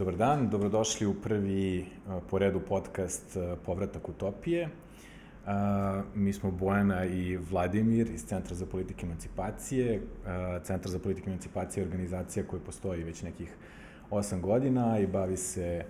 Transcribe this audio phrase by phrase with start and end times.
[0.00, 1.86] Dobar dan, dobrodošli u prvi
[2.30, 4.68] po redu podcast Povratak utopije.
[6.14, 10.00] Mi smo Bojana i Vladimir iz Centra za politike emancipacije.
[10.62, 13.56] Centar za politike emancipacije je organizacija koja postoji već nekih
[14.10, 15.84] 8 godina i bavi se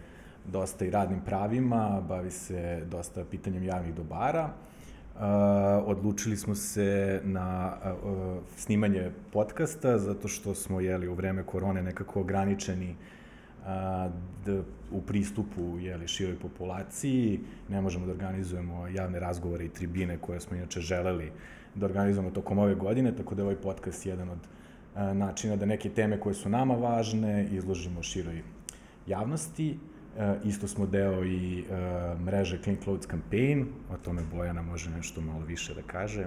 [0.47, 4.45] dosta i radnim pravima, bavi se dosta pitanjem javnih dobara.
[5.15, 5.23] Uh,
[5.87, 12.21] odlučili smo se na uh, snimanje podcasta zato što smo jeli u vreme korone nekako
[12.21, 12.97] ograničeni
[14.45, 17.41] d, u pristupu jeli, široj populaciji.
[17.69, 21.33] Ne možemo da organizujemo javne razgovore i tribine koje smo inače želeli
[21.75, 25.67] da organizujemo tokom ove godine, tako da je ovaj podcast jedan od uh, načina da
[25.67, 28.43] neke teme koje su nama važne izložimo široj
[29.07, 29.79] javnosti.
[30.19, 31.65] E, isto smo deo i e,
[32.25, 36.27] mreže Clean Clothes Campaign, o tome Bojana može nešto malo više da kaže.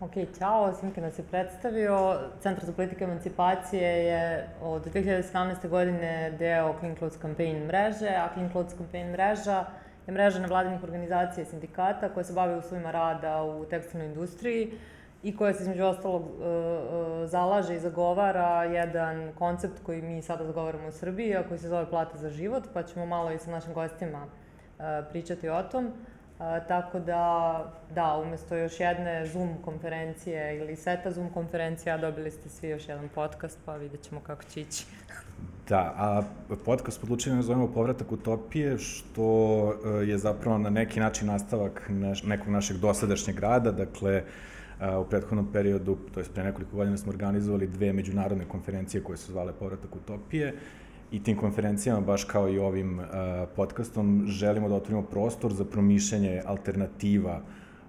[0.00, 2.18] Ok, ćao, Simke nas je predstavio.
[2.40, 5.68] Centar za politike emancipacije je od 2017.
[5.68, 9.64] godine deo Clean Clothes Campaign mreže, a Clean Clothes Campaign mreža
[10.06, 14.78] je mreža nevladinih organizacija i sindikata koja se bave uslovima rada u tekstilnoj industriji
[15.22, 20.44] i koja se između ostalog e, e, zalaže i zagovara jedan koncept koji mi sada
[20.44, 23.50] zagovaramo u Srbiji, a koji se zove plata za život, pa ćemo malo i sa
[23.50, 25.92] našim gostima e, pričati o tom.
[26.68, 32.68] Tako da, da, umesto još jedne Zoom konferencije ili seta Zoom konferencija, dobili ste svi
[32.68, 34.84] još jedan podcast, pa vidjet ćemo kako će ići.
[35.68, 36.22] Da, a
[36.64, 39.24] podcast podlučujemo zovemo Povratak utopije, što
[40.06, 41.90] je zapravo na neki način nastavak
[42.24, 44.22] nekog našeg dosadašnjeg rada, dakle,
[45.00, 49.32] U prethodnom periodu, to je pre nekoliko godina, smo organizovali dve međunarodne konferencije koje su
[49.32, 50.54] zvale Povratak utopije
[51.14, 53.04] i tim konferencijama, baš kao i ovim uh,
[53.56, 57.40] podcastom, želimo da otvorimo prostor za promišljanje alternativa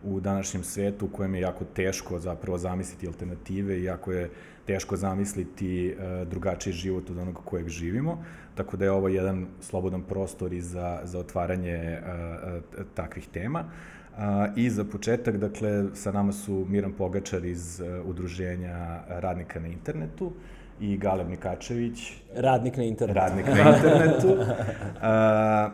[0.04, 4.30] u današnjem svetu u kojem je jako teško zapravo zamisliti alternative i jako je
[4.68, 8.24] teško zamisliti uh, drugačiji život od onog kojeg živimo.
[8.56, 13.60] Tako da je ovo jedan slobodan prostor i za, za otvaranje uh, takvih tema.
[13.60, 14.22] Uh,
[14.56, 20.34] I za početak, dakle, sa nama su Miran Pogačar iz Udruženja radnika na internetu
[20.80, 22.14] i Galeb Nikačević.
[22.36, 23.20] Radnik na internetu.
[23.20, 24.38] Radnik na internetu.
[25.02, 25.70] A,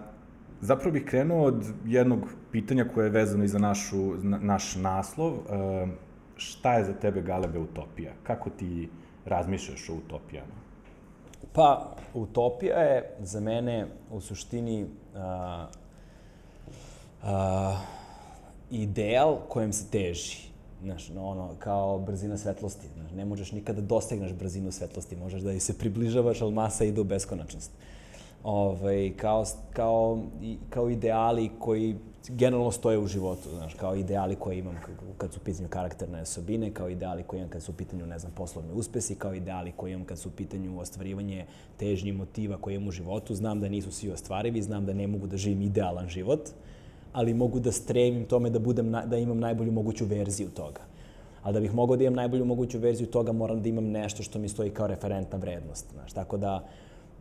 [0.61, 2.19] zapravo bih krenuo od jednog
[2.51, 5.33] pitanja koje je vezano i za našu, na, naš naslov.
[5.49, 5.87] A,
[6.35, 8.11] šta je za tebe, Galebe, utopija?
[8.23, 8.89] Kako ti
[9.25, 10.61] razmišljaš o utopijama?
[11.53, 14.85] Pa, utopija je za mene u suštini
[15.15, 15.67] a,
[17.23, 17.77] a,
[18.71, 20.50] ideal kojem se teži.
[20.81, 22.87] Znaš, ono, kao brzina svetlosti.
[22.93, 26.85] Znaš, ne možeš nikada da dostigneš brzinu svetlosti, možeš da i se približavaš, ali masa
[26.85, 27.71] ide u beskonačnost.
[28.43, 30.23] Ovaj, kao, kao,
[30.69, 31.95] kao ideali koji
[32.29, 34.75] generalno stoje u životu, znaš, kao ideali koje imam
[35.17, 38.19] kad su u pitanju karakterne osobine, kao ideali koje imam kad su u pitanju, ne
[38.19, 41.45] znam, poslovne uspesi, kao ideali koje imam kad su u pitanju ostvarivanje
[41.77, 43.35] težnji motiva koje imam u životu.
[43.35, 46.41] Znam da nisu svi ostvarivi, znam da ne mogu da živim idealan život.
[46.41, 46.70] Uh,
[47.13, 50.81] ali mogu da stremim tome da, budem, da imam najbolju moguću verziju toga.
[51.43, 54.39] A da bih mogao da imam najbolju moguću verziju toga, moram da imam nešto što
[54.39, 55.85] mi stoji kao referentna vrednost.
[55.93, 56.63] Znaš, tako da,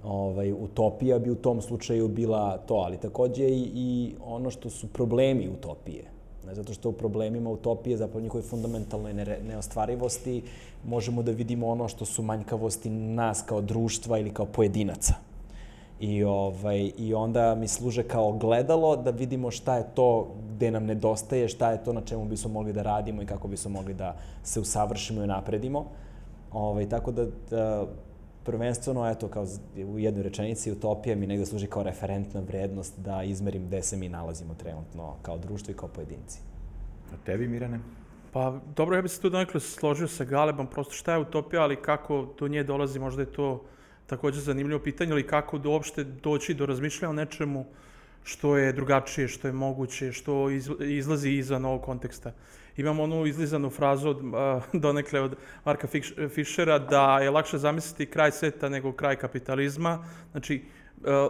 [0.05, 4.87] ovaj, utopija bi u tom slučaju bila to, ali takođe i, i ono što su
[4.87, 6.05] problemi utopije.
[6.47, 10.43] Ne, zato što u problemima utopije, zapravo njihove fundamentalne neostvarivosti,
[10.87, 15.30] možemo da vidimo ono što su manjkavosti nas kao društva ili kao pojedinaca.
[16.01, 20.85] I, ovaj, I onda mi služe kao gledalo da vidimo šta je to gde nam
[20.85, 24.17] nedostaje, šta je to na čemu bismo mogli da radimo i kako bismo mogli da
[24.43, 25.87] se usavršimo i napredimo.
[26.53, 27.87] Ovaj, tako da, da
[28.45, 29.47] prvenstveno, eto, kao
[29.93, 34.09] u jednoj rečenici, utopija mi negde služi kao referentna vrednost da izmerim gde se mi
[34.09, 36.41] nalazimo trenutno kao društvo i kao pojedinci.
[37.13, 37.81] A tebi, Mirane?
[38.33, 41.83] Pa, dobro, ja bih se tu donekle složio sa Galebom, prosto šta je utopija, ali
[41.83, 43.63] kako do nje dolazi, možda je to
[44.11, 47.67] takođe zanimljivo pitanje, ali kako da uopšte doći do razmišljanja o nečemu
[48.25, 52.33] što je drugačije, što je moguće, što izlazi izvan ovog konteksta.
[52.77, 54.21] Imam onu izlizanu frazu od,
[54.85, 55.89] donekle od Marka
[56.35, 60.05] Fischera da je lakše zamisliti kraj sveta nego kraj kapitalizma.
[60.31, 60.63] Znači,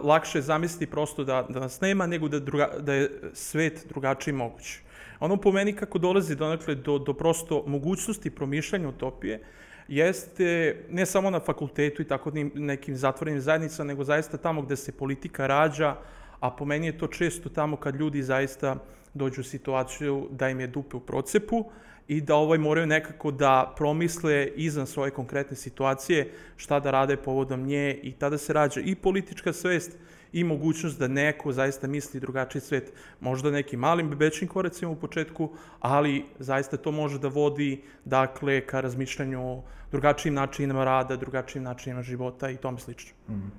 [0.03, 4.33] lakše je zamisliti prosto da, da nas nema nego da, druga, da je svet drugačiji
[4.33, 4.79] moguć.
[5.19, 9.39] Ono po meni kako dolazi donekle do, do prosto mogućnosti promišljanja utopije,
[9.87, 14.91] jeste ne samo na fakultetu i tako nekim zatvorenim zajednicama, nego zaista tamo gde se
[14.91, 15.95] politika rađa,
[16.39, 18.75] a po meni je to često tamo kad ljudi zaista
[19.13, 21.65] dođu u situaciju da im je dupe u procepu
[22.07, 27.63] i da ovaj moraju nekako da promisle izvan svoje konkretne situacije šta da rade povodom
[27.63, 29.97] nje i tada se rađa i politička svest
[30.33, 35.49] i mogućnost da neko zaista misli drugačiji svet, možda nekim malim bebećim koracima u početku,
[35.79, 42.01] ali zaista to može da vodi dakle ka razmišljanju o drugačijim načinima rada, drugačijim načinima
[42.03, 43.11] života i tome slično.
[43.29, 43.51] Mm.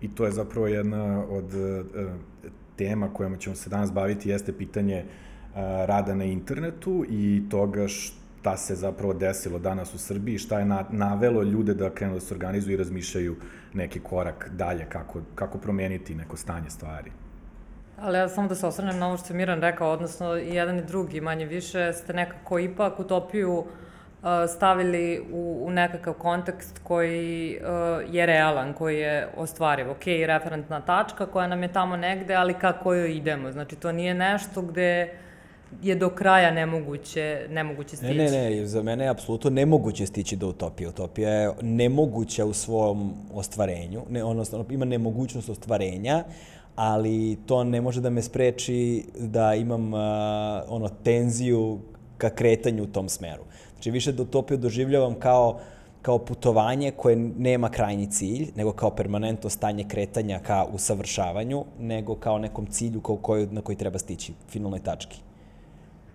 [0.00, 1.86] i to je zapravo jedna od uh,
[2.76, 7.88] tema kojima ćemo se danas baviti, jeste pitanje uh, rada na internetu i toga
[8.46, 12.20] šta se zapravo desilo danas u Srbiji, šta je na, navelo ljude da krenu da
[12.20, 13.36] se organizuju i razmišljaju
[13.74, 17.10] neki korak dalje, kako, kako promeniti neko stanje stvari.
[18.00, 20.78] Ali ja samo da se osvrnem na ovo što je Miran rekao, odnosno i jedan
[20.78, 23.66] i drugi manje više ste nekako ipak utopiju uh,
[24.56, 29.90] stavili u, u nekakav kontekst koji uh, je realan, koji je ostvariv.
[29.90, 33.52] Ok, referentna tačka koja nam je tamo negde, ali kako joj idemo.
[33.52, 35.25] Znači, to nije nešto gde
[35.82, 38.14] je do kraja nemoguće, nemoguće stići.
[38.14, 40.88] Ne, ne, ne, za mene je apsolutno nemoguće stići do utopije.
[40.88, 46.24] Utopija je nemoguća u svom ostvarenju, ne, odnosno ima nemogućnost ostvarenja,
[46.76, 50.00] ali to ne može da me spreči da imam uh,
[50.68, 51.78] ono tenziju
[52.18, 53.42] ka kretanju u tom smeru.
[53.72, 55.60] Znači više da utopiju doživljavam kao
[56.06, 62.38] kao putovanje koje nema krajnji cilj, nego kao permanentno stanje kretanja ka usavršavanju, nego kao
[62.38, 65.25] nekom cilju kao koju, na koji treba stići, finalnoj tački.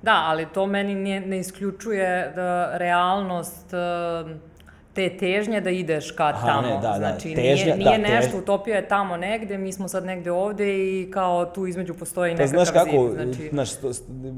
[0.02, 4.32] Da, ali to meni ne, ne isključuje da realnost uh,
[4.94, 6.68] te težnje da ideš ka Aha, tamo.
[6.68, 8.42] Ne, da, da, znači, težnja, nije, nije da, nešto, tež...
[8.42, 12.44] utopija je tamo negde, mi smo sad negde ovde i kao tu između postoji pa,
[12.44, 13.14] nekakav znaš kako, zid.
[13.14, 13.50] Znači...
[13.50, 13.70] Znaš,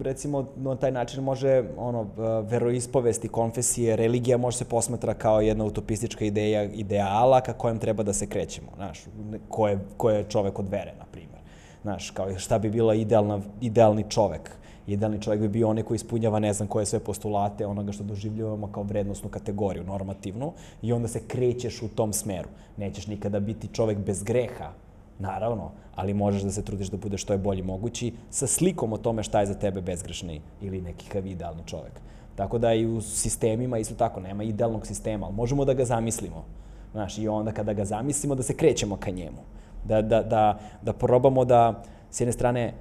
[0.02, 2.10] recimo, na taj način može, ono,
[2.42, 8.14] veroispovesti, konfesije, religija može se posmatra kao jedna utopistička ideja, ideala ka kojem treba da
[8.14, 9.04] se krećemo, znaš,
[9.50, 11.40] ko je, ko je čovek od vere, na primjer.
[11.82, 14.52] Znaš, kao šta bi bila idealna, idealni čovek
[14.88, 18.72] idealni čovjek bi bio onaj koji ispunjava ne znam koje sve postulate onoga što doživljavamo
[18.72, 22.50] kao vrednostnu kategoriju, normativnu, i onda se krećeš u tom smeru.
[22.78, 24.72] Nećeš nikada biti čovek bez greha,
[25.20, 28.98] naravno, ali možeš da se trudiš da budeš što je bolji mogući sa slikom o
[28.98, 32.02] tome šta je za tebe bezgrešni ili neki kav idealni čovek.
[32.36, 36.46] Tako da i u sistemima isto tako, nema idealnog sistema, ali možemo da ga zamislimo.
[36.92, 39.42] Znaš, i onda kada ga zamislimo da se krećemo ka njemu.
[39.86, 42.74] Da, da, da, da probamo da, s jedne strane,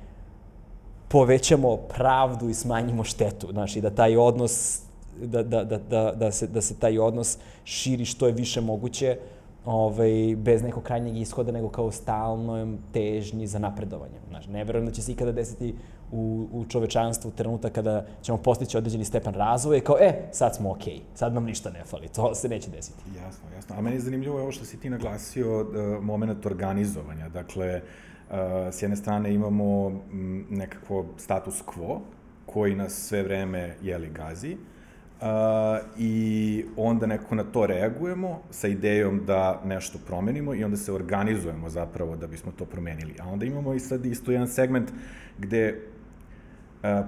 [1.12, 4.80] povećamo pravdu i smanjimo štetu, znaš, i da taj odnos,
[5.22, 9.18] da, da, da, da, da, se, da se taj odnos širi što je više moguće,
[9.64, 14.18] ovaj, bez nekog krajnjeg ishoda, nego kao stalnoj težnji za napredovanje.
[14.28, 15.74] Znaš, ne verujem da će se ikada desiti
[16.12, 20.94] u, u čovečanstvu trenutak kada ćemo postići određeni stepen razvoja kao, e, sad smo okej,
[20.94, 23.02] okay, sad nam ništa ne fali, to se neće desiti.
[23.16, 23.76] Jasno, jasno.
[23.78, 25.66] A meni je zanimljivo ovo što si ti naglasio, uh,
[26.02, 27.28] moment organizovanja.
[27.28, 28.11] Dakle, uh,
[28.72, 32.00] s jedne strane imamo m, nekako status quo,
[32.46, 34.56] koji nas sve vreme jeli gazi,
[35.98, 41.68] i onda nekako na to reagujemo sa idejom da nešto promenimo i onda se organizujemo
[41.68, 43.14] zapravo da bismo to promenili.
[43.20, 44.90] A onda imamo i sad isto jedan segment
[45.38, 45.80] gde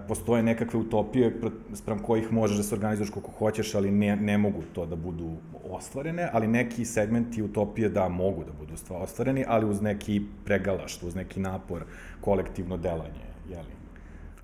[0.09, 1.41] postoje nekakve utopije
[1.73, 5.31] sprem kojih možeš da se organizuješ koliko hoćeš, ali ne, ne mogu to da budu
[5.71, 11.15] ostvarene, ali neki segmenti utopije da mogu da budu ostvareni, ali uz neki pregalašt, uz
[11.15, 11.85] neki napor,
[12.21, 13.75] kolektivno delanje, jeli?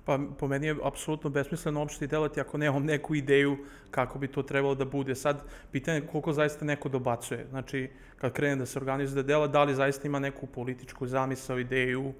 [0.05, 3.57] Pa po meni je apsolutno besmisleno uopšte delati ako nemam neku ideju
[3.91, 5.15] kako bi to trebalo da bude.
[5.15, 7.45] Sad, pitanje je koliko zaista neko dobacuje.
[7.49, 11.59] Znači, kad krene da se organizuje da dela, da li zaista ima neku političku zamisao,
[11.59, 12.13] ideju, uh,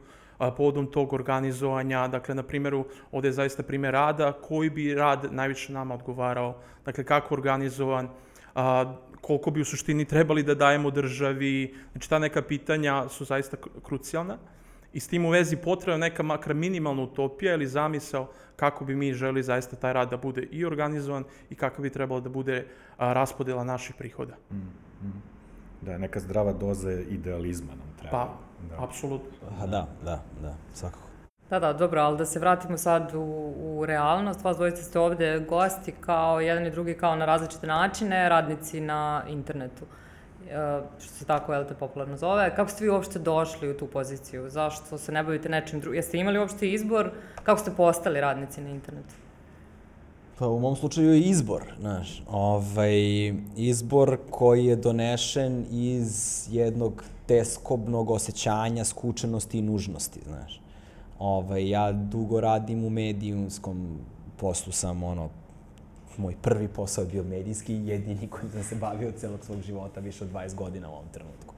[0.50, 5.74] povodom tog organizovanja, dakle, na primjeru, ovde je zaista primjer rada, koji bi rad najviše
[5.74, 8.10] nama odgovarao, dakle, kako organizovan,
[8.56, 13.58] a, koliko bi u suštini trebali da dajemo državi, znači ta neka pitanja su zaista
[13.84, 14.38] krucijalna
[14.94, 19.13] i s tim u vezi potrebna neka makar minimalna utopija ili zamisao kako bi mi
[19.13, 22.65] želi zaista taj rad da bude i organizovan i kako bi trebalo da bude
[22.98, 24.36] a, raspodela naših prihoda.
[24.51, 24.56] Mm,
[25.04, 25.22] mm.
[25.82, 28.12] Da, neka zdrava doza idealizma nam treba.
[28.12, 28.38] Pa,
[28.70, 28.84] da.
[28.84, 29.48] apsolutno.
[29.60, 31.12] Pa da, da, da, svakako.
[31.50, 34.44] Da, da, dobro, ali da se vratimo sad u, u realnost.
[34.44, 39.24] Vas dvojice ste ovde gosti kao jedan i drugi kao na različite načine, radnici na
[39.27, 39.86] internetu.
[40.50, 42.56] E, što se tako, jel te, popularno zove.
[42.56, 44.50] Kako ste vi uopšte došli u tu poziciju?
[44.50, 45.98] Zašto se ne bavite nečim drugim?
[45.98, 47.12] Jeste imali uopšte izbor?
[47.44, 49.13] Kako ste postali radnici na internetu?
[50.39, 52.94] Pa u mom slučaju je izbor, znaš, ovaj,
[53.56, 60.62] izbor koji je donešen iz jednog teskobnog osjećanja skučenosti i nužnosti, znaš.
[61.20, 64.00] Ovaj, ja dugo radim u medijumskom
[64.38, 65.30] poslu sam, ono,
[66.18, 70.24] moj prvi posao je bio medijski, jedini kojim sam se bavio celog svog života, više
[70.24, 71.56] od 20 godina u ovom trenutku.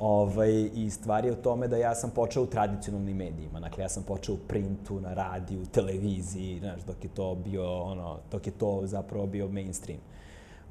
[0.00, 3.60] Ovaj, I stvar je u tome da ja sam počeo u tradicionalnim medijima.
[3.60, 8.18] Dakle, ja sam počeo u printu, na radiju, televiziji, znaš, dok je to bio, ono,
[8.30, 10.00] dok je to zapravo bio mainstream.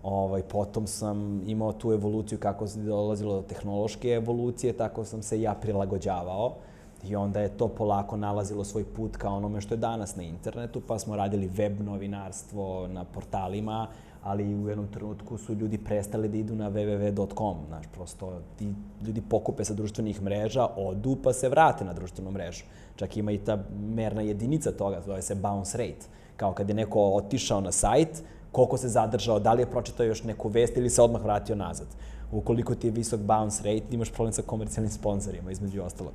[0.04, 5.42] Ovaj, potom sam imao tu evoluciju kako se dolazilo do tehnološke evolucije, tako sam se
[5.42, 6.56] ja prilagođavao.
[7.04, 10.82] I onda je to polako nalazilo svoj put ka onome što je danas na internetu,
[10.88, 13.88] pa smo radili web novinarstvo na portalima,
[14.24, 18.74] ali u jednom trenutku su ljudi prestali da idu na www.com, znaš, prosto ti
[19.06, 22.64] ljudi pokupe sa društvenih mreža, odu pa se vrate na društvenu mrežu.
[22.96, 26.06] Čak ima i ta merna jedinica toga, zove se bounce rate.
[26.38, 30.24] Kao kad je neko otišao na sajt, koliko se zadržao, da li je pročitao još
[30.24, 31.88] neku vest ili se odmah vratio nazad.
[32.32, 36.14] Ukoliko ti je visok bounce rate, imaš problem sa komercijalnim sponsorima, između ostalog.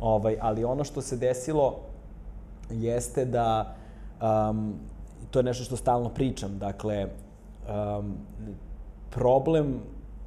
[0.00, 1.78] Ovaj, ali ono što se desilo
[2.70, 3.74] jeste da,
[4.22, 4.74] um,
[5.30, 8.14] to je nešto što stalno pričam, dakle, um,
[9.10, 9.80] problem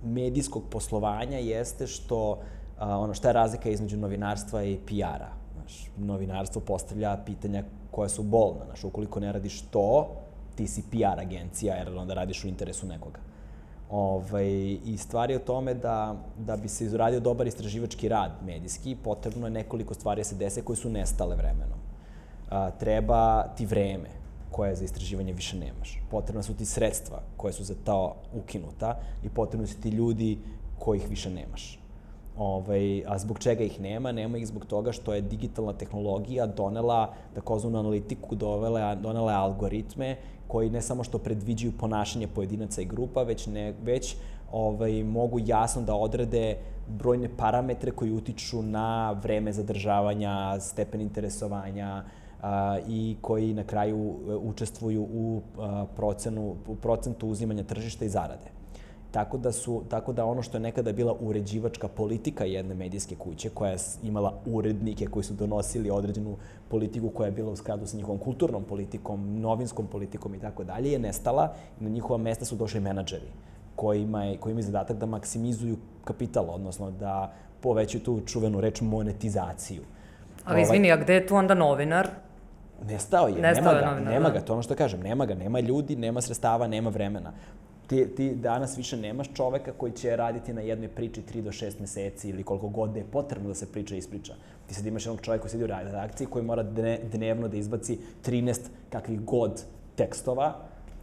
[0.04, 2.38] medijskog poslovanja jeste što, uh,
[2.80, 5.30] ono, šta je razlika između novinarstva i PR-a.
[5.54, 8.66] Znaš, novinarstvo postavlja pitanja koja su bolna.
[8.66, 10.08] Znaš, ukoliko ne radiš to,
[10.56, 13.20] ti si PR agencija, jer onda radiš u interesu nekoga.
[13.90, 18.96] Ovaj, I stvar je o tome da, da bi se izradio dobar istraživački rad medijski,
[19.04, 21.80] potrebno je nekoliko stvari da se dese koje su nestale vremenom.
[22.50, 24.10] A, treba ti vreme
[24.52, 26.00] koje za istraživanje više nemaš.
[26.12, 30.38] Potrebna su ti sredstva koje su za to ukinuta i potrebno su ti ljudi
[30.80, 31.80] kojih više nemaš.
[32.38, 34.12] Ovaj, a zbog čega ih nema?
[34.12, 40.70] Nema ih zbog toga što je digitalna tehnologija donela takozvanu analitiku, dovela, donela algoritme koji
[40.70, 44.16] ne samo što predviđaju ponašanje pojedinaca i grupa, već, ne, već
[44.52, 52.04] ovaj, mogu jasno da odrede brojne parametre koji utiču na vreme zadržavanja, stepen interesovanja
[52.42, 58.10] a, i koji na kraju e, učestvuju u, a, procenu, u procentu uzimanja tržišta i
[58.10, 58.55] zarade.
[59.16, 63.50] Tako da, su, tako da ono što je nekada bila uređivačka politika jedne medijske kuće,
[63.50, 66.36] koja je imala urednike koji su donosili određenu
[66.70, 70.92] politiku koja je bila u skladu sa njihovom kulturnom politikom, novinskom politikom i tako dalje,
[70.92, 73.32] je nestala i na njihova mesta su došli menadžeri
[73.76, 79.84] kojima je, kojima je zadatak da maksimizuju kapital, odnosno da povećaju tu čuvenu reč monetizaciju.
[80.46, 82.10] Ali izvini, a gde je tu onda novinar?
[82.84, 84.34] Nestao je, Nestao nema je ga, novinar, nema da.
[84.34, 87.32] ga, to je ono što kažem, nema ga, nema ljudi, nema sredstava, nema vremena.
[87.88, 91.80] Ti, ti danas više nemaš čoveka koji će raditi na jednoj priči 3 do 6
[91.80, 94.34] meseci ili koliko god da je potrebno da se priča ispriča.
[94.68, 97.98] Ti sad imaš jednog čoveka koji sedi u redakciji koji mora dne, dnevno da izbaci
[98.26, 99.64] 13 kakvih god
[99.96, 100.54] tekstova,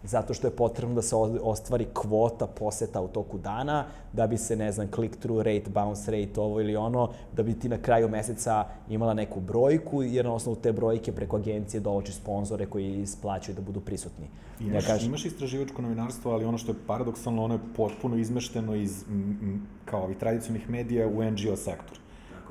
[0.04, 4.56] zato što je potrebno da se ostvari kvota poseta u toku dana, da bi se,
[4.56, 8.64] ne znam, click-through rate, bounce rate, ovo ili ono, da bi ti na kraju meseca
[8.88, 13.62] imala neku brojku, jer na osnovu te brojke preko agencije dovlači sponzore koji isplaćaju da
[13.62, 14.26] budu prisutni.
[14.61, 18.75] Imaš, ja kažem, imaš istraživačko novinarstvo, ali ono što je paradoksalno, ono je potpuno izmešteno
[18.75, 22.01] iz m, m, kao ovih tradicionalnih medija u NGO sektor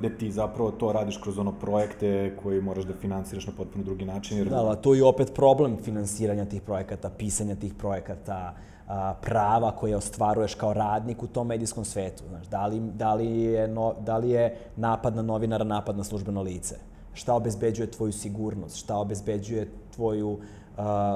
[0.02, 4.06] gde ti zapravo to radiš kroz ono projekte koji moraš da finansiraš na potpuno drugi
[4.06, 4.38] način.
[4.38, 4.50] Jer...
[4.50, 8.54] Da, ali to je opet problem finansiranja tih projekata, pisanja tih projekata,
[8.88, 12.24] a, prava koje ostvaruješ kao radnik u tom medijskom svetu.
[12.30, 16.04] Znaš, da, li, da, li je no, da li je napad na novinara napad na
[16.04, 16.76] službeno lice?
[17.14, 18.78] Šta obezbeđuje tvoju sigurnost?
[18.78, 20.40] Šta obezbeđuje tvoju uh,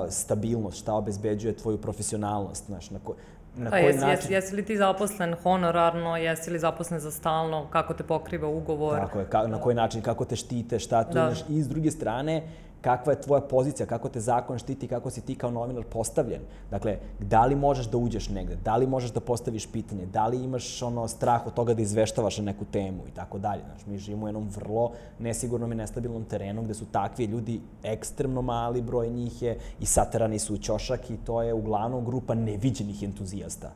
[0.09, 0.77] stabilnost?
[0.77, 2.65] Šta obezbeđuje tvoju profesionalnost?
[2.65, 3.15] Znaš, na ko,
[3.57, 4.11] na A koji jesi, način...
[4.15, 8.99] jesi, jesi li ti zaposlen honorarno, jesi li zaposlen za stalno, kako te pokriva ugovor?
[8.99, 11.21] Tako je, ka, na koji način, kako te štite, šta tu Da.
[11.21, 11.39] imaš.
[11.49, 12.43] I s druge strane,
[12.85, 16.41] kakva je tvoja pozicija, kako te zakon štiti, kako si ti kao novinar postavljen.
[16.71, 20.43] Dakle, da li možeš da uđeš negde, da li možeš da postaviš pitanje, da li
[20.43, 23.63] imaš ono strah od toga da izveštavaš na neku temu i tako dalje.
[23.65, 28.41] Znaš, mi živimo u jednom vrlo nesigurnom i nestabilnom terenu gde su takvi ljudi ekstremno
[28.41, 33.03] mali broj njih je i saterani su u ćošak i to je uglavnom grupa neviđenih
[33.03, 33.71] entuzijasta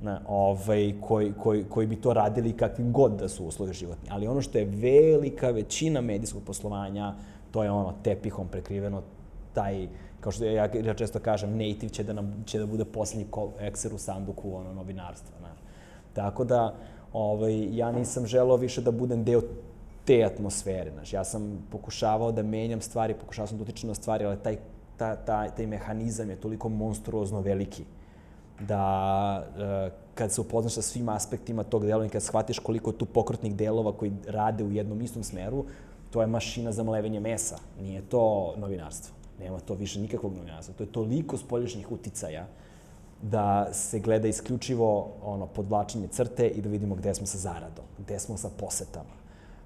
[0.00, 4.08] na, ovaj, koji, koji, koji bi to radili kakvim god da su uslovi životni.
[4.12, 7.14] Ali ono što je velika većina medijskog poslovanja,
[7.56, 9.02] to je ono tepihom prekriveno,
[9.54, 9.88] taj,
[10.20, 13.26] kao što ja, ja često kažem, native će da, nam, će da bude poslednji
[13.58, 15.38] ekser u sanduku ono, novinarstva.
[15.38, 15.58] Znaš.
[16.12, 16.74] Tako da,
[17.12, 19.40] ovaj, ja nisam želeo više da budem deo
[20.04, 20.90] te atmosfere.
[20.90, 21.12] Znaš.
[21.12, 24.58] Ja sam pokušavao da menjam stvari, pokušavao sam da utičem na stvari, ali taj,
[24.96, 27.84] ta, ta, taj mehanizam je toliko monstruozno veliki
[28.60, 33.56] da e, kad se upoznaš sa svim aspektima tog i kad shvatiš koliko tu pokrotnih
[33.56, 35.64] delova koji rade u jednom istom smeru,
[36.16, 37.58] to je mašina za mlevenje mesa.
[37.80, 39.14] Nije to novinarstvo.
[39.38, 40.74] Nema to više nikakvog novinarstva.
[40.74, 42.46] To je toliko spoljašnjih uticaja
[43.22, 48.18] da se gleda isključivo ono, podvlačenje crte i da vidimo gde smo sa zaradom, gde
[48.18, 49.12] smo sa posetama.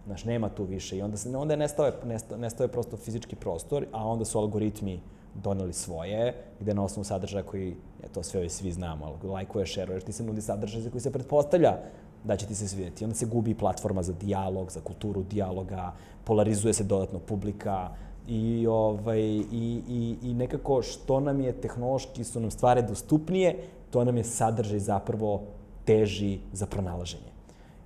[0.06, 2.96] Znaš, nema tu više i onda, se, onda je nestao, je, nestao, nestao je prosto
[2.96, 5.00] fizički prostor, a onda su algoritmi
[5.34, 10.04] doneli svoje, gde na osnovu sadržaja koji, je to sve svi znamo, ali lajkuje, šeruješ,
[10.04, 11.76] ti se nudi sadržaj za koji se pretpostavlja
[12.24, 13.04] da će ti se svidjeti.
[13.04, 15.92] Onda se gubi platforma za dijalog, za kulturu dijaloga,
[16.24, 17.90] polarizuje se dodatno publika
[18.28, 23.56] i, ovaj, i, i, i nekako što nam je tehnološki, su nam stvari dostupnije,
[23.90, 25.42] to nam je sadržaj zapravo
[25.84, 27.30] teži za pronalaženje.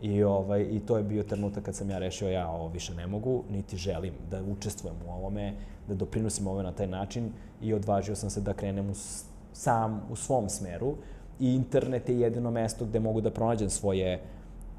[0.02, 3.06] I, ovaj, I to je bio trenutak kad sam ja rešio ja ovo više ne
[3.06, 5.54] mogu, niti želim da učestvujem u ovome,
[5.88, 8.94] da doprinosim ovome na taj način i odvažio sam se da krenem u,
[9.52, 10.94] sam u svom smeru
[11.40, 14.20] i internet je jedino mesto gde mogu da pronađem svoje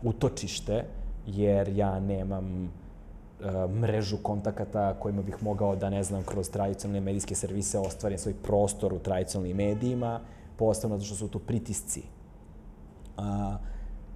[0.03, 0.83] utočište,
[1.27, 7.35] jer ja nemam uh, mrežu kontakata kojima bih mogao da, ne znam, kroz tradicionalne medijske
[7.35, 10.19] servise ostvarim svoj prostor u tradicionalnim medijima,
[10.57, 12.01] posebno zato što su to pritisci.
[13.17, 13.23] Uh,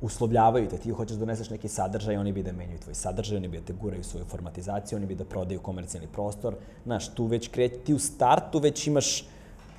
[0.02, 3.48] uslovljavaju te, ti hoćeš da doneseš neki sadržaj, oni bi da menjaju tvoj sadržaj, oni
[3.48, 6.56] bi da te guraju svoju formatizaciju, oni bi da prodaju komercijalni prostor.
[6.86, 9.28] Znaš, tu već kreći, ti u startu već imaš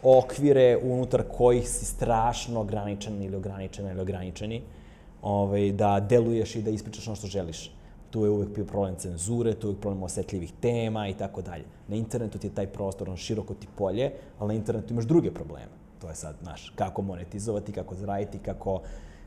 [0.03, 4.63] okvire unutar kojih si strašno ograničen ili ograničena ili ograničeni,
[5.23, 7.73] ovaj, da deluješ i da ispričaš ono što želiš.
[8.11, 11.65] Tu je uvek bio problem cenzure, tu je uvek problem osetljivih tema i tako dalje.
[11.89, 15.31] Na internetu ti je taj prostor, on široko ti polje, ali na internetu imaš druge
[15.31, 15.71] probleme.
[16.01, 18.81] To je sad, znaš, kako monetizovati, kako zaraditi, kako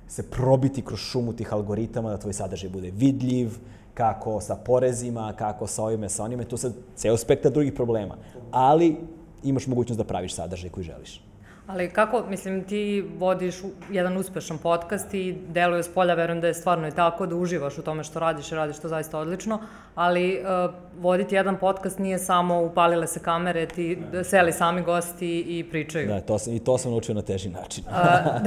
[0.08, 3.58] se probiti kroz šumu tih algoritama da tvoj sadržaj bude vidljiv,
[3.94, 8.18] kako sa porezima, kako sa ovime, sa onime, tu sad ceo spektar drugih problema.
[8.52, 8.98] Ali
[9.44, 11.22] imaš mogućnost da praviš sadržaj koji želiš.
[11.68, 13.56] Ali kako, mislim, ti vodiš
[13.92, 17.78] jedan uspešan podcast i deluje s polja, verujem da je stvarno i tako, da uživaš
[17.78, 19.60] u tome što radiš i radiš to zaista odlično,
[19.96, 24.24] ali uh, voditi jedan podcast nije samo upalile se kamere, ti da.
[24.24, 26.08] seli sami gosti i pričaju.
[26.08, 27.84] Da, to sam, i to sam naučio na teži način.
[27.88, 28.42] uh, da,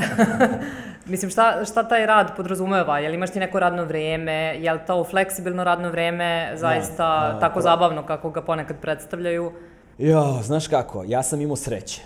[1.12, 2.98] mislim, šta, šta taj rad podrazumeva?
[2.98, 4.56] Jel imaš ti neko radno vreme?
[4.58, 9.52] Je li to fleksibilno radno vreme zaista da, tako zabavno kako ga ponekad predstavljaju?
[9.98, 12.02] Jo, znaš kako, ja sam imao sreće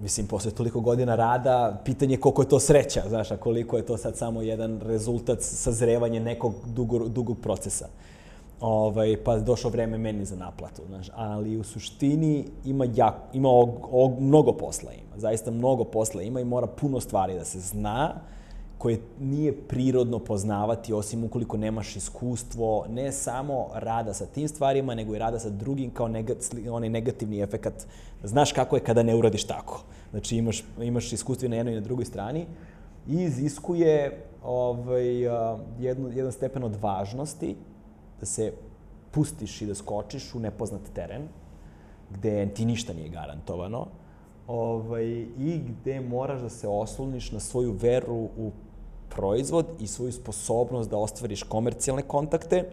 [0.00, 3.86] mislim, posle toliko godina rada, pitanje je koliko je to sreća, znaš, a koliko je
[3.86, 7.88] to sad samo jedan rezultat sazrevanja nekog dugo, dugog procesa.
[8.60, 13.88] Ovaj, pa došlo vreme meni za naplatu, znaš, ali u suštini ima, jak, ima og,
[13.90, 18.14] og, mnogo posla ima, zaista mnogo posla ima i mora puno stvari da se zna,
[18.78, 25.14] koje nije prirodno poznavati osim ukoliko nemaš iskustvo ne samo rada sa tim stvarima, nego
[25.14, 26.38] i rada sa drugim kao negat,
[26.70, 27.86] onaj negativni efekat.
[28.24, 29.82] Znaš kako je kada ne uradiš tako.
[30.10, 32.46] Znači imaš, imaš iskustvo na jednoj i na drugoj strani
[33.08, 35.20] i iziskuje ovaj,
[35.78, 37.56] jednu, jedan stepen od važnosti
[38.20, 38.52] da se
[39.10, 41.28] pustiš i da skočiš u nepoznat teren,
[42.10, 43.86] gde ti ništa nije garantovano,
[44.46, 45.06] ovaj,
[45.38, 48.50] i gde moraš da se osloniš na svoju veru u
[49.08, 52.70] proizvod i svoju sposobnost da ostvariš komercijalne kontakte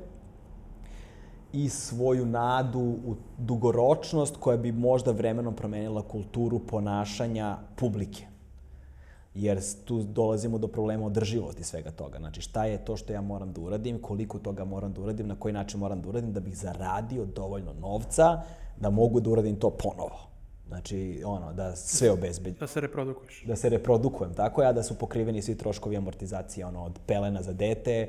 [1.54, 8.26] i svoju nadu u dugoročnost koja bi možda vremenom promenila kulturu ponašanja publike.
[9.36, 12.19] Jer tu dolazimo do problema održivosti svega toga.
[12.19, 15.36] Znači, šta je to što ja moram da uradim, koliko toga moram da uradim, na
[15.36, 18.41] koji način moram da uradim da bih zaradio dovoljno novca
[18.80, 20.33] da mogu da uradim to ponovo.
[20.67, 22.60] Znači, ono, da sve obezbedi.
[22.60, 23.43] Da se reprodukuješ.
[23.47, 27.54] Da se reprodukujem, tako ja, da su pokriveni svi troškovi amortizacije, ono, od pelena za
[27.54, 28.08] dete,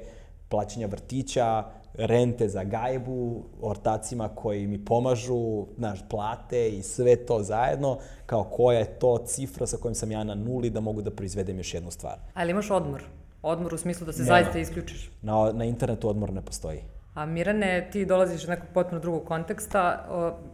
[0.48, 1.64] plaćanja vrtića,
[1.94, 8.78] rente za gajbu, ortacima koji mi pomažu, znaš, plate i sve to zajedno, kao koja
[8.78, 11.90] je to cifra sa kojom sam ja na nuli da mogu da proizvedem još jednu
[11.90, 12.18] stvar.
[12.34, 13.02] Ali imaš odmor?
[13.42, 14.28] Odmor u smislu da se Nema.
[14.28, 15.10] zaista isključiš?
[15.22, 16.78] Na, na internetu odmor ne postoji.
[17.14, 20.06] A Mirane, ti dolaziš iz nekog potpuno drugog konteksta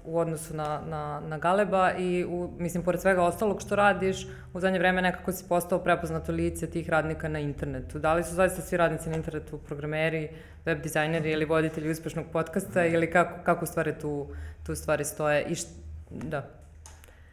[0.04, 4.60] u odnosu na, na, na Galeba i, u, mislim, pored svega ostalog što radiš, u
[4.60, 7.98] zadnje vreme nekako si postao prepoznato lice tih radnika na internetu.
[7.98, 10.28] Da li su zaista svi radnici na internetu programeri,
[10.64, 14.26] web dizajneri ili voditelji uspešnog podcasta ili kako, kako stvari tu,
[14.66, 15.44] tu stvari stoje?
[15.44, 15.68] I št,
[16.10, 16.60] da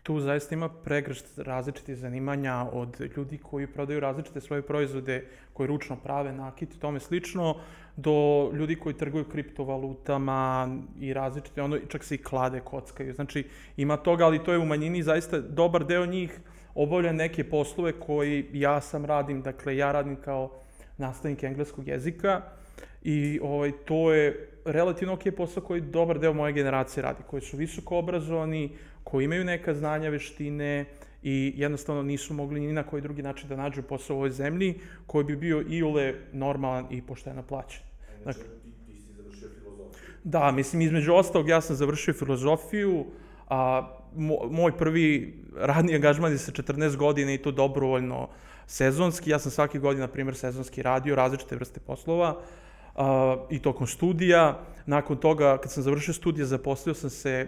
[0.08, 5.96] tu zaista ima pregršt različitih zanimanja od ljudi koji prodaju različite svoje proizvode, koji ručno
[5.96, 7.56] prave nakit i tome slično,
[7.98, 13.14] do ljudi koji trguju kriptovalutama i različite, ono, čak se i klade, kockaju.
[13.14, 13.44] Znači,
[13.78, 16.40] ima toga, ali to je u manjini zaista dobar deo njih
[16.76, 20.52] obavlja neke poslove koji ja sam radim, dakle, ja radim kao
[20.98, 22.42] nastavnik engleskog jezika
[23.04, 27.58] i ovaj, to je relativno ok posao koji dobar deo moje generacije radi, koji su
[27.58, 30.86] visoko obrazovani, koji imaju neka znanja, veštine
[31.24, 34.80] i jednostavno nisu mogli ni na koji drugi način da nađu posao u ovoj zemlji
[35.08, 37.87] koji bi bio i ule normalan i pošteno plaćen.
[38.34, 40.16] Znači, ti, ti si završio filozofiju?
[40.24, 43.06] Da, mislim, između ostalog, ja sam završio filozofiju,
[43.50, 43.90] a
[44.52, 48.30] moj prvi radni angažman je sa 14 godina i to dobrovoljno
[48.66, 49.30] sezonski.
[49.30, 52.42] Ja sam svake godine, na primjer, sezonski radio različite vrste poslova
[52.96, 54.60] a, i tokom studija.
[54.86, 57.48] Nakon toga, kad sam završio studije, zaposlio sam se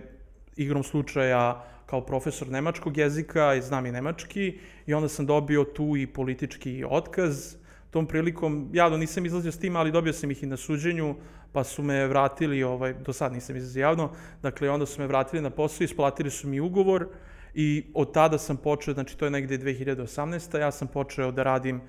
[0.55, 5.97] igrom slučaja kao profesor nemačkog jezika i znam i nemački i onda sam dobio tu
[5.97, 7.58] i politički otkaz.
[7.91, 11.15] Tom prilikom, ja do nisam izlazio s tim, ali dobio sam ih i na suđenju,
[11.51, 15.41] pa su me vratili, ovaj, do sad nisam izlazio javno, dakle onda su me vratili
[15.41, 17.07] na posao, isplatili su mi ugovor
[17.53, 20.59] i od tada sam počeo, znači to je negde 2018.
[20.59, 21.81] Ja sam počeo da radim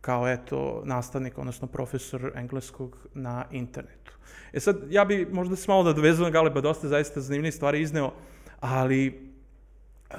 [0.00, 4.12] kao eto nastavnik, odnosno profesor engleskog na internetu.
[4.52, 8.12] E sad, ja bi možda se malo dovezu na Galeba, dosta zaista zanimljivih stvari izneo,
[8.60, 9.28] ali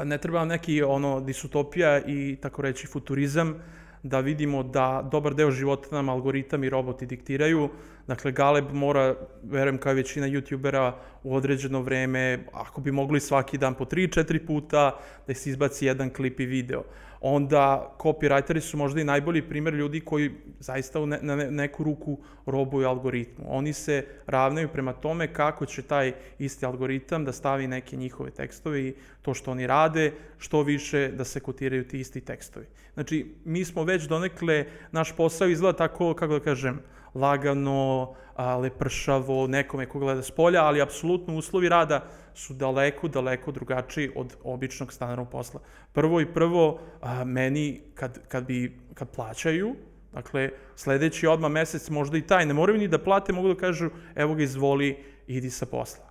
[0.04, 3.56] ne treba neki ono disutopija i tako reći futurizam
[4.04, 7.70] da vidimo da dobar deo života nam algoritam i roboti diktiraju.
[8.08, 10.92] Dakle, Galeb mora, verujem kao i većina youtubera,
[11.24, 16.10] u određeno vreme, ako bi mogli svaki dan po 3-4 puta, da se izbaci jedan
[16.10, 16.84] klip i video
[17.22, 22.88] onda copywriteri su možda i najbolji primer ljudi koji zaista ne, na neku ruku robuju
[22.88, 23.46] algoritmu.
[23.48, 28.82] Oni se ravnaju prema tome kako će taj isti algoritam da stavi neke njihove tekstove
[28.82, 32.66] i to što oni rade, što više da se kotiraju ti isti tekstovi.
[32.94, 36.80] Znači, mi smo već donekle, naš posao izgleda tako, kako da kažem,
[37.16, 43.52] lagano, a, lepršavo, nekome ko gleda s polja, ali apsolutno uslovi rada su daleko, daleko
[43.52, 45.60] drugačiji od običnog stanarnog posla.
[45.94, 49.76] Prvo i prvo, a, meni kad, kad, bi, kad plaćaju,
[50.14, 53.90] dakle, sledeći odma mesec, možda i taj, ne moraju ni da plate, mogu da kažu,
[54.16, 56.06] evo ga izvoli, idi sa posla.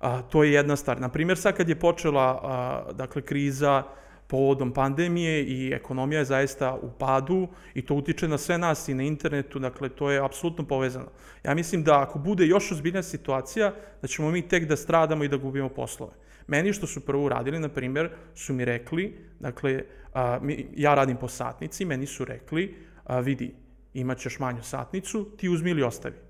[0.00, 1.00] A, to je jedna stvar.
[1.00, 3.82] Naprimjer, sad kad je počela, a, dakle, kriza,
[4.28, 8.94] povodom pandemije i ekonomija je zaista u padu i to utiče na sve nas i
[8.94, 11.08] na internetu, dakle to je apsolutno povezano.
[11.44, 15.28] Ja mislim da ako bude još ozbiljna situacija, da ćemo mi tek da stradamo i
[15.28, 16.12] da gubimo poslove.
[16.46, 19.82] Meni što su prvo uradili, na primjer, su mi rekli, dakle,
[20.14, 23.54] a, mi, ja radim po satnici, meni su rekli, a, vidi,
[23.94, 26.27] imaćeš manju satnicu, ti uzmi ili ostavi.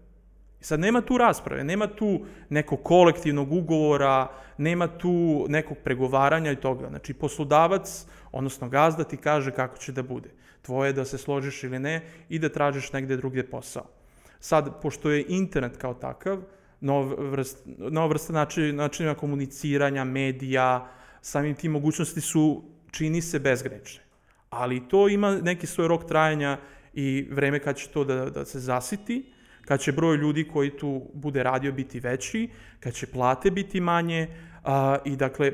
[0.61, 6.89] Sad nema tu rasprave, nema tu nekog kolektivnog ugovora, nema tu nekog pregovaranja i toga.
[6.89, 10.31] Znači, poslodavac, odnosno gazda ti kaže kako će da bude.
[10.63, 13.87] Tvoje je da se složiš ili ne i da tražiš negde drugdje posao.
[14.41, 16.43] Sad, pošto je internet kao takav,
[16.81, 20.89] nova vrsta, nova vrsta način, načinima komuniciranja, medija,
[21.23, 24.03] samim tim mogućnosti su, čini se, bezgrečne.
[24.51, 26.59] Ali to ima neki svoj rok trajanja
[26.95, 29.33] i vreme kad će to da, da se zasiti,
[29.69, 32.49] kad će broj ljudi koji tu bude radio biti veći,
[32.81, 34.29] kad će plate biti manje
[34.65, 35.53] a, i dakle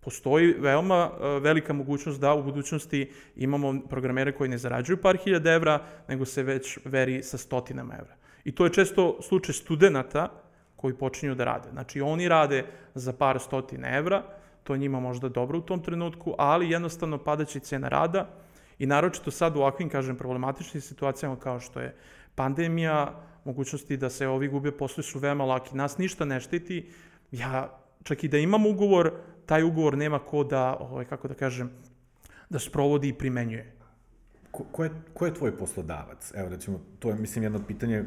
[0.00, 1.10] postoji veoma
[1.42, 6.42] velika mogućnost da u budućnosti imamo programere koji ne zarađuju par hiljada evra, nego se
[6.42, 8.14] već veri sa stotinama evra.
[8.44, 10.28] I to je često slučaj studenta
[10.76, 11.70] koji počinju da rade.
[11.72, 14.22] Znači oni rade za par stotina evra,
[14.62, 18.28] to njima možda dobro u tom trenutku, ali jednostavno padaće cena rada
[18.78, 21.94] i naročito sad u ovakvim, kažem, problematičnim situacijama kao što je
[22.34, 25.76] pandemija, mogućnosti da se ovi gube posle su veoma laki.
[25.76, 26.88] Nas ništa ne štiti.
[27.32, 29.12] Ja, čak i da imam ugovor,
[29.46, 31.70] taj ugovor nema ko da, ovaj, kako da kažem,
[32.50, 33.72] da sprovodi i primenjuje.
[34.50, 36.32] Ko, ko, je, ko je tvoj poslodavac?
[36.34, 38.04] Evo, recimo, to je, mislim, jedno pitanje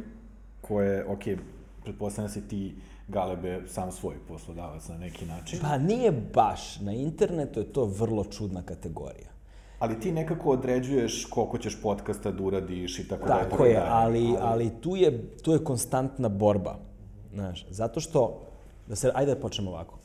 [0.61, 1.23] koje, ok,
[1.83, 2.75] pretpostavljam da si ti
[3.07, 5.59] Galebe sam svoj poslodavac na neki način.
[5.61, 6.79] Pa nije baš.
[6.79, 9.29] Na internetu je to vrlo čudna kategorija.
[9.79, 13.49] Ali ti nekako određuješ koliko ćeš podcasta da uradiš i tako da.
[13.49, 16.75] Tako je, ali, ali, ali tu, je, tu je konstantna borba.
[17.33, 18.41] Znaš, zato što,
[18.87, 19.97] da se, ajde da počnemo ovako.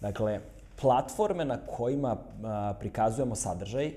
[0.00, 0.40] Dakle,
[0.80, 3.92] platforme na kojima a, prikazujemo sadržaj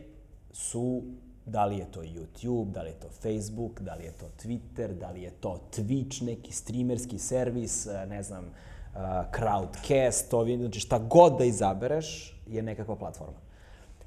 [0.52, 1.02] su
[1.46, 4.94] da li je to YouTube, da li je to Facebook, da li je to Twitter,
[4.94, 9.00] da li je to Twitch, neki streamerski servis, ne znam, uh,
[9.32, 13.48] Crowdcast, ovi, znači šta god da izabereš je nekakva platforma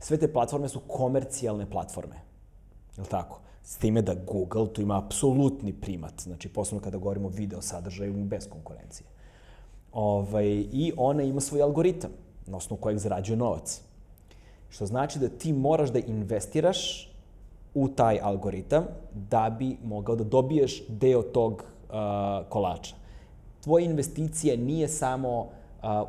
[0.02, 2.16] sve te platforme su komercijalne platforme.
[2.96, 3.40] Je li tako?
[3.62, 8.24] S time da Google tu ima apsolutni primat, znači posebno kada govorimo o video sadržaju
[8.24, 9.06] bez konkurencije.
[9.92, 12.10] Ovaj, I ona ima svoj algoritam
[12.46, 13.82] na osnovu kojeg zarađuje novac.
[14.70, 17.12] Što znači da ti moraš da investiraš
[17.74, 18.84] u taj algoritam
[19.14, 21.94] da bi mogao da dobiješ deo tog uh,
[22.48, 22.94] kolača.
[23.60, 25.48] Tvoja investicija nije samo uh,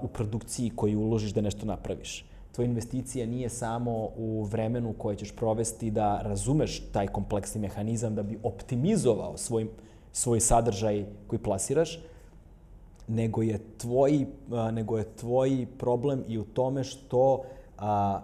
[0.01, 5.31] u produkciji koju uložiš da nešto napraviš tvoja investicija nije samo u vremenu koje ćeš
[5.35, 9.67] provesti da razumeš taj kompleksni mehanizam da bi optimizovao svoj,
[10.11, 11.99] svoj sadržaj koji plasiraš,
[13.07, 14.25] nego je tvoj,
[14.71, 17.43] nego je tvoj problem i u tome što
[17.77, 18.21] a,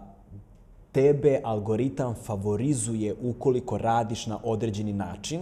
[0.92, 5.42] tebe algoritam favorizuje ukoliko radiš na određeni način,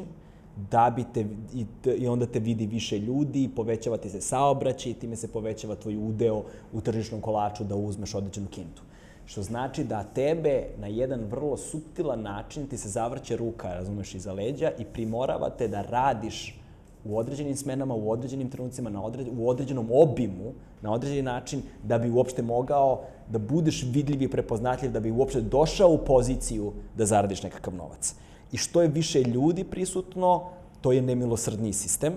[0.71, 1.65] da bi te, i,
[1.97, 5.97] i onda te vidi više ljudi, povećava ti se saobraćaj i time se povećava tvoj
[5.97, 6.43] udeo
[6.73, 8.81] u tržišnom kolaču da uzmeš određenu kintu.
[9.25, 14.33] Što znači da tebe na jedan vrlo subtilan način ti se zavrće ruka, razumeš, iza
[14.33, 16.59] leđa i primorava te da radiš
[17.05, 21.97] u određenim smenama, u određenim trenucima, na određ, u određenom obimu, na određeni način, da
[21.97, 27.05] bi uopšte mogao da budeš vidljiv i prepoznatljiv, da bi uopšte došao u poziciju da
[27.05, 28.15] zaradiš nekakav novac
[28.51, 30.43] i što je više ljudi prisutno,
[30.81, 32.13] to je nemilosrdni sistem,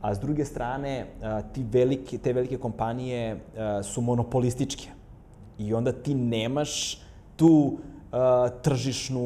[0.00, 1.06] a s druge strane,
[1.52, 3.40] ti velike, te velike kompanije
[3.82, 4.88] su monopolističke.
[5.58, 7.00] I onda ti nemaš
[7.36, 7.78] tu
[8.62, 9.20] tržišnu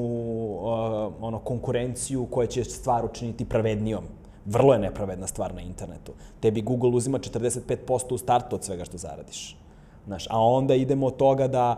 [1.21, 4.05] ono, konkurenciju koja će stvar učiniti pravednijom.
[4.47, 6.12] Vrlo je nepravedna stvar na internetu.
[6.40, 9.57] Tebi Google uzima 45% u startu od svega što zaradiš.
[10.07, 11.77] Znaš, a onda idemo od toga da a,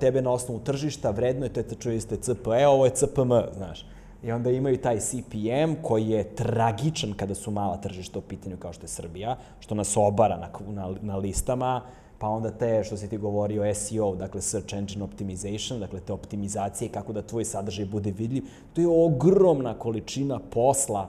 [0.00, 3.86] tebe na osnovu tržišta vrednuje, to je čuje ste CPE, ovo je CPM, znaš.
[4.22, 8.72] I onda imaju taj CPM koji je tragičan kada su mala tržišta u pitanju kao
[8.72, 11.82] što je Srbija, što nas obara na, na, na listama,
[12.18, 16.88] pa onda te, što si ti govorio, SEO, dakle Search Engine Optimization, dakle te optimizacije,
[16.88, 21.08] kako da tvoj sadržaj bude vidljiv, to je ogromna količina posla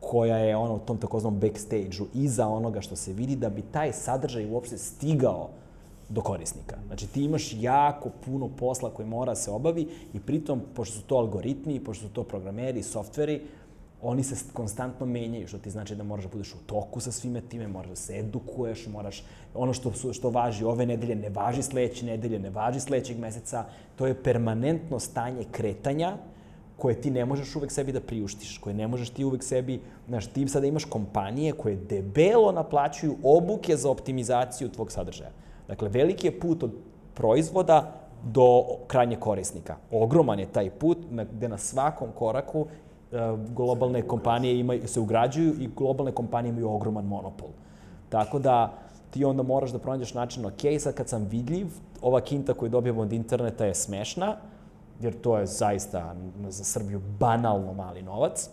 [0.00, 3.92] koja je ono u tom takozvanom backstage-u iza onoga što se vidi da bi taj
[3.92, 5.48] sadržaj uopšte stigao
[6.08, 6.76] do korisnika.
[6.86, 11.16] Znači ti imaš jako puno posla koji mora se obavi i pritom, pošto su to
[11.16, 13.40] algoritmi, pošto su to programeri, softveri,
[14.02, 17.40] oni se konstantno menjaju, što ti znači da moraš da budeš u toku sa svime
[17.40, 22.06] time, moraš da se edukuješ, moraš, ono što, što važi ove nedelje ne važi sledeće
[22.06, 23.64] nedelje, ne važi sledećeg meseca,
[23.96, 26.16] to je permanentno stanje kretanja
[26.76, 30.26] koje ti ne možeš uvek sebi da priuštiš, koje ne možeš ti uvek sebi, znaš,
[30.26, 35.30] ti sada imaš kompanije koje debelo naplaćuju obuke za optimizaciju tvog sadržaja.
[35.68, 36.72] Dakle, veliki je put od
[37.14, 37.92] proizvoda
[38.24, 39.76] do krajnjeg korisnika.
[39.90, 40.98] Ogroman je taj put
[41.32, 43.16] gde na svakom koraku e,
[43.54, 47.48] globalne kompanije imaju, se ugrađuju i globalne kompanije imaju ogroman monopol.
[48.08, 48.72] Tako da
[49.10, 51.66] ti onda moraš da pronađeš način, ok, sad kad sam vidljiv,
[52.02, 54.36] ova kinta koju dobijamo od interneta je smešna,
[55.00, 56.14] jer to je zaista
[56.48, 58.50] za Srbiju banalno mali novac,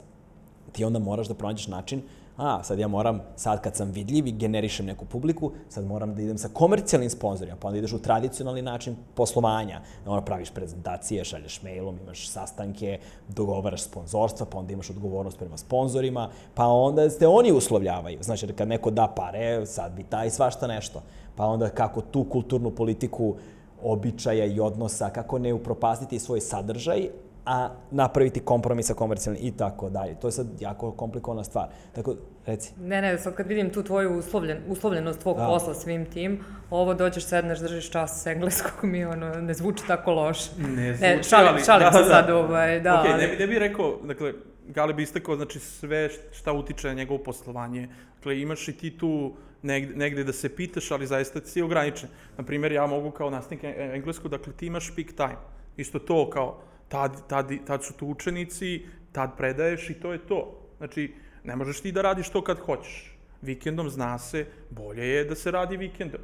[0.71, 2.01] ti onda moraš da pronađeš način
[2.37, 6.21] a, sad ja moram, sad kad sam vidljiv i generišem neku publiku, sad moram da
[6.21, 11.25] idem sa komercijalnim sponsorima, pa onda ideš u tradicionalni način poslovanja, da onda praviš prezentacije,
[11.25, 17.27] šalješ mailom, imaš sastanke, dogovaraš sponzorstva, pa onda imaš odgovornost prema sponzorima, pa onda te
[17.27, 18.23] oni uslovljavaju.
[18.23, 21.01] Znači, kad neko da pare, sad bi taj svašta nešto.
[21.35, 23.35] Pa onda kako tu kulturnu politiku
[23.83, 27.09] običaja i odnosa, kako ne upropastiti svoj sadržaj,
[27.45, 30.15] a napraviti kompromis sa komercijalnim i tako dalje.
[30.19, 31.67] To je sad jako komplikovana stvar.
[31.95, 32.73] Tako, reci.
[32.79, 35.45] Ne, ne, sad kad vidim tu tvoju uslovljen, uslovljenost tvog da.
[35.45, 40.11] posla svim tim, ovo dođeš, sedneš, držiš čas s engleskog, mi ono, ne zvuči tako
[40.11, 40.49] loše.
[40.57, 41.63] Ne zvuči, ne, šalim, ali...
[41.63, 42.09] šalim da, se da.
[42.09, 42.99] sad, ovaj, da.
[42.99, 43.21] Ok, ali...
[43.21, 44.33] ne, ne bih rekao, dakle,
[44.67, 47.87] Gale bi istakao, znači, sve šta utiče na njegovo poslovanje.
[48.15, 52.09] Dakle, imaš i ti tu negde, negde da se pitaš, ali zaista si ograničen.
[52.37, 55.37] Naprimjer, ja mogu kao nastavnik engleskog, dakle, ti imaš peak time.
[55.77, 56.61] Isto to kao,
[56.93, 60.59] tad, tad, tad su tu učenici, tad predaješ i to je to.
[60.77, 63.17] Znači, ne možeš ti da radiš to kad hoćeš.
[63.41, 66.21] Vikendom zna se, bolje je da se radi vikendom.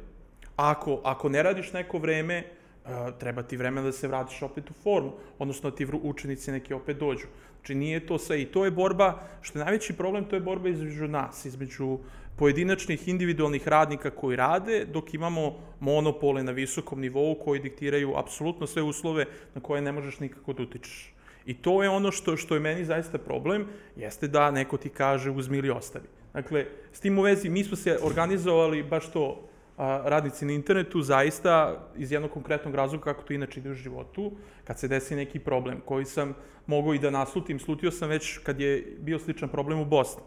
[0.56, 4.74] Ako, ako ne radiš neko vreme, uh, treba ti vremena da se vratiš opet u
[4.82, 7.26] formu, odnosno da ti učenici neki opet dođu.
[7.58, 10.68] Znači nije to sve i to je borba, što je najveći problem, to je borba
[10.68, 11.98] između nas, između
[12.40, 18.82] pojedinačnih individualnih radnika koji rade, dok imamo monopole na visokom nivou koji diktiraju apsolutno sve
[18.82, 21.12] uslove na koje ne možeš nikako da utičeš.
[21.46, 25.30] I to je ono što, što je meni zaista problem, jeste da neko ti kaže
[25.30, 26.08] uzmi ili ostavi.
[26.32, 31.02] Dakle, s tim u vezi, mi smo se organizovali baš to, a, radnici na internetu,
[31.02, 34.32] zaista iz jednog konkretnog razloga kako to inače ide u životu,
[34.64, 36.34] kad se desi neki problem koji sam
[36.66, 40.22] mogao i da naslutim, slutio sam već kad je bio sličan problem u Bosni.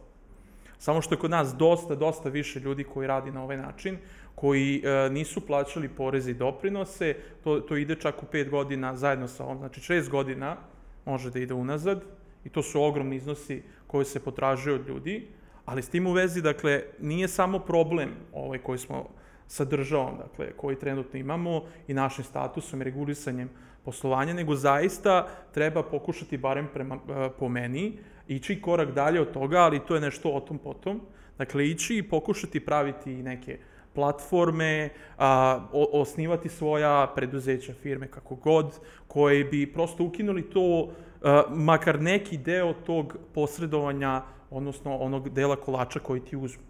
[0.78, 3.98] Samo što je kod nas dosta, dosta više ljudi koji radi na ovaj način,
[4.36, 9.28] koji e, nisu plaćali poreze i doprinose, to, to ide čak u pet godina zajedno
[9.28, 10.58] sa ovom, znači šest godina
[11.06, 12.04] može da ide unazad
[12.46, 15.28] i to su ogromni iznosi koji se potražuju od ljudi,
[15.66, 19.10] ali s tim u vezi, dakle, nije samo problem ovaj koji smo
[19.48, 23.50] sa državom, dakle, koji trenutno imamo i našim statusom i regulisanjem
[23.86, 29.58] poslovanja, nego zaista treba pokušati, barem prema, e, po meni, ići korak dalje od toga,
[29.58, 31.02] ali to je nešto o tom potom.
[31.38, 33.58] Dakle, ići i pokušati praviti neke
[33.94, 40.90] platforme, a, o, osnivati svoja preduzeća, firme, kako god, koje bi prosto ukinuli to,
[41.24, 46.64] a, makar neki deo tog posredovanja, odnosno onog dela kolača koji ti uzmu.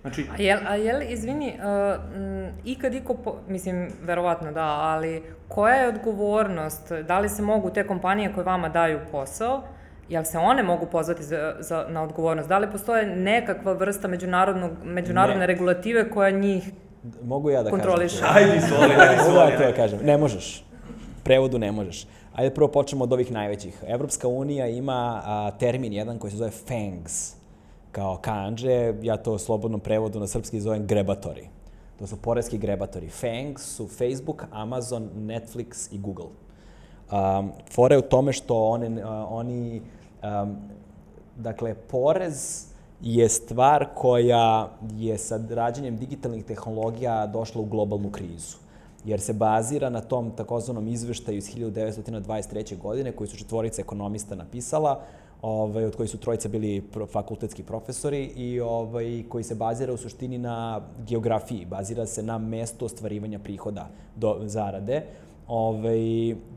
[0.00, 0.26] Znači...
[0.32, 5.74] A jel, a jel izvini, uh, m, ikad iko, po, mislim, verovatno da, ali koja
[5.74, 6.92] je odgovornost?
[6.92, 9.62] Da li se mogu te kompanije koje vama daju posao,
[10.08, 12.48] jel se one mogu pozvati za, za, na odgovornost?
[12.48, 15.46] Da li postoje nekakva vrsta međunarodnog, međunarodne ne.
[15.46, 16.70] regulative koja njih
[17.22, 18.20] Mogu ja da kontroliše?
[18.20, 18.36] kažem.
[18.36, 19.38] Ajde, izvoli, ajde, izvoli.
[19.38, 19.98] Mogu ja to da kažem.
[20.02, 20.64] Ne možeš.
[21.24, 22.06] Prevodu ne možeš.
[22.34, 23.84] Ajde prvo počnemo od ovih najvećih.
[23.86, 27.34] Evropska unija ima a, termin jedan koji se zove FANGS,
[27.92, 31.48] kao kanđe, ja to slobodnom prevodu na srpski zovem grebatori.
[31.98, 33.08] To su poreski grebatori.
[33.08, 36.43] FANGS su Facebook, Amazon, Netflix i Google.
[37.12, 39.82] Um, fora je u tome što one, uh, oni,
[40.22, 40.56] um,
[41.36, 42.66] dakle, porez
[43.00, 48.64] je stvar koja je sa rađenjem digitalnih tehnologija došla u globalnu krizu
[49.04, 52.78] jer se bazira na tom takozvanom izveštaju iz 1923.
[52.78, 55.00] godine koji su četvorica ekonomista napisala,
[55.42, 60.38] ovaj, od kojih su trojica bili fakultetski profesori i ovaj, koji se bazira u suštini
[60.38, 65.02] na geografiji, bazira se na mesto ostvarivanja prihoda do zarade
[65.48, 66.00] ovaj,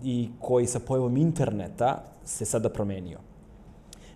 [0.04, 3.20] i koji sa pojavom interneta se sada promenio.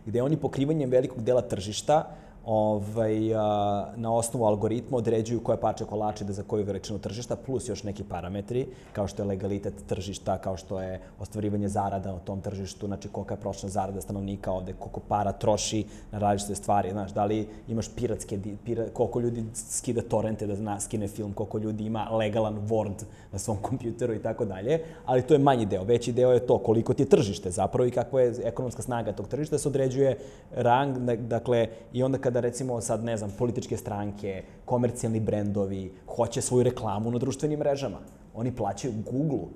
[0.06, 6.25] Gde oni pokrivanjem velikog dela tržišta ovaj, a, na osnovu algoritma određuju koje parče kolače
[6.25, 10.58] da za koju veličinu tržišta, plus još neki parametri, kao što je legalitet tržišta, kao
[10.58, 14.99] što je ostvarivanje zarada na tom tržištu, znači kolika je prošla zarada stanovnika ovde, koliko
[14.99, 20.47] para troši na različite stvari, znaš, da li imaš piratske, pira, koliko ljudi skida torrente
[20.47, 24.80] da zna, skine film, koliko ljudi ima legalan Word na svom kompjuteru i tako dalje,
[25.06, 25.84] ali to je manji deo.
[25.84, 29.27] Veći deo je to koliko ti je tržište zapravo i kakva je ekonomska snaga tog
[29.27, 30.17] tržišta, se određuje
[30.56, 36.63] rang, dakle, i onda kada recimo sad, ne znam, političke stranke, komercijalni brendovi, hoće svoju
[36.63, 37.98] reklamu na društvenim mrežama.
[38.34, 39.50] Oni plaćaju Google-u.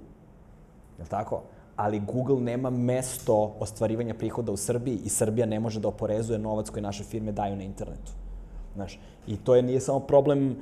[0.98, 1.42] Je li tako?
[1.76, 6.70] ali Google nema mesto ostvarivanja prihoda u Srbiji i Srbija ne može da oporezuje novac
[6.70, 8.12] koji naše firme daju na internetu.
[8.76, 10.58] Znaš, I to je, nije samo problem uh,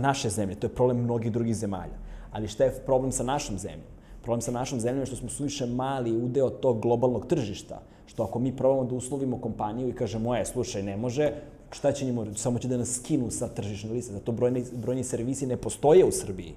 [0.00, 1.96] naše zemlje, to je problem mnogih drugih zemalja.
[2.32, 3.97] Ali šta je problem sa našom zemljom?
[4.28, 7.80] Problem sa našom zemljom je što smo suviše mali udeo tog globalnog tržišta.
[8.06, 11.30] Što ako mi probamo da uslovimo kompaniju i kažemo, e, slušaj, ne može,
[11.72, 14.12] šta će njima, samo će da nas skinu sa tržišne liste.
[14.12, 16.52] Zato brojni, brojni servisi ne postoje u Srbiji.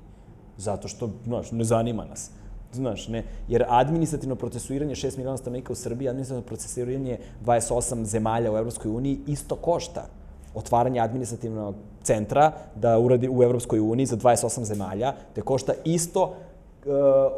[0.57, 2.31] Zato što, znaš, ne zanima nas.
[2.73, 8.57] Znaš, ne, jer administrativno procesuiranje 6 miliona stanovnika u Srbiji, administrativno procesuiranje 28 zemalja u
[8.57, 10.09] Evropskoj uniji isto košta
[10.55, 16.33] otvaranje administrativnog centra da uradi u Evropskoj uniji za 28 zemalja, te košta isto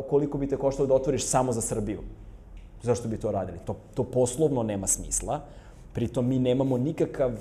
[0.10, 2.00] koliko bi te koštalo da otvoriš samo za Srbiju.
[2.82, 3.58] Zašto bi to radili?
[3.66, 5.40] To, to poslovno nema smisla.
[5.94, 7.32] Pritom mi nemamo nikakav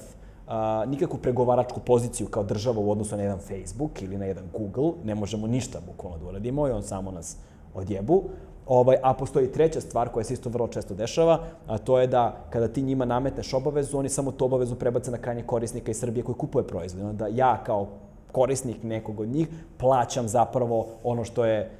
[0.49, 4.93] a, nikakvu pregovaračku poziciju kao država u odnosu na jedan Facebook ili na jedan Google,
[5.05, 7.37] ne možemo ništa bukvalno da uradimo i on samo nas
[7.75, 8.23] odjebu.
[8.67, 12.37] Ovaj, a postoji treća stvar koja se isto vrlo često dešava, a to je da
[12.51, 16.25] kada ti njima nametneš obavezu, oni samo tu obavezu prebace na krajnje korisnika iz Srbije
[16.25, 17.15] koji kupuje proizvod.
[17.15, 17.87] Da ja kao
[18.33, 21.71] korisnik nekog od njih plaćam zapravo ono što je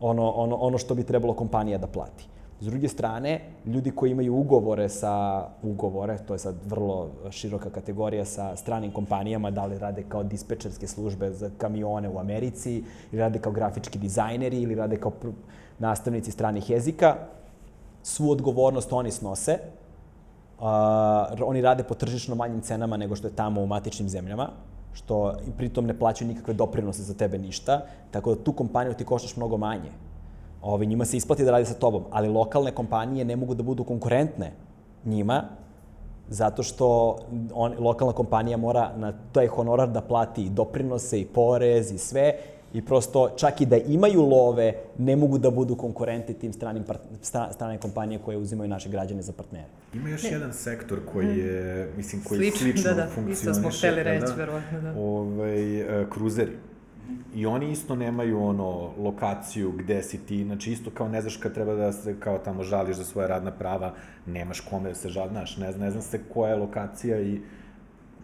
[0.00, 2.28] ono, ono, ono što bi trebalo kompanija da plati.
[2.60, 8.24] S druge strane, ljudi koji imaju ugovore sa ugovore, to je sad vrlo široka kategorija
[8.24, 13.38] sa stranim kompanijama, da li rade kao dispečerske službe za kamione u Americi, ili rade
[13.38, 15.12] kao grafički dizajneri, ili rade kao
[15.78, 17.16] nastavnici stranih jezika,
[18.02, 19.58] svu odgovornost oni snose.
[20.58, 20.64] Uh,
[21.44, 24.48] oni rade po tržišno manjim cenama nego što je tamo u matičnim zemljama,
[24.96, 27.80] što pritom ne plaćaju nikakve doprinose za tebe ništa,
[28.10, 29.90] tako da tu kompaniju ti koštaš mnogo manje.
[30.62, 33.84] Ovi, njima se isplati da radi sa tobom, ali lokalne kompanije ne mogu da budu
[33.84, 34.52] konkurentne
[35.04, 35.42] njima,
[36.28, 37.18] zato što
[37.54, 42.32] on, lokalna kompanija mora na taj honorar da plati i doprinose i porez i sve
[42.76, 47.00] i prosto čak i da imaju love ne mogu da budu konkurenti tim stranim part,
[47.22, 49.68] stra, strane kompanije koje uzimaju naše građane za partnere.
[49.94, 50.30] Ima još ne.
[50.30, 53.50] jedan sektor koji je, mislim, koji Slično, slično da, da, funkcioniše.
[53.50, 54.94] Isto smo hteli reći, da, verovatno, da.
[55.00, 56.52] Ovaj, uh, kruzeri
[57.34, 61.54] I oni isto nemaju ono lokaciju gde si ti, znači isto kao ne znaš kad
[61.54, 63.94] treba da se kao tamo žališ za svoje radna prava,
[64.26, 67.40] nemaš kome da se žadnaš, ne, ne znam se koja je lokacija i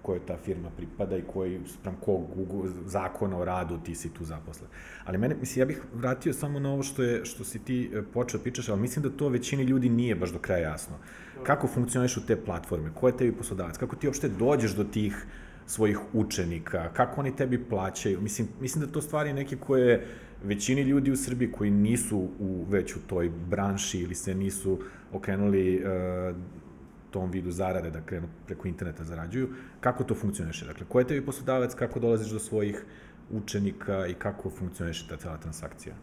[0.02, 2.26] kojoj ta firma pripada i koji, sprem kog
[2.86, 4.70] zakona o radu ti si tu zaposlen.
[5.04, 8.02] Ali mene, mislim, ja bih vratio samo na ovo što, je, što si ti e,
[8.02, 10.96] počeo da pričaš, ali mislim da to većini ljudi nije baš do kraja jasno.
[11.42, 12.90] Kako funkcionišu te platforme?
[12.94, 13.78] Ko je tebi poslodavac?
[13.78, 15.26] Kako ti uopšte dođeš do tih
[15.66, 18.20] svojih učenika, kako oni tebi plaćaju.
[18.20, 20.06] Mislim, mislim da to stvari neke koje
[20.44, 24.78] većini ljudi u Srbiji koji nisu u, već u toj branši ili se nisu
[25.12, 26.36] okrenuli uh,
[27.12, 29.48] tom vidu zarade, da krenu preko interneta zarađuju,
[29.80, 30.66] kako to funkcioniše?
[30.66, 32.84] Dakle, ko je tebi poslodavac, kako dolaziš do svojih
[33.30, 35.94] učenika i kako funkcioniše ta cela transakcija?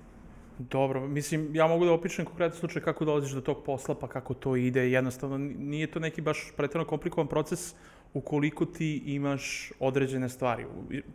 [0.60, 4.34] Dobro, mislim, ja mogu da opišem konkretan slučaj kako dolaziš do tog posla, pa kako
[4.34, 4.90] to ide.
[4.92, 7.76] Jednostavno, nije to neki baš pretredno komplikovan proces
[8.14, 10.66] ukoliko ti imaš određene stvari.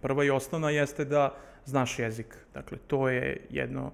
[0.03, 2.37] Prva i osnovna jeste da znaš jezik.
[2.55, 3.93] Dakle, to je jedno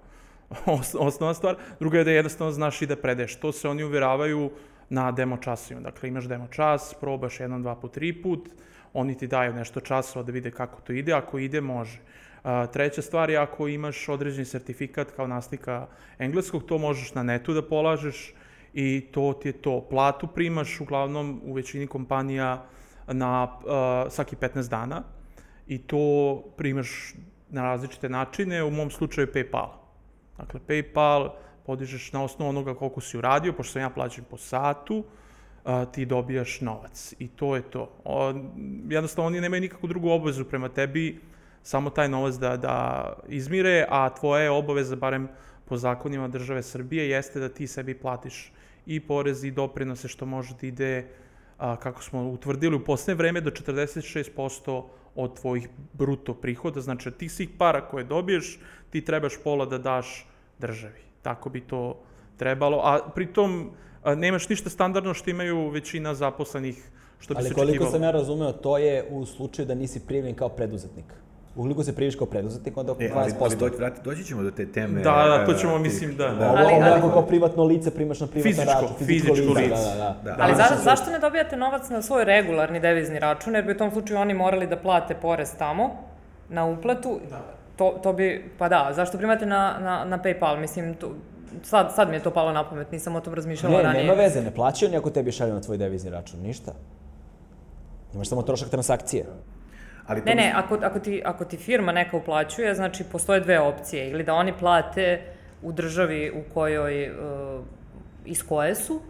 [1.09, 1.57] osnovna stvar.
[1.81, 3.37] Druga je da jednostavno znaš i da predeš.
[3.37, 4.51] To se oni uvjeravaju
[4.91, 5.81] na demo časima.
[5.81, 8.49] Dakle, imaš demo čas, probaš jedan, dva put, tri put,
[8.93, 11.99] oni ti daju nešto časova da vide kako to ide, ako ide, može.
[12.43, 15.87] A, treća stvar je ako imaš određeni sertifikat kao nastavnika
[16.19, 18.35] engleskog, to možeš na netu da polažeš
[18.75, 19.87] i to ti je to.
[19.91, 22.65] Platu primaš uglavnom u većini kompanija
[23.07, 25.03] na uh, svaki 15 dana
[25.67, 27.15] i to primaš
[27.51, 29.69] na različite načine, u mom slučaju PayPal.
[30.39, 31.31] Dakle, PayPal
[31.67, 34.97] podižeš na osnovu onoga koliko si uradio, pošto sam ja plaćam po satu,
[35.65, 37.15] uh, ti dobijaš novac.
[37.19, 37.93] I to je to.
[38.05, 38.35] O,
[38.89, 41.21] jednostavno, oni nemaju nikakvu drugu obavezu prema tebi,
[41.63, 45.29] samo taj novac da, da izmire, a tvoja je obaveza, barem
[45.65, 48.53] po zakonima države Srbije, jeste da ti sebi platiš
[48.87, 51.07] i porez i doprinose što može da ide
[51.59, 54.85] a, kako smo utvrdili u poslednje vreme, do 46%
[55.15, 56.81] od tvojih bruto prihoda.
[56.81, 58.59] Znači, od tih svih para koje dobiješ,
[58.91, 60.27] ti trebaš pola da daš
[60.59, 61.10] državi.
[61.23, 61.97] Tako bi to
[62.37, 63.71] trebalo, a pritom
[64.07, 67.93] nemaš ništa standardno što imaju većina zaposlenih, što bi Ali se koliko očekivalo.
[67.93, 71.05] sam ja razumeo, to je u slučaju da nisi prijavljen kao preduzetnik.
[71.57, 73.15] Ukoliko se prijaviš kao preduzetnik, onda oko E, 12%.
[73.15, 75.01] ali, ali doći, vrati, doći ćemo do te teme.
[75.01, 76.27] Da, da, to e, ćemo, tih- mislim, da.
[76.27, 78.97] Ovo, Ali- ovo ali- ako kao privatno lice primaš na privatno Fizičko, račun.
[78.99, 79.69] fizičko lice.
[79.71, 80.31] Da, da, da.
[80.31, 80.37] Da.
[80.41, 83.79] Ali Danas za, zašto ne dobijate novac na svoj regularni devizni račun, jer bi u
[83.79, 85.91] tom slučaju oni morali da plate porez tamo,
[86.49, 87.41] na uplatu, Da.
[87.81, 91.15] To, to bi, pa da, zašto primate na, na, na PayPal, mislim, to,
[91.63, 94.05] sad, sad mi je to palo na pamet, nisam o tom razmišljala Ne, ranije.
[94.05, 96.73] nema veze, ne plaćaju oni ako tebi šalju na tvoj devizni račun, ništa.
[98.15, 99.25] Imaš samo trošak transakcije.
[100.07, 104.11] Ali Ne, ne, ako, ako, ti, ako ti firma neka uplaćuje, znači postoje dve opcije.
[104.11, 105.21] Ili da oni plate
[105.63, 107.65] u državi u kojoj, uh,
[108.27, 109.01] iz koje su,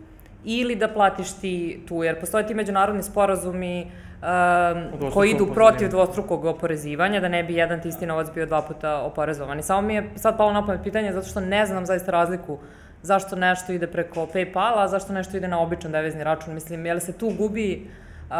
[0.45, 3.91] ili da platiš ti tu, jer postoje ti međunarodni sporazumi
[4.23, 8.47] um, dvostrukom koji idu protiv dvostrukog oporezivanja, da ne bi jedan ti isti novac bio
[8.47, 9.59] dva puta oporezovan.
[9.59, 12.59] I samo mi je sad palo na pamet pitanje, zato što ne znam zaista razliku
[13.03, 16.55] zašto nešto ide preko Paypala, zašto nešto ide na običan devizni račun.
[16.55, 17.87] Mislim, je li se tu gubi
[18.29, 18.37] uh,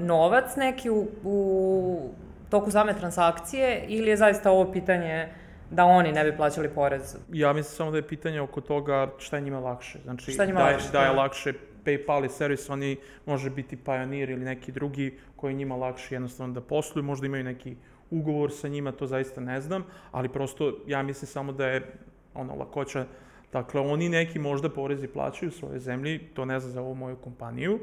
[0.00, 2.10] novac neki u, u
[2.50, 5.28] toku same transakcije ili je zaista ovo pitanje
[5.70, 7.16] da oni ne bi plaćali porez?
[7.32, 9.98] Ja mislim samo da je pitanje oko toga šta je njima lakše.
[10.04, 11.12] Znači, Šta njima da je, lakše, da je da.
[11.12, 11.52] lakše
[11.98, 16.60] PayPal i servis, oni može biti Pioneer ili neki drugi koji njima lakše jednostavno da
[16.60, 17.76] posluju, možda imaju neki
[18.10, 21.92] ugovor sa njima, to zaista ne znam, ali prosto ja mislim samo da je
[22.34, 23.06] ono lakoća
[23.52, 27.16] Dakle, oni neki možda porezi plaćaju u svojoj zemlji, to ne znam za ovu moju
[27.16, 27.78] kompaniju,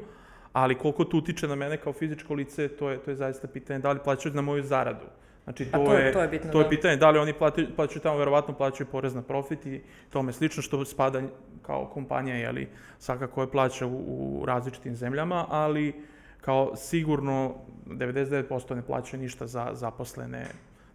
[0.52, 3.78] ali koliko to utiče na mene kao fizičko lice, to je, to je zaista pitanje
[3.78, 5.06] da li plaćaju na moju zaradu.
[5.48, 6.70] Znači, to, to je- to je bitno, to je da.
[6.70, 9.80] pitanje da li oni plati, plaćaju tamo, verovatno plaćaju porez na profit i
[10.10, 11.22] tome slično, što spada
[11.62, 12.68] kao kompanija, jeli,
[12.98, 15.94] svakako je plaća u, u različitim zemljama, ali
[16.40, 17.54] kao sigurno
[17.86, 20.46] 99% ne plaćaju ništa za zaposlene.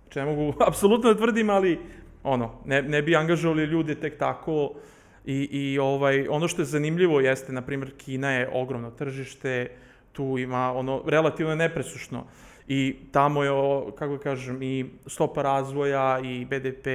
[0.03, 1.79] Znači, ne mogu apsolutno da tvrdim, ali
[2.23, 4.71] ono, ne, ne bi angažovali ljude tek tako
[5.25, 9.71] i, i ovaj, ono što je zanimljivo jeste, na primjer, Kina je ogromno tržište,
[10.11, 12.25] tu ima ono, relativno nepresušno
[12.67, 13.51] i tamo je,
[13.95, 16.87] kako kažem, i stopa razvoja i BDP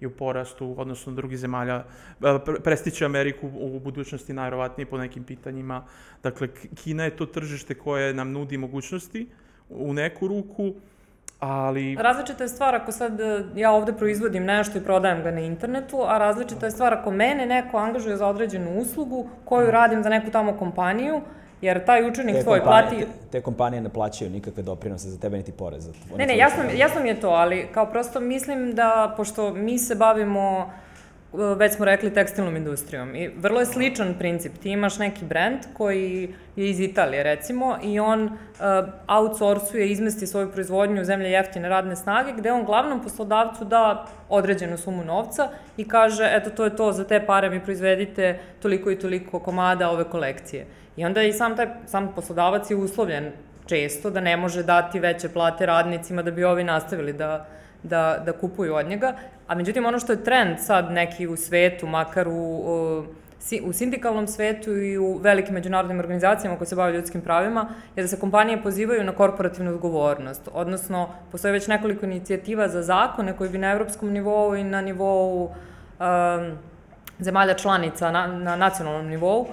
[0.00, 1.84] je u porastu, odnosno drugih zemalja,
[2.22, 5.84] E, pre- prestiće Ameriku u budućnosti najverovatnije po nekim pitanjima.
[6.22, 9.26] Dakle, Kina je to tržište koje nam nudi mogućnosti
[9.70, 10.74] u neku ruku,
[11.40, 11.96] ali...
[11.96, 16.02] Različita je stvar ako sad e, ja ovde proizvodim nešto i prodajem ga na internetu,
[16.06, 20.30] a različita je stvar ako mene neko angažuje za određenu uslugu koju radim za neku
[20.30, 21.20] tamo kompaniju,
[21.62, 23.12] jer taj učenik Te tvoj kompanije, plati...
[23.22, 25.84] te, te kompanije ne plaćaju nikakve doprinose za tebe niti porez.
[25.84, 29.54] za tvoje- Ne, ne, jasno, jasno mi je to, ali kao prosto mislim da, pošto
[29.54, 30.72] mi se bavimo,
[31.32, 34.52] e, već smo rekli, tekstilnom industrijom i vrlo je sličan princip.
[34.58, 38.30] Ti imaš neki brand koji je iz Italije, recimo, i on uh,
[39.08, 44.78] outsourcuje, izmesti svoju proizvodnju u zemlje jeftine radne snage, gde on glavnom poslodavcu da određenu
[44.78, 48.98] sumu novca i kaže, eto, to je to, za te pare mi proizvedite toliko i
[48.98, 50.66] toliko komada ove kolekcije.
[50.96, 53.32] I onda i sam taj sam poslodavac je uslovljen
[53.66, 57.46] često da ne može dati veće plate radnicima da bi ovi nastavili da,
[57.82, 59.14] da, da kupuju od njega.
[59.48, 63.04] A međutim, ono što je trend sad neki u svetu, makar u, u,
[63.40, 68.02] si- u sindikalnom svetu i u velikim međunarodnim organizacijama koje se bave ljudskim pravima, je
[68.02, 70.48] da se kompanije pozivaju na korporativnu odgovornost.
[70.52, 75.44] Odnosno, postoje već nekoliko inicijativa za zakone koji bi na evropskom nivou i na nivou
[75.44, 76.58] um,
[77.18, 79.48] zemalja članica na, na nacionalnom nivou uh,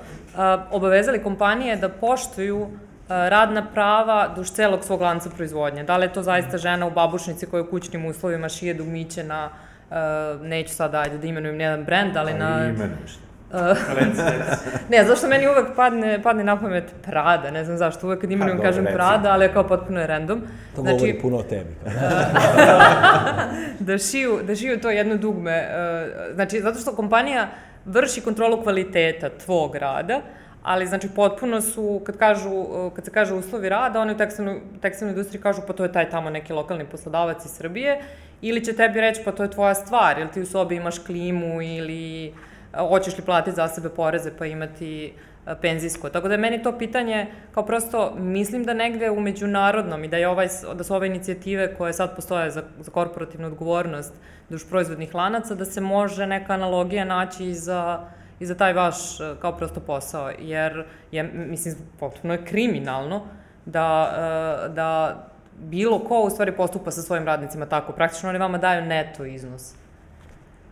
[0.71, 2.69] obavezali kompanije da poštuju uh,
[3.07, 5.83] radna prava duž celog svog lanca proizvodnje.
[5.83, 9.49] Da li je to zaista žena u babušnici koja u kućnim uslovima šije dugmiće na,
[9.89, 9.95] uh,
[10.41, 12.65] neću sad ajde da imenujem nijedan brend, ali na...
[12.65, 13.28] Imenuješ.
[14.89, 18.61] Ne, zašto meni uvek padne, padne na pamet Prada, ne znam zašto, uvek kad imenujem
[18.61, 20.41] kažem dobro, Prada, ali je kao potpuno je random.
[20.75, 21.75] To govori puno o tebi.
[23.87, 25.51] da šiju, da šiju to jedno dugme.
[25.51, 27.47] e, Znači, zato što kompanija
[27.85, 30.21] vrši kontrolu kvaliteta tvog rada,
[30.63, 34.61] ali znači potpuno su, kad, kažu, e, kad se kaže uslovi rada, oni u tekstilnoj,
[34.81, 38.01] tekstilnoj industriji kažu pa to je taj tamo neki lokalni poslodavac iz Srbije,
[38.41, 41.61] ili će tebi reći pa to je tvoja stvar, ili ti u sobi imaš klimu,
[41.61, 42.33] ili
[42.77, 45.13] hoćeš li platiti za sebe poreze pa imati
[45.47, 46.09] e, penzijsko.
[46.09, 50.17] Tako da je meni to pitanje, kao prosto, mislim da negde u međunarodnom i da,
[50.17, 54.13] je ovaj, da su ove inicijative koje sad postoje za, za korporativnu odgovornost
[54.49, 58.07] duž proizvodnih lanaca, da se može neka analogija naći i za,
[58.39, 60.31] i za taj vaš e, kao prosto posao.
[60.39, 63.21] Jer je, mislim, potpuno je kriminalno
[63.65, 64.13] da,
[64.65, 65.23] e, da
[65.57, 67.91] bilo ko u stvari postupa sa svojim radnicima tako.
[67.91, 69.73] Praktično oni vama daju neto iznos.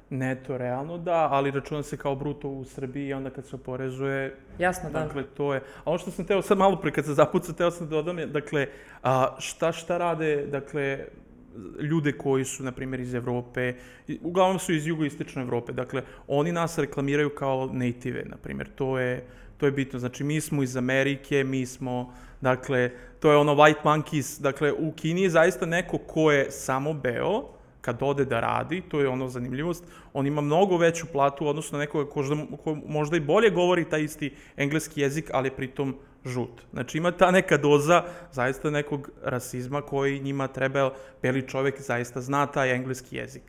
[0.10, 4.36] Neto, realno da, ali računa se kao bruto u Srbiji i onda kad se oporezuje,
[4.60, 5.00] Jasno, da.
[5.00, 5.60] dakle, to je...
[5.60, 8.20] A ono što sam teo sad malo pre kad se zapucao, teo sam da dodam
[8.20, 8.68] je, dakle,
[9.04, 11.06] a, šta šta rade, dakle,
[11.82, 13.74] ljude koji su, na primjer, iz Evrope,
[14.22, 19.26] uglavnom su iz jugoistočne Evrope, dakle, oni nas reklamiraju kao native, na primjer, to je,
[19.58, 23.84] to je bitno, znači mi smo iz Amerike, mi smo, dakle, to je ono white
[23.84, 27.57] monkeys, dakle, u Kini je zaista neko ko je samo beo,
[27.88, 29.84] kad ode da radi, to je ono zanimljivost,
[30.14, 32.24] on ima mnogo veću platu odnosno na nekoga ko,
[32.64, 36.66] ko možda i bolje govori taj isti engleski jezik, ali pritom žut.
[36.74, 42.46] Znači ima ta neka doza zaista nekog rasizma koji njima treba, beli čovek zaista zna
[42.46, 43.44] taj engleski jezik.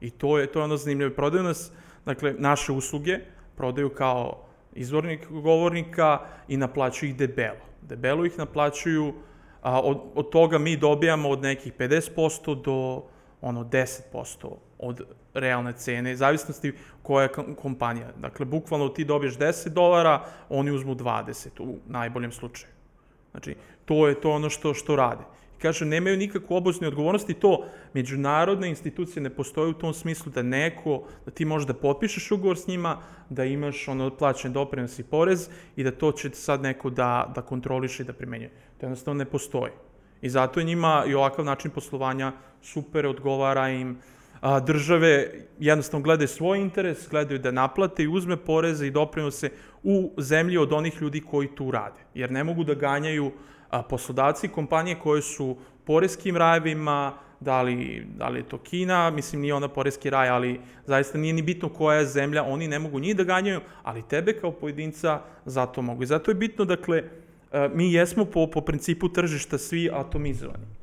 [0.00, 1.10] I to je, to je ono zanimljivo.
[1.14, 1.72] Prodaju nas,
[2.06, 3.18] dakle, naše usluge,
[3.56, 6.18] prodaju kao izvornik govornika
[6.48, 7.66] i naplaćuju ih debelo.
[7.82, 9.14] Debelo ih naplaćuju,
[9.62, 13.02] a, od, od toga mi dobijamo od nekih 50% do
[13.40, 14.00] ono 10%
[14.78, 15.02] od
[15.34, 16.72] realne cene, zavisnosti
[17.02, 18.12] koja je kompanija.
[18.20, 22.72] Dakle, bukvalno ti dobiješ 10 dolara, oni uzmu 20 u najboljem slučaju.
[23.30, 25.22] Znači, to je to ono što, što rade.
[25.58, 27.64] I kaže, nemaju nikakvu oboznu odgovornost i to
[27.94, 32.58] međunarodne institucije ne postoje u tom smislu da neko, da ti možeš da potpišeš ugovor
[32.58, 36.90] s njima, da imaš ono plaćen doprinos i porez i da to će sad neko
[36.90, 38.50] da, da kontroliše i da primenjuje.
[38.50, 39.72] To jednostavno ne postoji.
[40.22, 42.32] I zato je njima i ovakav način poslovanja
[42.62, 43.98] super, odgovara im,
[44.40, 49.50] a, države jednostavno gledaju svoj interes, gledaju da naplate i uzme poreze i doprinose
[49.82, 52.00] u zemlji od onih ljudi koji tu rade.
[52.14, 53.32] Jer ne mogu da ganjaju
[53.70, 59.40] a, poslodavci kompanije koje su poreskim rajevima, da li, da li je to Kina, mislim
[59.40, 63.00] nije ona poreski raj, ali zaista nije ni bitno koja je zemlja, oni ne mogu
[63.00, 66.02] njih da ganjaju, ali tebe kao pojedinca zato mogu.
[66.02, 67.02] I zato je bitno, dakle,
[67.74, 70.79] mi jesmo po, po principu tržišta svi atomizovani.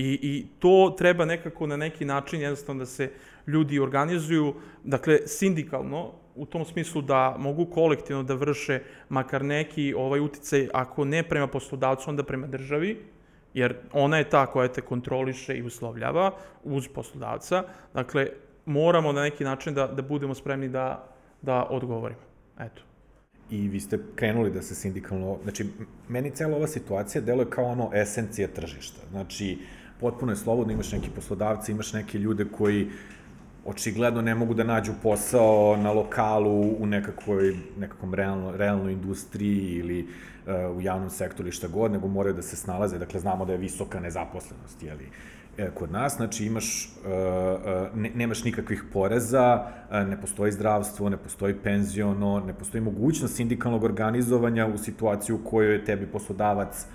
[0.00, 3.10] I, I to treba nekako na neki način jednostavno da se
[3.46, 10.20] ljudi organizuju, dakle, sindikalno, u tom smislu da mogu kolektivno da vrše makar neki ovaj
[10.20, 12.96] uticaj, ako ne prema poslodavcu, onda prema državi,
[13.54, 16.30] jer ona je ta koja te kontroliše i uslovljava
[16.64, 17.64] uz poslodavca.
[17.94, 18.28] Dakle,
[18.66, 21.08] moramo na neki način da, da budemo spremni da,
[21.42, 22.20] da odgovorimo.
[22.58, 22.82] Eto
[23.50, 25.66] i vi ste krenuli da se sindikalno, znači,
[26.08, 29.00] meni cela ova situacija deluje kao ono esencija tržišta.
[29.10, 29.58] Znači,
[30.00, 32.88] potpuno je slobodno, imaš neki poslodavci, imaš neke ljude koji
[33.64, 40.00] očigledno ne mogu da nađu posao na lokalu u nekakvoj, nekakvom realno, realnoj industriji ili
[40.02, 42.98] uh, u javnom sektoru ili šta god, nego moraju da se snalaze.
[42.98, 45.08] Dakle, znamo da je visoka nezaposlenost, jeli?
[45.58, 51.08] E, kod nas, znači imaš, uh, uh, ne, nemaš nikakvih poreza, uh, ne postoji zdravstvo,
[51.08, 56.86] ne postoji penziono, ne postoji mogućnost sindikalnog organizovanja u situaciju u kojoj je tebi poslodavac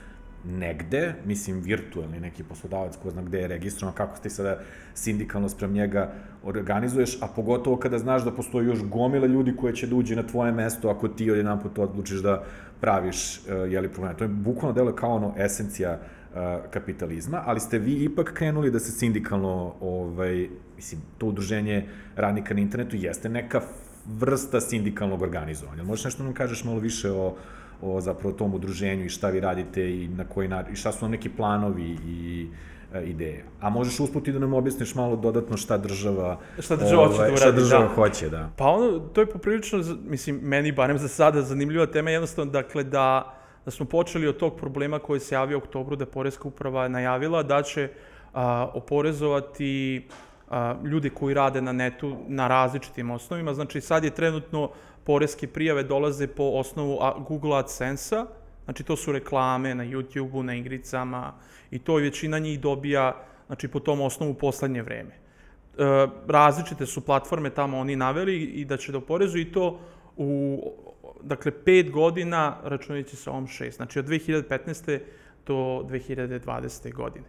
[0.46, 4.60] negde, mislim virtuelni neki poslodavac ko zna gde je registrovan, kako ti sada
[4.94, 6.12] sindikalno sprem njega
[6.44, 10.24] organizuješ, a pogotovo kada znaš da postoji još gomila ljudi koje će da uđe na
[10.24, 12.44] tvoje mesto ako ti jedan put odlučiš da
[12.82, 14.18] praviš uh, jeli probleme.
[14.18, 16.38] To je bukvalno delo kao ono esencija uh,
[16.72, 22.62] kapitalizma, ali ste vi ipak krenuli da se sindikalno, ovaj, mislim, to udruženje radnika na
[22.62, 23.62] internetu jeste neka
[24.06, 25.84] vrsta sindikalnog organizovanja.
[25.84, 27.36] Možeš nešto da nam kažeš malo više o,
[27.82, 30.98] o zapravo tom udruženju i šta vi radite i na koji način, i šta su
[31.02, 32.48] vam neki planovi i
[32.94, 33.44] e, ideje.
[33.62, 37.28] A možeš usputi da nam objasniš malo dodatno šta država, šta država ovaj, hoće da
[37.28, 37.38] uradi.
[37.38, 37.94] Šta država da.
[37.94, 38.50] hoće, da.
[38.58, 43.36] Pa ono, to je poprilično, mislim, meni barem za sada zanimljiva tema, jednostavno, dakle, da,
[43.66, 47.44] da smo počeli od tog problema koji se javio u oktobru, da Poreska uprava najavila
[47.44, 47.90] da će
[48.34, 50.08] a, oporezovati
[50.50, 53.54] a, ljudi koji rade na netu na različitim osnovima.
[53.54, 54.70] Znači, sad je trenutno
[55.06, 58.26] poreske prijave dolaze po osnovu Google AdSense-a,
[58.66, 61.34] znači to su reklame na YouTube-u, na igricama
[61.72, 65.12] i to većina njih dobija znači, po tom osnovu poslednje vreme.
[65.12, 69.80] E, različite su platforme tamo oni naveli i da će da oporezu i to
[70.18, 70.62] u
[71.22, 75.00] dakle, pet godina računajući sa ovom šest, znači od 2015.
[75.48, 76.94] do 2020.
[76.94, 77.26] godine.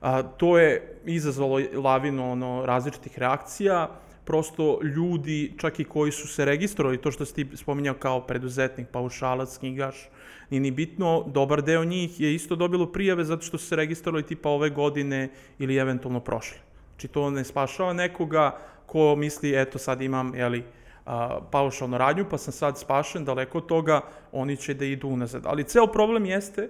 [0.00, 3.88] A, to je izazvalo lavinu ono, različitih reakcija,
[4.26, 8.88] prosto ljudi, čak i koji su se registrovali, to što si ti spominjao kao preduzetnik,
[8.92, 10.08] paušalac, knjigaš,
[10.50, 14.26] nije ni bitno, dobar deo njih je isto dobilo prijave zato što su se registrovali
[14.26, 16.58] tipa ove godine ili eventualno prošle.
[16.90, 20.64] Znači to ne spašava nekoga ko misli, eto sad imam, jeli,
[21.06, 24.00] a, paušalnu radnju, pa sam sad spašen, daleko od toga,
[24.32, 25.42] oni će da idu unazad.
[25.46, 26.68] Ali ceo problem jeste,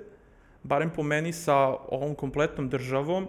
[0.63, 1.57] barem po meni sa
[1.89, 3.29] ovom kompletnom državom,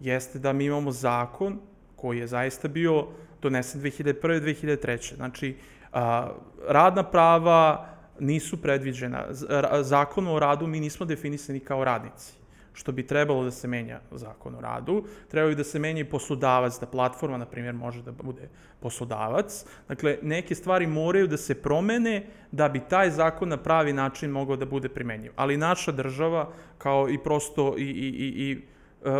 [0.00, 1.58] jeste da mi imamo zakon
[1.96, 3.06] koji je zaista bio
[3.46, 4.40] donesen 2001.
[4.40, 5.14] 2003.
[5.16, 5.56] Znači,
[5.92, 6.30] a,
[6.68, 7.86] radna prava
[8.20, 9.26] nisu predviđena.
[9.82, 14.54] Zakon o radu mi nismo definisani kao radnici što bi trebalo da se menja zakon
[14.54, 15.04] o radu.
[15.30, 18.48] Trebalo bi da se menja i poslodavac, da platforma, na primjer, može da bude
[18.80, 19.64] poslodavac.
[19.88, 24.56] Dakle, neke stvari moraju da se promene da bi taj zakon na pravi način mogao
[24.56, 25.32] da bude primenjiv.
[25.36, 28.62] Ali naša država, kao i prosto i, i, i, i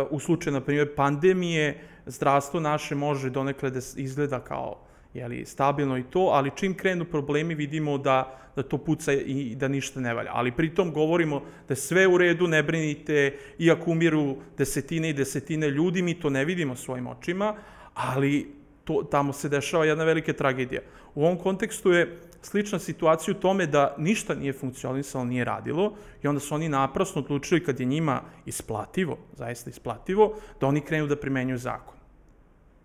[0.09, 6.03] u slučaju, na primjer, pandemije, zdravstvo naše može donekle da izgleda kao jeli, stabilno i
[6.03, 10.31] to, ali čim krenu problemi vidimo da, da to puca i da ništa ne valja.
[10.33, 16.01] Ali pritom govorimo da sve u redu, ne brinite, iako umiru desetine i desetine ljudi,
[16.01, 17.55] mi to ne vidimo svojim očima,
[17.93, 18.51] ali
[18.83, 20.81] to, tamo se dešava jedna velika tragedija.
[21.15, 25.93] U ovom kontekstu je slična situacija u tome da ništa nije funkcionisalo, nije radilo
[26.23, 31.07] i onda su oni naprasno odlučili kad je njima isplativo, zaista isplativo, da oni krenu
[31.07, 31.95] da primenjuju zakon.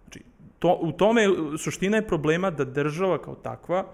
[0.02, 0.24] Znači,
[0.58, 3.84] to, u tome suština je problema da država kao takva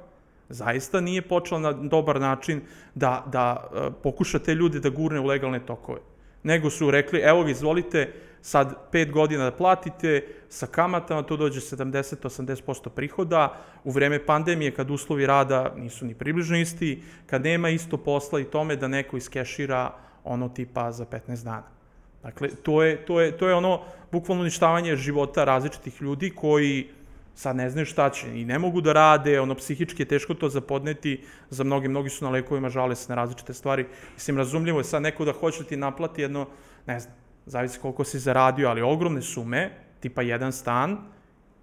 [0.49, 2.63] zaista nije počela na dobar način
[2.95, 6.01] da, da uh, pokuša te ljude da gurne u legalne tokove.
[6.43, 8.13] Nego su rekli, evo ga, izvolite,
[8.43, 14.91] sad 5 godina da platite, sa kamatama to dođe 70-80% prihoda, u vreme pandemije kad
[14.91, 19.95] uslovi rada nisu ni približno isti, kad nema isto posla i tome da neko iskešira
[20.25, 21.79] ono tipa za 15 dana.
[22.23, 23.81] Dakle, to je, to je, to je ono
[24.13, 26.89] bukvalno uništavanje života različitih ljudi koji
[27.35, 30.49] sad ne znaju šta će i ne mogu da rade, ono psihički je teško to
[30.49, 31.21] zapodneti,
[31.51, 33.87] za mnogi, mnogi su na lekovima, žale se na različite stvari.
[34.15, 36.47] Mislim, razumljivo je sad neko da hoće da ti naplati jedno,
[36.87, 37.15] ne znam,
[37.49, 39.71] zavisi koliko si zaradio, ali ogromne sume,
[40.01, 40.99] tipa jedan stan,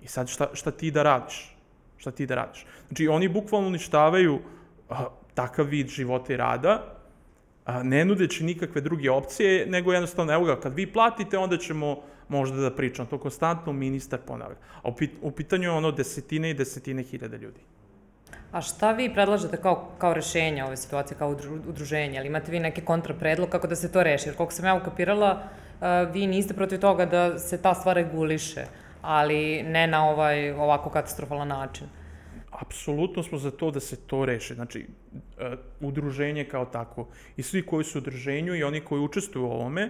[0.02, 1.56] i sad šta, šta ti da radiš?
[1.98, 2.66] Šta ti da radiš?
[2.88, 4.40] Znači, oni bukvalno uništavaju
[4.90, 6.96] a, takav vid života i rada,
[7.66, 11.98] a, ne nudeći nikakve druge opcije, nego jednostavno, evo ga, kad vi platite, onda ćemo
[12.28, 13.06] možda da pričam.
[13.06, 14.58] To konstantno ministar ponavlja.
[14.82, 17.60] A u, pit, u pitanju je ono desetine i desetine hiljada ljudi.
[18.52, 21.36] A šta vi predlažete kao, kao rešenje ove situacije, kao
[21.68, 22.20] udruženje?
[22.20, 24.30] Ali imate vi neki kontrapredlog kako da se to reši?
[24.30, 25.44] Jer koliko sam ja ukapirala,
[26.14, 28.66] vi niste protiv toga da se ta stvar reguliše,
[29.02, 31.88] ali ne na ovaj ovako katastrofalan način.
[32.52, 34.56] Apsolutno smo za to da se to reše.
[34.56, 34.88] Znači,
[35.82, 37.08] udruženje kao tako
[37.38, 39.90] i svi koji su u udruženju i oni koji učestvuju u ovome,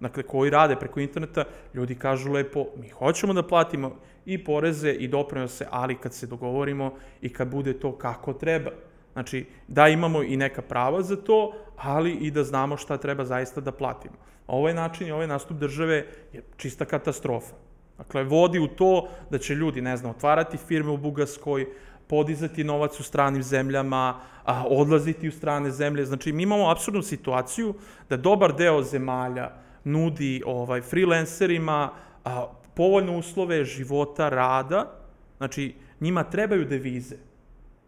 [0.00, 5.08] dakle, koji rade preko interneta, ljudi kažu lepo, mi hoćemo da platimo i poreze i
[5.08, 8.70] doprinose, ali kad se dogovorimo i kad bude to kako treba.
[9.12, 13.60] Znači, da imamo i neka prava za to, ali i da znamo šta treba zaista
[13.60, 14.14] da platimo.
[14.46, 17.54] A ovaj način i ovaj nastup države je čista katastrofa.
[17.98, 21.66] Dakle, vodi u to da će ljudi, ne znam, otvarati firme u Bugarskoj,
[22.06, 26.04] podizati novac u stranim zemljama, a, odlaziti u strane zemlje.
[26.04, 27.74] Znači, mi imamo absurdnu situaciju
[28.08, 29.50] da dobar deo zemalja
[29.84, 31.90] nudi ovaj, freelancerima
[32.24, 34.92] a, povoljne uslove života, rada,
[35.36, 37.16] znači, njima trebaju devize.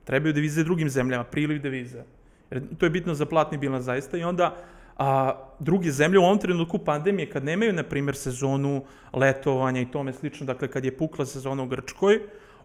[0.05, 2.03] Trebaju devize drugim zemljama, priliv devize.
[2.51, 4.57] Jer to je bitno za platni bilans zaista i onda
[4.99, 10.13] a, druge zemlje u ovom trenutku pandemije, kad nemaju, na primjer, sezonu letovanja i tome
[10.13, 12.21] slično, dakle, kad je pukla sezona u Grčkoj,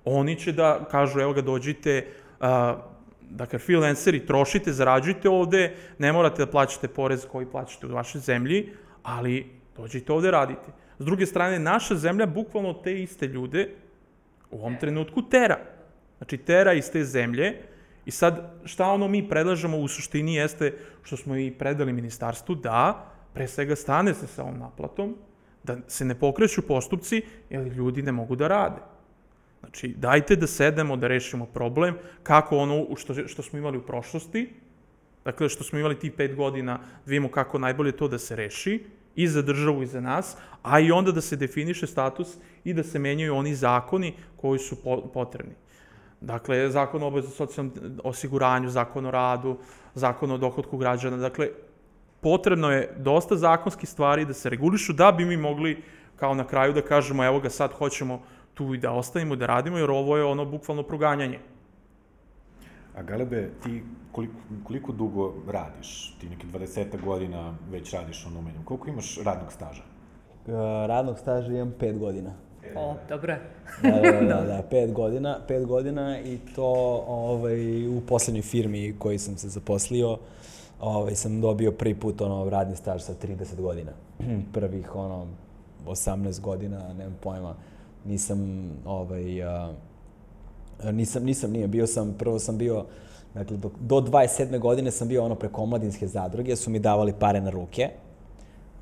[0.06, 2.08] oni će da kažu, evo ga, dođite,
[2.40, 2.78] a,
[3.22, 8.70] dakle, freelanceri, trošite, zarađujte ovde, ne morate da plaćate porez koji plaćate u vašoj zemlji,
[9.04, 10.72] ali dođite ovde, radite.
[11.00, 13.70] S druge strane, naša zemlja bukvalno te iste ljude
[14.52, 15.58] u ovom trenutku tera.
[16.18, 17.73] Znači, tera iz te zemlje,
[18.06, 23.12] I sad, šta ono mi predlažemo u suštini jeste, što smo i predali ministarstvu, da
[23.34, 25.16] pre svega stane se sa ovom naplatom,
[25.64, 28.82] da se ne pokreću postupci, jer ljudi ne mogu da rade.
[29.60, 34.50] Znači, dajte da sedemo, da rešimo problem, kako ono što, što smo imali u prošlosti,
[35.26, 38.84] dakle, što smo imali tih pet godina, da vidimo kako najbolje to da se reši,
[39.16, 42.84] i za državu i za nas, a i onda da se definiše status i da
[42.84, 44.76] se menjaju oni zakoni koji su
[45.14, 45.54] potrebni.
[46.24, 49.58] Dakle, zakon o obavezu socijalnom osiguranju, zakon o radu,
[49.94, 51.18] zakon o dohodku građana.
[51.18, 51.50] Dakle,
[52.22, 55.82] potrebno je dosta zakonskih stvari da se regulišu da bi mi mogli
[56.16, 58.22] kao na kraju da kažemo evo ga sad hoćemo
[58.54, 61.40] tu i da ostavimo da radimo jer ovo je ono bukvalno proganjanje.
[62.96, 66.16] A Galebe, ti koliko, koliko dugo radiš?
[66.20, 68.64] Ti neki 20 godina već radiš ono umenjem.
[68.64, 69.84] Koliko imaš radnog staža?
[70.46, 70.54] Uh,
[70.88, 72.32] radnog staža imam 5 godina.
[72.76, 73.36] O, dobro.
[73.82, 79.20] da, da, da, da, pet godina, pet godina i to ovaj, u poslednjoj firmi koji
[79.20, 80.18] sam se zaposlio,
[80.82, 83.92] ovaj, sam dobio prvi put ono, radni staž sa 30 godina.
[84.54, 85.28] Prvih ono,
[85.88, 87.56] 18 godina, nemam pojma,
[88.06, 89.74] nisam, ovaj, a,
[90.92, 92.86] nisam, nisam, nije, bio sam, prvo sam bio,
[93.34, 94.60] dakle, do, do 27.
[94.60, 97.90] godine sam bio ono preko omladinske zadruge, su mi davali pare na ruke,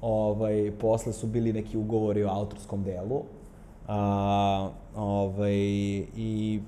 [0.01, 3.23] ovaj, posle su bili neki ugovori o autorskom delu,
[3.91, 5.55] A, ovaj,
[6.15, 6.59] i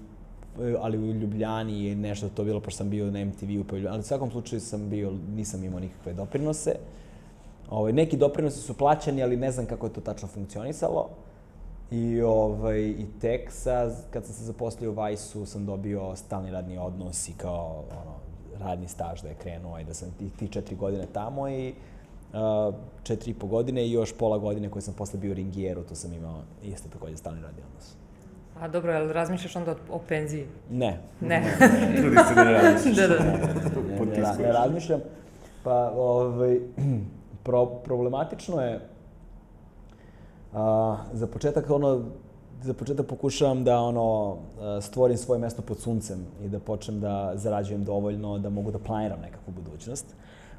[0.80, 4.04] ali u Ljubljani je nešto to bilo, pošto sam bio na MTV-u, pa ali u
[4.04, 6.76] svakom slučaju sam bio, nisam imao nikakve doprinose.
[7.70, 11.10] Ovaj, neki doprinosi su plaćani, ali ne znam kako je to tačno funkcionisalo.
[11.92, 16.78] I, ovaj, i tek sa, kad sam se zaposlio u Vajsu sam dobio stalni radni
[16.78, 18.16] odnos i kao ono,
[18.66, 21.74] radni staž da je krenuo i da sam ti, ti četiri godine tamo i
[23.04, 25.96] četiri i po godine i još pola godine koje sam posle bio u Ringijeru, to
[25.96, 27.96] sam imao isto takođe stalni radni odnos.
[28.60, 30.48] A dobro, jel razmišljaš onda o, o penziji?
[30.70, 31.00] Ne.
[31.22, 31.44] Ne.
[31.98, 32.96] Trudi se da ne radiš.
[32.96, 33.24] da, da.
[33.24, 35.00] ne, ne, ne, ne razmišljam.
[35.64, 36.60] Pa, ovaj,
[37.44, 38.80] pro, problematično je,
[40.54, 42.02] a, za početak, ono,
[42.62, 44.38] za početak pokušavam da ono
[44.82, 49.20] stvorim svoje mesto pod suncem i da počnem da zarađujem dovoljno da mogu da planiram
[49.22, 50.06] nekakvu budućnost.
[50.08, 50.16] O,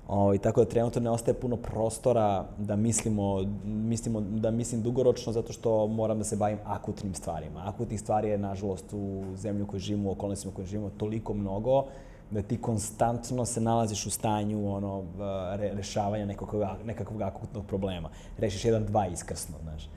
[0.08, 5.52] ovaj, tako da trenutno ne ostaje puno prostora da mislimo, mislimo, da mislim dugoročno zato
[5.52, 7.62] što moram da se bavim akutnim stvarima.
[7.64, 11.84] Akutnih stvari je, nažalost, u zemlju koju živimo, u okolnostima u kojoj živimo, toliko mnogo
[12.30, 15.04] da ti konstantno se nalaziš u stanju ono,
[15.56, 18.08] re, rešavanja nekakvog, nekakvog akutnog problema.
[18.38, 19.88] Rešiš jedan, dva iskrsno, znaš.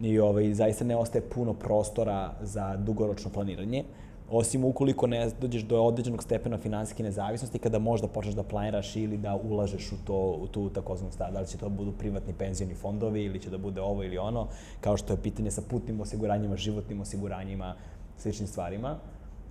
[0.00, 3.80] I ovaj, zaista ne ostaje puno prostora za dugoročno planiranje.
[3.80, 8.96] Uh, osim ukoliko ne dođeš do određenog stepena finansijske nezavisnosti kada možda počneš da planiraš
[8.96, 11.32] ili da ulažeš u to u tu takozvanu stvar.
[11.32, 14.48] Da li će to budu privatni penzioni fondovi ili će da bude ovo ili ono,
[14.80, 17.74] kao što je pitanje sa putnim osiguranjima, životnim osiguranjima,
[18.16, 18.96] sličnim stvarima.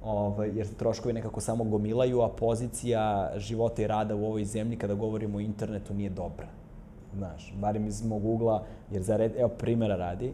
[0.03, 4.77] Ovaj, jer se troškovi nekako samo gomilaju, a pozicija života i rada u ovoj zemlji
[4.77, 6.47] kada govorimo o internetu nije dobra.
[7.15, 10.33] Znaš, barem iz mog ugla, jer za red, evo primjera radi,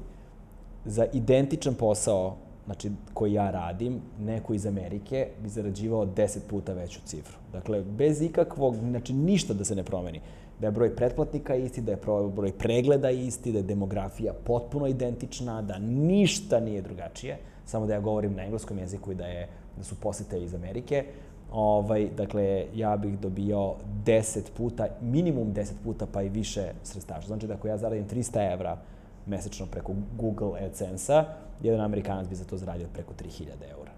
[0.86, 2.36] za identičan posao
[2.72, 7.38] znači, koji ja radim, neko iz Amerike bi zarađivao 10 puta veću cifru.
[7.52, 10.22] Dakle, bez ikakvog, znači ništa da se ne promeni.
[10.60, 12.00] Da je broj pretplatnika isti, da je
[12.36, 18.00] broj pregleda isti, da je demografija potpuno identična, da ništa nije drugačije, samo da ja
[18.00, 19.48] govorim na engleskom jeziku i da, je,
[19.78, 21.06] da su posete iz Amerike.
[21.52, 27.22] Ovaj, dakle, ja bih dobio 10 puta, minimum 10 puta, pa i više sredstava.
[27.22, 28.78] Znači da ako ja zaradim 300 evra
[29.26, 31.26] mesečno preko Google AdSense-a,
[31.62, 33.92] jedan Amerikanac bi za to zaradio preko 3000 eura.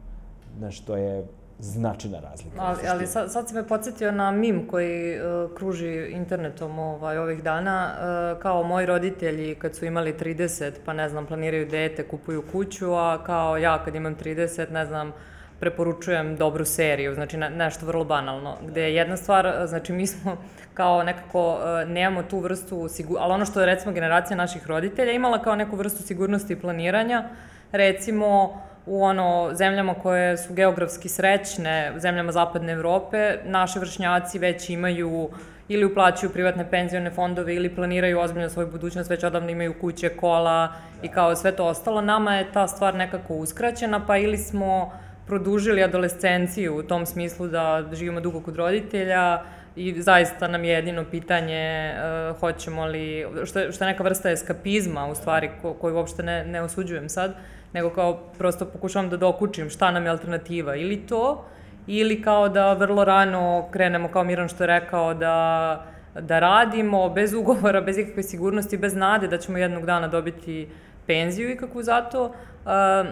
[0.57, 1.26] Znaš, to je
[1.59, 2.57] značajna razlika.
[2.59, 7.43] Ali, ali sad, sad si me podsjetio na mim koji uh, kruži internetom ovaj, ovih
[7.43, 7.91] dana.
[7.93, 12.93] Uh, kao moji roditelji kad su imali 30, pa ne znam, planiraju dete, kupuju kuću,
[12.93, 15.11] a kao ja kad imam 30, ne znam,
[15.59, 20.38] preporučujem dobru seriju, znači ne, nešto vrlo banalno, gde je jedna stvar, znači mi smo
[20.74, 23.17] kao nekako uh, nemamo tu vrstu, sigur...
[23.19, 27.24] ali ono što je recimo generacija naših roditelja imala kao neku vrstu sigurnosti i planiranja,
[27.71, 35.30] recimo u ono zemljama koje su geografski srećne, zemljama zapadne Evrope, naši vršnjaci već imaju
[35.67, 40.74] ili uplaćuju privatne penzione fondove ili planiraju ozbiljno svoju budućnost, već odavno imaju kuće, kola
[41.03, 42.01] i kao sve to ostalo.
[42.01, 44.91] Nama je ta stvar nekako uskraćena, pa ili smo
[45.28, 49.41] produžili adolescenciju u tom smislu da živimo dugo kod roditelja
[49.76, 55.07] i zaista nam je jedino pitanje uh, hoćemo li, što što je neka vrsta eskapizma
[55.07, 57.36] u stvari ko, koju uopšte ne, ne osuđujem sad,
[57.74, 60.76] nego kao prosto pokušavam da dokučim šta nam je alternativa.
[60.76, 61.45] Ili to,
[61.88, 65.86] ili kao da vrlo rano krenemo, kao Miran što je rekao, da,
[66.19, 70.69] da radimo bez ugovora, bez ikakve sigurnosti, bez nade da ćemo jednog dana dobiti
[71.07, 73.07] penziju i kako zato, uh,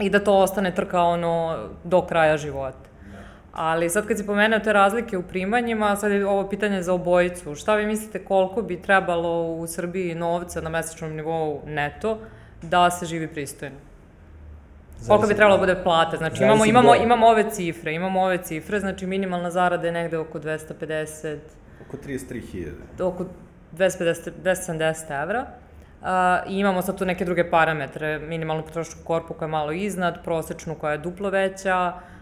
[0.00, 2.79] i da to ostane trka ono do kraja života.
[3.60, 7.54] Ali sad kad si pomenuo te razlike u primanjima, sad je ovo pitanje za obojicu.
[7.54, 12.18] Šta vi mislite koliko bi trebalo u Srbiji novca na mesečnom nivou neto
[12.62, 13.76] da se živi pristojno.
[15.08, 16.16] Koliko bi trebalo da bude plata?
[16.16, 20.38] Znači imamo, imamo, imamo ove cifre, imamo ove cifre, znači minimalna zarada je negde oko
[20.38, 21.36] 250...
[21.88, 23.02] Oko 33.000.
[23.02, 23.24] Oko
[23.76, 25.46] 250, 270 evra.
[26.00, 26.06] Uh,
[26.52, 30.74] I imamo sad tu neke druge parametre, minimalnu potrošku korpu koja je malo iznad, prosečnu
[30.74, 32.19] koja je duplo veća, uh,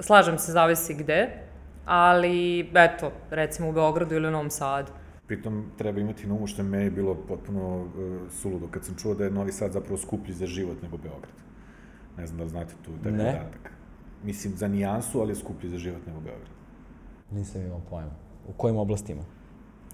[0.00, 1.28] slažem se, zavisi gde,
[1.84, 4.92] ali eto, recimo u Beogradu ili u Novom Sadu.
[5.26, 7.90] Pritom treba imati na umu što je meni bilo potpuno uh,
[8.30, 11.34] suludo kad sam čuo da je Novi Sad zapravo skuplji za život nego Beograd.
[12.18, 13.18] Ne znam da li znate tu taj ne.
[13.18, 13.72] podatak.
[14.24, 16.48] Mislim, za nijansu, ali je skuplji za život nego Beograd.
[17.30, 18.10] Nisam imao pojma.
[18.48, 19.22] U kojim oblastima?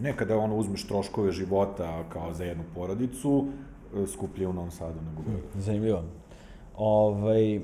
[0.00, 3.46] Ne, kada ono uzmeš troškove života kao za jednu porodicu,
[3.94, 5.50] uh, skuplje u Novom Sadu nego Beograd.
[5.54, 6.02] Zanimljivo.
[6.76, 7.60] Ovaj,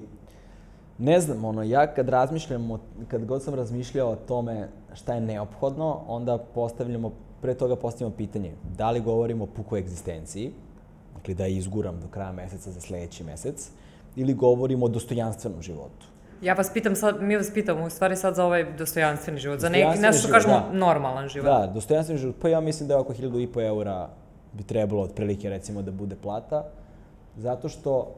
[0.99, 2.79] ne znam, ono, ja kad razmišljam, o,
[3.09, 8.53] kad god sam razmišljao o tome šta je neophodno, onda postavljamo pre toga postavimo pitanje,
[8.77, 10.53] da li govorimo o pukoj egzistenciji,
[11.17, 13.71] dakle da je izguram do kraja meseca za sledeći mesec,
[14.17, 16.07] ili govorimo o dostojanstvenom životu.
[16.43, 19.69] Ja vas pitam sad, mi vas pitamo u stvari sad za ovaj dostojanstveni život, za
[19.69, 20.79] neki, nešto što kažemo da.
[20.79, 21.47] normalan život.
[21.47, 24.09] Da, dostojanstveni život, pa ja mislim da je oko 1000 eura
[24.53, 26.65] bi trebalo otprilike recimo da bude plata,
[27.37, 28.15] zato što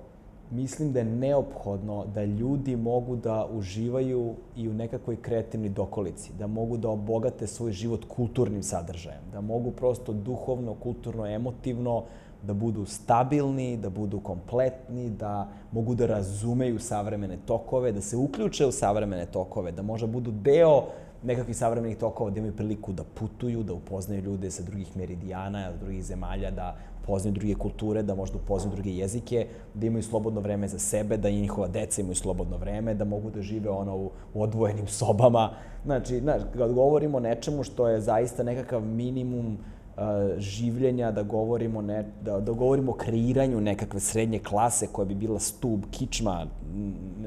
[0.51, 6.47] mislim da je neophodno da ljudi mogu da uživaju i u nekakvoj kreativni dokolici, da
[6.47, 12.05] mogu da obogate svoj život kulturnim sadržajem, da mogu prosto duhovno, kulturno, emotivno
[12.43, 18.67] da budu stabilni, da budu kompletni, da mogu da razumeju savremene tokove, da se uključe
[18.67, 20.85] u savremene tokove, da možda budu deo
[21.23, 26.05] nekakvih savremenih tokova, da imaju priliku da putuju, da upoznaju ljude sa drugih meridijana, drugih
[26.05, 30.79] zemalja, da upoznaju druge kulture, da možda upoznaju druge jezike, da imaju slobodno vreme za
[30.79, 34.43] sebe, da i njihova deca imaju slobodno vreme, da mogu da žive ono u, u
[34.43, 35.51] odvojenim sobama.
[35.85, 40.03] Znači, znaš, kad govorimo o nečemu što je zaista nekakav minimum uh,
[40.39, 45.39] življenja, da govorimo, ne, da, da govorimo o kreiranju nekakve srednje klase koja bi bila
[45.39, 46.47] stub, kičma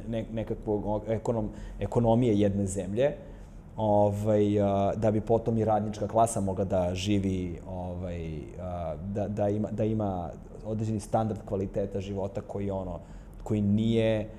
[0.07, 1.49] ne, nekakvog ekonom,
[1.79, 3.15] ekonomije jedne zemlje,
[3.77, 4.45] ovaj,
[4.95, 8.39] da bi potom i radnička klasa mogla da živi, ovaj,
[9.13, 10.29] da, da, ima, da ima
[10.65, 12.99] određeni standard kvaliteta života koji ono,
[13.43, 14.29] koji nije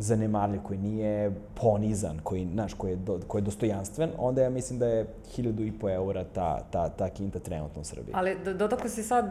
[0.00, 4.78] zanemarljiv, koji nije ponizan, koji, znaš, koji je, do, koji je dostojanstven, onda ja mislim
[4.78, 8.12] da je hiljadu i po eura ta, ta, ta kinta trenutno u Srbiji.
[8.16, 9.30] Ali dodako si sad,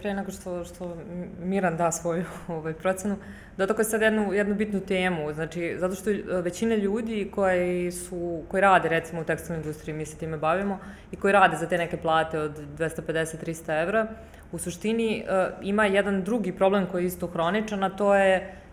[0.00, 0.96] pre nego što, što
[1.40, 3.16] Miran da svoju ovaj, procenu,
[3.56, 6.10] dodako si sad jednu, jednu bitnu temu, znači, zato što
[6.42, 10.78] većina ljudi koji, su, koji rade, recimo, u tekstilnoj industriji, mi se time bavimo,
[11.12, 14.06] i koji rade za te neke plate od 250-300 evra,
[14.52, 18.67] u suštini uh, ima jedan drugi problem koji je isto hroničan, a to je E,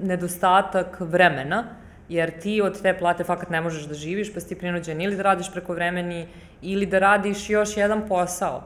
[0.00, 1.64] nedostatak vremena,
[2.08, 5.16] jer ti od te plate fakat ne možeš da živiš, pa si ti prinuđen ili
[5.16, 6.28] da radiš preko vremeni,
[6.62, 8.62] ili da radiš još jedan posao.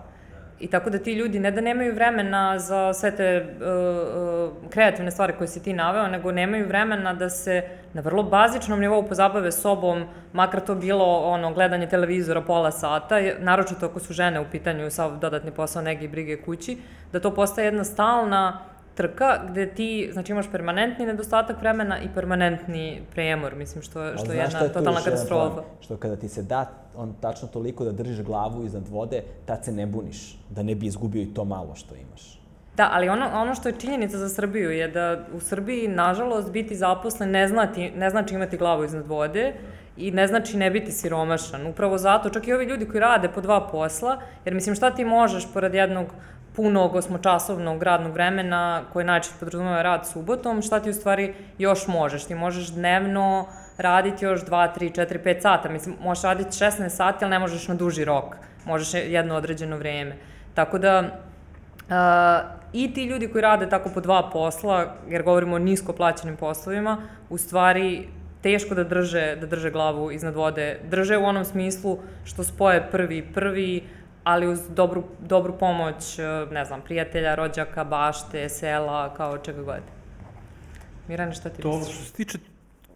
[0.60, 5.32] I tako da ti ljudi ne da nemaju vremena za sve te uh, kreativne stvari
[5.38, 7.62] koje si ti naveo, nego nemaju vremena da se
[7.92, 13.86] na vrlo bazičnom nivou pozabave sobom, makar to bilo ono, gledanje televizora pola sata, naročito
[13.86, 16.78] ako su žene u pitanju sa dodatni posao nege i brige kući,
[17.12, 23.02] da to postaje jedna stalna trka gde ti, znači imaš permanentni nedostatak vremena i permanentni
[23.12, 25.62] premor, mislim, što, što je jedna je totalna katastrofa.
[25.80, 29.72] Što kada ti se da on tačno toliko da držiš glavu iznad vode, tad se
[29.72, 32.42] ne buniš, da ne bi izgubio i to malo što imaš.
[32.76, 36.76] Da, ali ono, ono što je činjenica za Srbiju je da u Srbiji, nažalost, biti
[36.76, 39.54] zaposlen ne, znati, ne znači imati glavu iznad vode
[39.96, 41.66] i ne znači ne biti siromašan.
[41.66, 45.04] Upravo zato, čak i ovi ljudi koji rade po dva posla, jer mislim šta ti
[45.04, 46.06] možeš pored jednog
[46.56, 52.24] punog osmočasovnog radnog vremena koje najčešće podrazumeva rad subotom, šta ti u stvari još možeš?
[52.24, 53.46] Ti možeš dnevno
[53.78, 55.68] raditi još 2, 3, 4, 5 sata.
[55.68, 58.36] Mislim, možeš raditi 16 sati, ali ne možeš na duži rok.
[58.64, 60.16] Možeš jedno određeno vreme.
[60.54, 65.58] Tako da, uh, i ti ljudi koji rade tako po dva posla, jer govorimo o
[65.58, 68.08] nisko plaćenim poslovima, u stvari
[68.42, 70.80] teško da drže, da drže glavu iznad vode.
[70.90, 73.84] Drže u onom smislu što spoje prvi prvi,
[74.24, 79.82] ali uz dobru, dobru pomoć, e, ne znam, prijatelja, rođaka, bašte, sela, kao čega god.
[81.08, 81.96] Mirane, šta ti to, misliš?
[81.96, 82.38] Što se tiče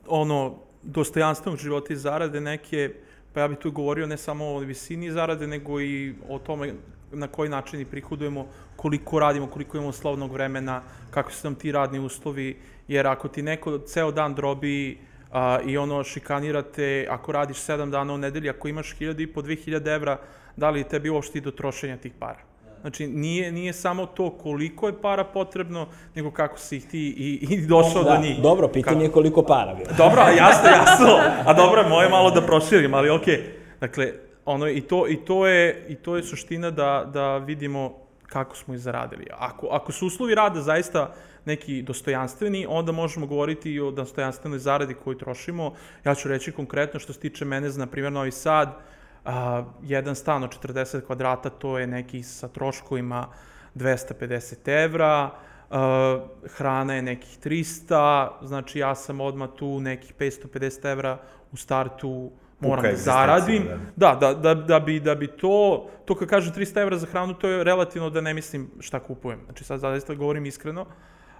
[0.08, 2.94] ono, dostojanstvenog života i zarade neke,
[3.32, 6.72] pa ja bih tu govorio ne samo o visini zarade, nego i o tome
[7.12, 8.46] na koji način i prihodujemo,
[8.76, 12.56] koliko radimo, koliko imamo slovnog vremena, kako su nam ti radni uslovi,
[12.88, 14.98] jer ako ti neko ceo dan drobi
[15.32, 19.42] a, i ono šikanirate, ako radiš 7 dana u nedelji, ako imaš 1000 i po
[19.42, 20.18] 2000 evra,
[20.56, 22.38] da li tebi uopšte i do trošenja tih para.
[22.80, 27.54] Znači, nije, nije samo to koliko je para potrebno, nego kako si ih ti i,
[27.54, 28.42] i došao da, do njih.
[28.42, 29.90] Dobro, pitanje je koliko para bilo.
[29.96, 31.18] Dobro, jasno, jasno.
[31.46, 33.34] A dobro, moje malo da proširim, ali okej.
[33.34, 33.40] Okay.
[33.80, 34.12] Dakle,
[34.44, 37.94] ono, i to, i to, je, i to je suština da, da vidimo
[38.26, 39.26] kako smo ih zaradili.
[39.38, 44.94] Ako, ako su uslovi rada zaista neki dostojanstveni, onda možemo govoriti i o dostojanstvenoj zaradi
[44.94, 45.74] koju trošimo.
[46.04, 48.78] Ja ću reći konkretno što se tiče mene za, na primjer, Novi Sad,
[49.26, 53.28] a, jedan stan od 40 kvadrata, to je neki sa troškovima
[53.74, 55.30] 250 evra,
[55.70, 56.20] a,
[56.56, 61.18] hrana je nekih 300, znači ja sam odmah tu nekih 550 evra
[61.52, 63.68] u startu moram da zaradim.
[63.96, 64.14] Da.
[64.14, 67.34] da, da, da, da, bi, da bi to, to kad kažem 300 evra za hranu,
[67.34, 69.40] to je relativno da ne mislim šta kupujem.
[69.44, 70.86] Znači sad zaista govorim iskreno.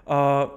[0.05, 0.47] A,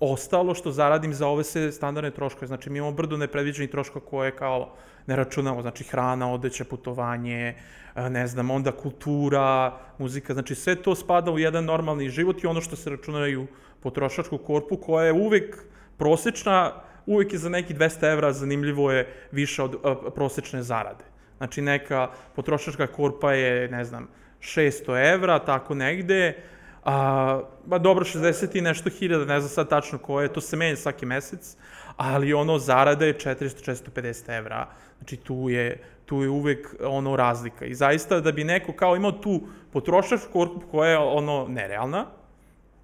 [0.00, 4.36] ostalo što zaradim za ove se standardne troškove, znači mi imamo brdo nepredviđenih troškova koje
[4.36, 4.74] kao
[5.10, 7.54] ne računamo, znači hrana, odeća, putovanje,
[7.96, 12.60] ne znam, onda kultura, muzika, znači sve to spada u jedan normalni život i ono
[12.60, 13.46] što se računaju
[13.82, 15.56] potrošačku korpu koja je uvek
[15.98, 16.72] prosečna,
[17.06, 21.04] uvek je za neki 200 evra, zanimljivo je više od a, prosečne zarade.
[21.36, 24.08] Znači neka potrošačka korpa je, ne znam,
[24.40, 26.36] 600 evra, tako negde,
[26.84, 30.76] a, ba dobro, 60 i nešto hiljada, ne znam sad tačno koje, to se menja
[30.76, 31.56] svaki mesec,
[32.00, 37.64] ali ono zarada je 400-450 evra, znači tu je, tu je uvek ono razlika.
[37.64, 39.40] I zaista da bi neko kao imao tu
[39.72, 42.06] potrošačku korpu koja je ono nerealna,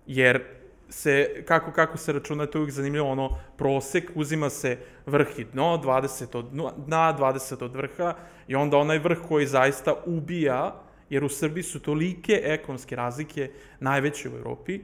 [0.06, 0.42] jer
[0.88, 5.44] se, kako, kako se računa, to je uvijek zanimljivo, ono, prosek, uzima se vrh i
[5.44, 6.44] dno, 20 od
[6.86, 8.14] dna, 20 od vrha,
[8.48, 10.74] i onda onaj vrh koji zaista ubija,
[11.10, 13.50] jer u Srbiji su tolike ekonomske razlike
[13.80, 14.80] najveće u Evropi.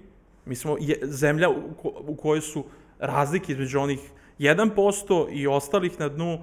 [0.47, 2.65] Mi smo je, zemlja u, ko, u kojoj su
[2.99, 4.01] razlike između onih
[4.43, 6.39] 1% i ostalih na dnu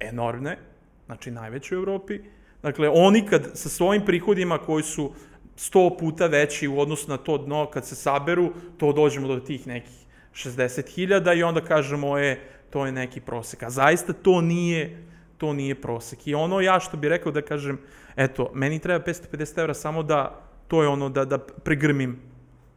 [0.00, 0.58] enormne.
[1.06, 2.20] znači najveći u Evropi.
[2.62, 5.12] Dakle, oni kad sa svojim prihodima koji su
[5.56, 9.66] 100 puta veći u odnosu na to dno, kad se saberu, to dođemo do tih
[9.66, 12.38] nekih 60.000 i onda kažemo, e,
[12.70, 13.62] to je neki prosek.
[13.62, 15.04] A zaista to nije,
[15.38, 16.26] to nije prosek.
[16.26, 17.78] I ono ja što bih rekao da kažem,
[18.16, 22.18] eto, meni treba 550 evra samo da, to je ono da, da pregrmim,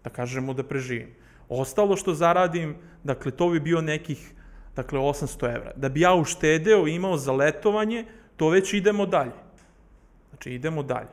[0.03, 1.15] da kažemo da preživim.
[1.49, 4.33] Ostalo što zaradim, dakle, to bi bio nekih,
[4.77, 5.71] dakle, 800 evra.
[5.75, 8.05] Da bi ja uštedeo i imao za letovanje,
[8.35, 9.31] to već idemo dalje.
[10.29, 11.09] Znači, idemo dalje.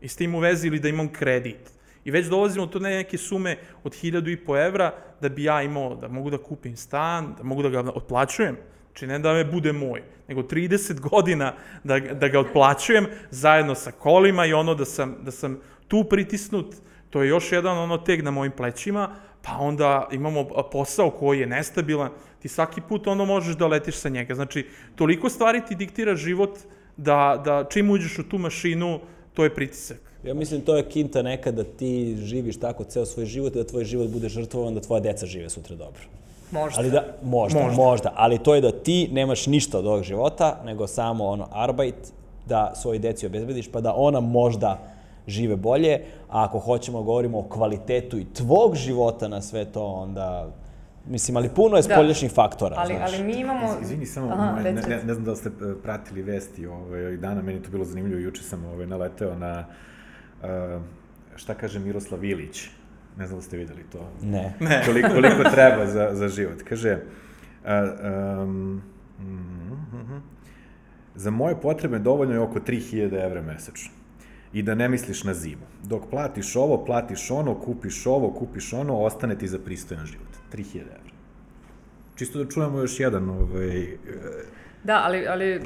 [0.00, 1.70] I s tim u vezi ili da imam kredit.
[2.04, 5.94] I već dolazimo do neke sume od 1000 i po evra da bi ja imao,
[5.94, 8.56] da mogu da kupim stan, da mogu da ga otplaćujem.
[8.86, 13.90] Znači, ne da me bude moj, nego 30 godina da, da ga otplaćujem zajedno sa
[13.90, 16.74] kolima i ono da sam, da sam tu pritisnut,
[17.10, 21.46] to je još jedan ono teg na mojim plećima, pa onda imamo posao koji je
[21.46, 22.10] nestabilan,
[22.42, 24.34] ti svaki put ono možeš da letiš sa njega.
[24.34, 24.66] Znači,
[24.96, 26.58] toliko stvari ti diktira život
[26.96, 29.00] da, da čim uđeš u tu mašinu,
[29.34, 30.00] to je pritisak.
[30.24, 33.84] Ja mislim to je kinta neka da ti živiš tako ceo svoj život, da tvoj
[33.84, 36.02] život bude žrtvovan, da tvoja deca žive sutra dobro.
[36.50, 36.80] Možda.
[36.80, 40.62] Ali da, možda, možda, možda, ali to je da ti nemaš ništa od ovog života,
[40.64, 41.94] nego samo ono arbeit,
[42.46, 44.78] da svoji deci obezbediš, pa da ona možda
[45.26, 49.84] žive bolje, a ako hoćemo da govorimo o kvalitetu i tvog života na sve to,
[49.84, 50.50] onda
[51.06, 52.34] Mislim, ali puno je spoljašnjih da.
[52.34, 53.12] faktora, ali, znaš.
[53.12, 53.76] Ali mi imamo...
[53.82, 57.42] Izvini, samo, Aha, ne, ne, ne znam da li ste e, pratili vesti ovaj, dana,
[57.42, 59.64] meni to bilo zanimljivo, juče sam ovaj, naleteo na,
[60.42, 60.82] uh,
[61.36, 62.68] šta kaže Miroslav Ilić,
[63.18, 64.10] ne znam da ste videli to.
[64.22, 64.54] Ne.
[64.60, 64.82] ne.
[64.86, 66.62] Koliko, koliko treba za, za život.
[66.68, 66.98] Kaže,
[67.64, 67.70] uh,
[68.42, 68.82] um,
[69.18, 70.22] mm, mm, mm,
[71.14, 73.99] za moje potrebe dovoljno je oko 3000 evra mesečno
[74.52, 75.66] i da ne misliš na zimu.
[75.84, 80.28] Dok platiš ovo, platiš ono, kupiš ovo, kupiš ono, ostane ti za pristojan život.
[80.52, 81.10] 3000 evra.
[82.16, 83.86] Čisto da čujemo još jedan ovaj,
[84.84, 85.64] Da, ali, ali uh,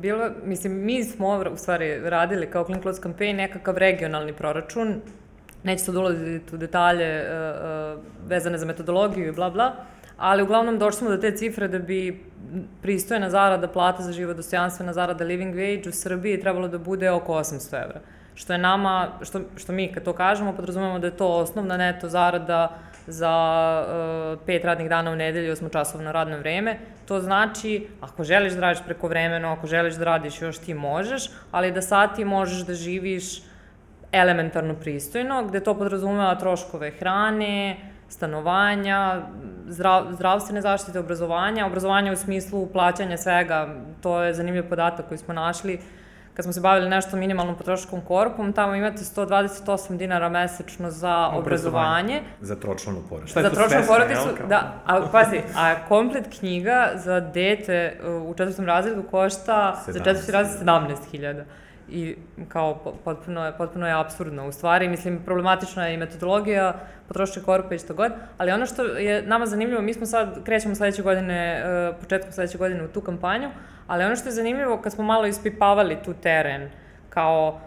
[0.00, 5.00] bilo, mislim, mi smo u stvari radili kao Clean Clothes Campaign nekakav regionalni proračun,
[5.62, 9.72] neće sad ulaziti u detalje uh, vezane za metodologiju i bla bla,
[10.16, 12.24] ali uglavnom došli smo do te cifre da bi
[12.82, 17.32] pristojna zarada, plata za život, dostojanstvena zarada, living wage u Srbiji trebalo da bude oko
[17.32, 18.00] 800 evra.
[18.34, 22.08] Što je nama, što, što mi kad to kažemo, podrazumemo da je to osnovna neto
[22.08, 23.34] zarada za
[23.82, 26.78] uh, pet radnih dana u nedelju, osmo časovno radno vreme.
[27.08, 31.30] To znači, ako želiš da radiš preko vremeno, ako želiš da radiš još ti možeš,
[31.50, 33.42] ali da sad ti možeš da živiš
[34.12, 37.76] elementarno pristojno, gde to podrazumeva troškove hrane,
[38.08, 39.22] stanovanja,
[39.66, 45.34] zdrav, zdravstvene zaštite, obrazovanja, obrazovanja u smislu plaćanja svega, to je zanimljiv podatak koji smo
[45.34, 45.80] našli,
[46.34, 51.38] kad smo se bavili nešto minimalnom potrošačkom korpom, tamo imate 128 dinara mesečno za obrazovanje.
[51.38, 52.22] obrazovanje.
[52.40, 53.40] Za tročlanu porodicu.
[53.42, 54.74] Za tročlanu porodicu, da.
[54.86, 59.92] A, pazi, a komplet knjiga za dete uh, u četvrtom razredu košta 17.
[59.92, 61.44] za četvrti razred 17.000
[61.90, 62.16] i
[62.48, 64.88] kao potpuno je, potpuno je absurdno u stvari.
[64.88, 66.74] Mislim, problematična je i metodologija,
[67.08, 70.74] potrošačke korpe i što god, ali ono što je nama zanimljivo, mi smo sad, krećemo
[70.74, 73.50] sledeće godine, uh, početkom sledeće godine u tu kampanju,
[73.90, 76.70] ali ono što je zanimljivo, kad smo malo ispipavali tu teren,
[77.08, 77.60] kao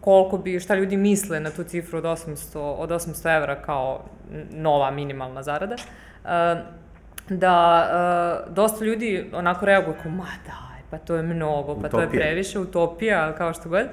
[0.00, 4.04] koliko bi, šta ljudi misle na tu cifru od 800, od 800 evra kao
[4.50, 6.30] nova minimalna zarada, uh,
[7.28, 7.86] da
[8.48, 11.90] uh, dosta ljudi onako reaguje kao, ma daj, pa to je mnogo, pa utopija.
[11.90, 13.86] to je previše, utopija, kao što god.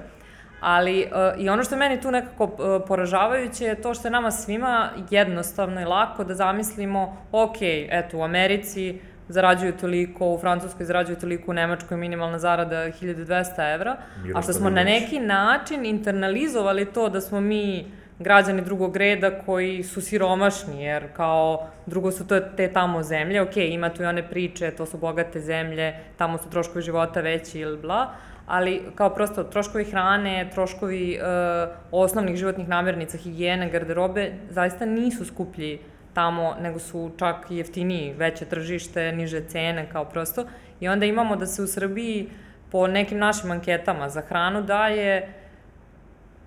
[0.62, 2.48] Ali uh, i ono što meni tu nekako
[2.88, 7.58] poražavajuće je to što je nama svima jednostavno i lako da zamislimo, ok,
[7.90, 9.00] eto, u Americi
[9.32, 13.98] zarađuju toliko, u Francuskoj zarađuju toliko, u Nemačkoj minimalna zarada 1200 evra,
[14.36, 17.86] a što smo na neki način internalizovali to da smo mi
[18.20, 23.58] građani drugog reda koji su siromašni, jer kao drugo su to te tamo zemlje, ok,
[23.58, 27.78] ima tu i one priče, to su bogate zemlje, tamo su troškovi života veći ili
[27.78, 28.14] bla,
[28.48, 35.80] ali kao prosto troškovi hrane, troškovi uh, osnovnih životnih namirnica, higijene, garderobe, zaista nisu skuplji
[36.14, 40.46] tamo, nego su čak jeftiniji, veće tržište, niže cene, kao prosto.
[40.80, 42.30] I onda imamo da se u Srbiji
[42.72, 45.34] po nekim našim anketama za hranu daje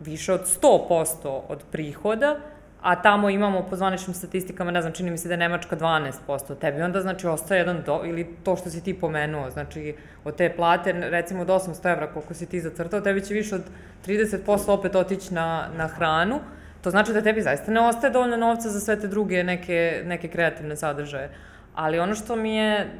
[0.00, 2.36] više od 100% od prihoda,
[2.84, 6.58] a tamo imamo po zvaničnim statistikama, ne znam, čini mi se da je Nemačka 12%,
[6.60, 9.94] tebi onda znači ostaje jedan do, ili to što si ti pomenuo, znači
[10.24, 13.62] od te plate, recimo od 800 evra koliko si ti zacrtao, tebi će više od
[14.06, 16.40] 30% opet otići na, na hranu,
[16.84, 20.28] to znači da tebi zaista ne ostaje dovoljno novca za sve te druge neke, neke
[20.28, 21.30] kreativne sadržaje.
[21.74, 22.90] Ali ono što mi je,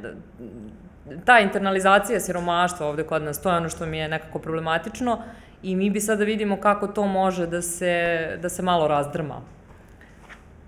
[1.25, 5.21] ta internalizacija siromaštva ovde kod nas, to je ono što mi je nekako problematično
[5.63, 9.41] i mi bi sad da vidimo kako to može da se, da se malo razdrma.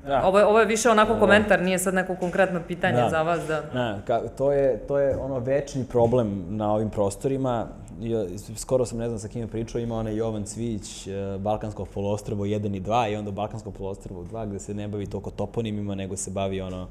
[0.07, 0.21] Da.
[0.25, 3.09] Ovo, je, ovo je više onako komentar, nije sad neko konkretno pitanje Da.
[3.09, 3.47] za vas.
[3.47, 3.63] Da.
[3.73, 7.67] Na, ka, to, je, to je ono večni problem na ovim prostorima.
[8.01, 11.85] Ja, skoro sam, ne znam sa kim je pričao, ima onaj Jovan Cvić, e, Balkansko
[11.85, 15.95] poluostrvo 1 i 2 i onda Balkansko poluostrvo 2 gde se ne bavi toliko toponimima,
[15.95, 16.87] nego se bavi ono,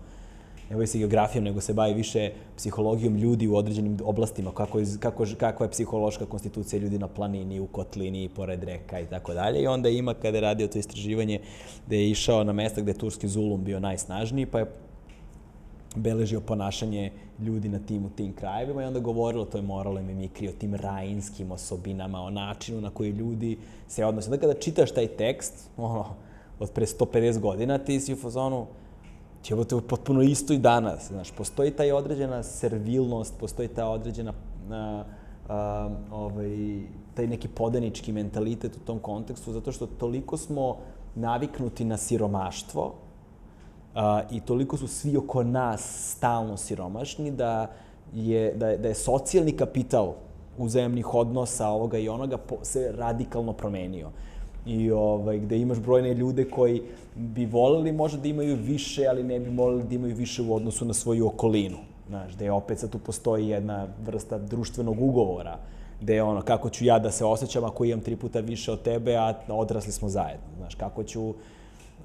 [0.71, 4.87] ne bavi se geografijom, nego se bavi više psihologijom ljudi u određenim oblastima, kako je,
[5.01, 9.63] kako, kakva je psihološka konstitucija ljudi na planini, u kotlini, pored reka i tako dalje.
[9.63, 11.41] I onda ima, kada je radio to istraživanje,
[11.87, 14.67] gde je išao na mesta gde je turski zulum bio najsnažniji, pa je
[15.97, 20.49] beležio ponašanje ljudi na tim u tim krajevima i onda govorilo o toj moralnoj mimikri,
[20.49, 23.59] o tim rajinskim osobinama, o načinu na koji ljudi
[23.89, 24.31] se odnose.
[24.31, 26.07] Onda kada čitaš taj tekst, ono,
[26.59, 28.67] od pre 150 godina, ti si u fazonu,
[29.47, 31.09] ćebote potpuno isto i danas.
[31.09, 34.33] Znaš, postoji taj određena servilnost, postoji ta određena
[34.71, 35.05] a,
[35.49, 36.81] a, ovaj,
[37.15, 40.77] taj neki podanički mentalitet u tom kontekstu, zato što toliko smo
[41.15, 42.95] naviknuti na siromaštvo,
[43.97, 47.71] Uh, i toliko su svi oko nas stalno siromašni da
[48.13, 50.13] je, da je, da je socijalni kapital
[50.59, 54.11] uzajemnih odnosa ovoga i onoga po, se radikalno promenio.
[54.67, 56.83] I ovaj, gde imaš brojne ljude koji
[57.15, 60.85] bi voleli možda da imaju više, ali ne bi voleli da imaju više u odnosu
[60.85, 61.79] na svoju okolinu.
[62.09, 65.59] Znaš, gde opet sad tu postoji jedna vrsta društvenog ugovora,
[66.01, 68.83] gde je ono, kako ću ja da se osjećam ako imam tri puta više od
[68.83, 70.47] tebe, a odrasli smo zajedno.
[70.57, 71.35] Znaš, kako ću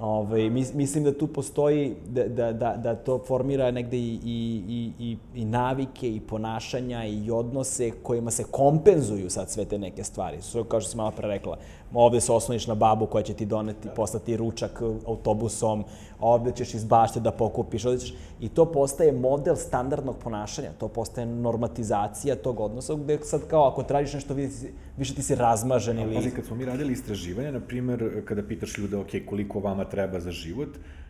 [0.01, 4.63] Ove, mis, mislim da tu postoji, da, da, da, da to formira negde i, i,
[4.67, 10.03] i, i, i navike i ponašanja i odnose kojima se kompenzuju sad sve te neke
[10.03, 10.41] stvari.
[10.41, 11.57] Svo, kao što sam malo pre rekla,
[11.93, 15.83] ovde se osloniš na babu koja će ti doneti, poslati ručak autobusom,
[16.19, 18.13] ovde ćeš iz bašte da pokupiš, ovde ćeš...
[18.39, 23.83] I to postaje model standardnog ponašanja, to postaje normatizacija tog odnosa, gde sad kao ako
[23.83, 24.33] tražiš nešto,
[24.97, 26.15] više ti si razmažen ili...
[26.15, 30.19] Pazi, kad smo mi radili istraživanja, na primer, kada pitaš ljude, ok, koliko vama treba
[30.19, 30.69] za život,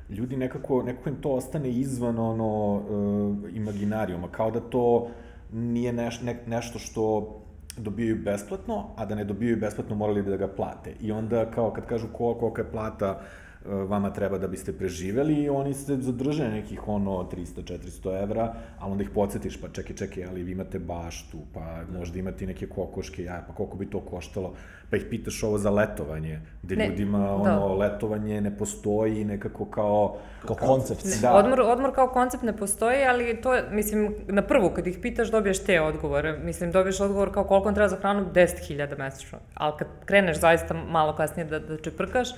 [0.09, 5.07] ljudi nekako, nekako im to ostane izvan ono, uh, imaginarijuma, kao da to
[5.53, 7.35] nije neš, ne, nešto što
[7.77, 10.93] dobijaju besplatno, a da ne dobijaju besplatno morali da ga plate.
[10.99, 13.21] I onda kao kad kažu ko, kolika je plata
[13.65, 19.03] vama treba da biste preživeli i oni se zadrže nekih ono 300-400 evra, ali onda
[19.03, 23.43] ih podsjetiš, pa čekaj, čekaj, ali vi imate baštu, pa možda imate neke kokoške, ja,
[23.47, 24.53] pa koliko bi to koštalo,
[24.89, 27.33] pa ih pitaš ovo za letovanje, gde ne, ljudima da.
[27.33, 30.17] ono, letovanje ne postoji nekako kao...
[30.45, 31.21] Kao, kao koncept.
[31.21, 31.33] Da.
[31.33, 35.63] Odmor, odmor kao koncept ne postoji, ali to, mislim, na prvu kad ih pitaš dobiješ
[35.63, 36.39] te odgovore.
[36.43, 39.39] Mislim, dobiješ odgovor kao koliko on treba za hranu, 10.000 mesečno.
[39.53, 42.29] Ali kad kreneš zaista malo kasnije da, da čeprkaš,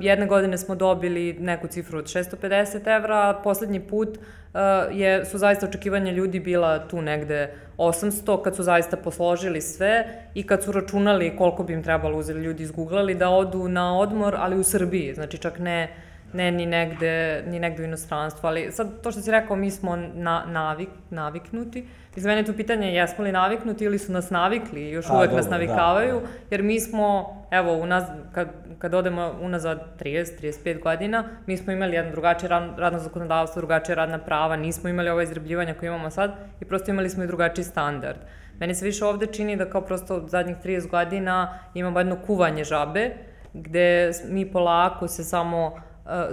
[0.00, 4.60] jedne godine smo dobili neku cifru od 650 evra, a poslednji put uh,
[4.92, 10.04] je, su zaista očekivanja ljudi bila tu negde 800, kad su zaista posložili sve
[10.34, 14.34] i kad su računali koliko bi im trebalo uzeli ljudi izgooglali da odu na odmor,
[14.38, 15.88] ali u Srbiji, znači čak ne
[16.32, 19.96] ne ni negde, ni negde u inostranstvu, ali sad to što si rekao, mi smo
[19.96, 21.86] na, navik, naviknuti.
[22.16, 25.30] Iz mene je tu pitanje jesmo li naviknuti ili su nas navikli, još A, uvek
[25.30, 25.50] dobro, nas da.
[25.50, 26.26] navikavaju, da.
[26.50, 32.12] jer mi smo, evo, unaz, kad, kad odemo unazad 30-35 godina, mi smo imali jedno
[32.12, 36.90] drugačije radno zakonodavstvo, drugačije radna prava, nismo imali ova izrebljivanja koje imamo sad i prosto
[36.90, 38.18] imali smo i drugačiji standard.
[38.58, 42.64] Meni se više ovde čini da kao prosto od zadnjih 30 godina imamo jedno kuvanje
[42.64, 43.10] žabe,
[43.52, 45.80] gde mi polako se samo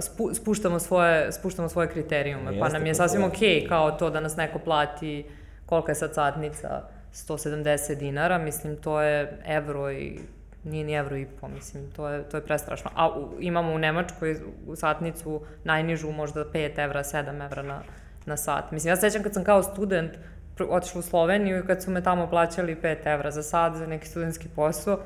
[0.00, 2.58] spu, spuštamo svoje, spuštamo svoje kriterijume.
[2.58, 5.24] Pa nam je sasvim okej okay kao to da nas neko plati
[5.66, 6.82] kolika je sad satnica
[7.12, 10.20] 170 dinara, mislim to je evro i
[10.64, 12.90] nije ni evro i po, mislim, to je, to je prestrašno.
[12.94, 14.36] A u, imamo u Nemačkoj
[14.66, 17.82] u satnicu najnižu možda 5 evra, 7 evra na,
[18.26, 18.72] na sat.
[18.72, 20.12] Mislim, ja sećam kad sam kao student
[20.68, 24.08] otišla u Sloveniju i kad su me tamo plaćali 5 evra za sat za neki
[24.08, 24.98] studentski posao,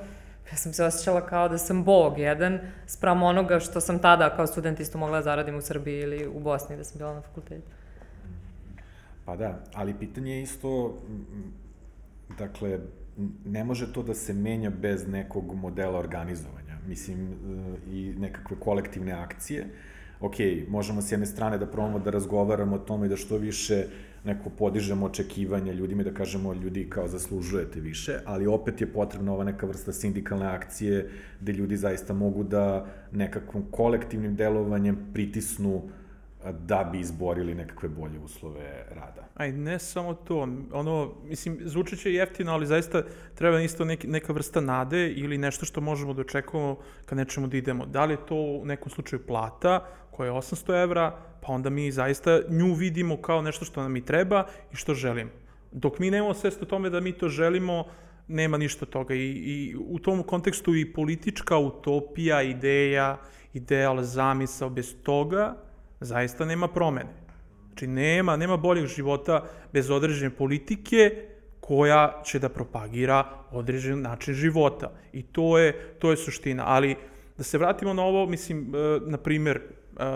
[0.51, 4.47] ja sam se osjećala kao da sam bog jedan sprem onoga što sam tada kao
[4.47, 7.71] student isto mogla da zaradim u Srbiji ili u Bosni da sam bila na fakultetu.
[9.25, 10.99] Pa da, ali pitanje je isto,
[12.39, 12.79] dakle,
[13.45, 17.37] ne može to da se menja bez nekog modela organizovanja, mislim,
[17.93, 19.67] i nekakve kolektivne akcije.
[20.21, 20.35] Ok,
[20.69, 23.87] možemo s jedne strane da probamo da razgovaramo o tome da što više
[24.25, 29.33] neko podižemo očekivanja ljudima i da kažemo ljudi kao zaslužujete više, ali opet je potrebna
[29.33, 31.11] ova neka vrsta sindikalne akcije
[31.41, 35.83] gde ljudi zaista mogu da nekakvom kolektivnim delovanjem pritisnu
[36.53, 39.25] da bi izborili nekakve bolje uslove rada.
[39.35, 43.03] Aj, ne samo to, ono, mislim, zvučit će jeftino, ali zaista
[43.35, 46.77] treba isto neki, neka vrsta nade ili nešto što možemo da očekujemo
[47.07, 47.87] kad nečemu da idemo.
[47.87, 49.87] Da li je to u nekom slučaju plata
[50.17, 54.05] koja je 800 evra, pa onda mi zaista nju vidimo kao nešto što nam i
[54.05, 55.31] treba i što želimo.
[55.73, 57.85] Dok mi nemamo svest o tome da mi to želimo,
[58.29, 59.15] nema ništa toga.
[59.15, 63.19] I, I u tom kontekstu i politička utopija, ideja
[63.55, 65.57] ideal, zamisao, bez toga
[66.01, 67.11] zaista nema promene.
[67.67, 71.11] Znači, nema, nema boljeg života bez određene politike
[71.61, 74.93] koja će da propagira određen način života.
[75.13, 76.65] I to je, to je suština.
[76.67, 76.97] Ali,
[77.39, 79.61] da se vratimo na ovo, mislim, e, na primer,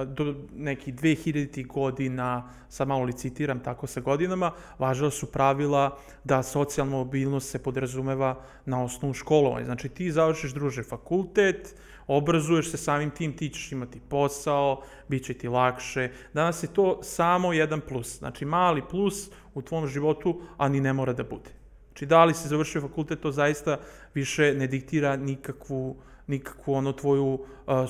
[0.06, 1.66] do nekih 2000.
[1.66, 8.40] godina, sad malo licitiram tako sa godinama, važila su pravila da socijalna mobilnost se podrazumeva
[8.66, 9.64] na osnovu školovanja.
[9.64, 11.74] Znači ti završiš, druže, fakultet,
[12.06, 16.10] obrazuješ se samim tim, ti ćeš imati posao, bit će ti lakše.
[16.34, 20.92] Danas je to samo jedan plus, znači mali plus u tvom životu, a ni ne
[20.92, 21.50] mora da bude.
[21.88, 23.78] Znači da li si završio fakultet, to zaista
[24.14, 25.96] više ne diktira nikakvu
[26.28, 27.40] nikakvu ono tvoju uh,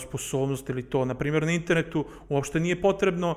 [0.02, 1.04] sposobnost ili to.
[1.04, 3.36] Naprimjer, na internetu uopšte nije potrebno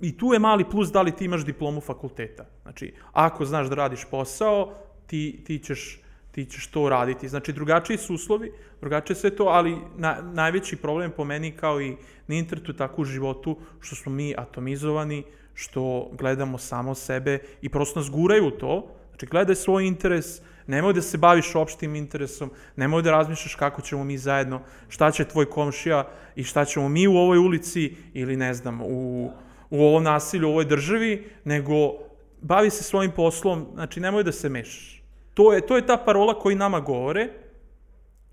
[0.00, 2.44] i tu je mali plus da li ti imaš diplomu fakulteta.
[2.62, 4.74] Znači, ako znaš da radiš posao,
[5.06, 6.00] ti, ti ćeš
[6.38, 7.28] ti ćeš to raditi.
[7.28, 11.96] Znači, drugačiji su uslovi, drugačije sve to, ali na, najveći problem po meni kao i
[12.26, 18.00] na internetu, tako u životu, što smo mi atomizovani, što gledamo samo sebe i prosto
[18.00, 18.94] nas guraju to.
[19.18, 24.04] Znači, gledaj svoj interes, nemoj da se baviš opštim interesom, nemoj da razmišljaš kako ćemo
[24.04, 28.54] mi zajedno, šta će tvoj komšija i šta ćemo mi u ovoj ulici ili ne
[28.54, 29.30] znam, u,
[29.70, 31.74] u ovom nasilju, u ovoj državi, nego
[32.40, 35.02] bavi se svojim poslom, znači nemoj da se mešaš.
[35.34, 37.28] To je, to je ta parola koji nama govore,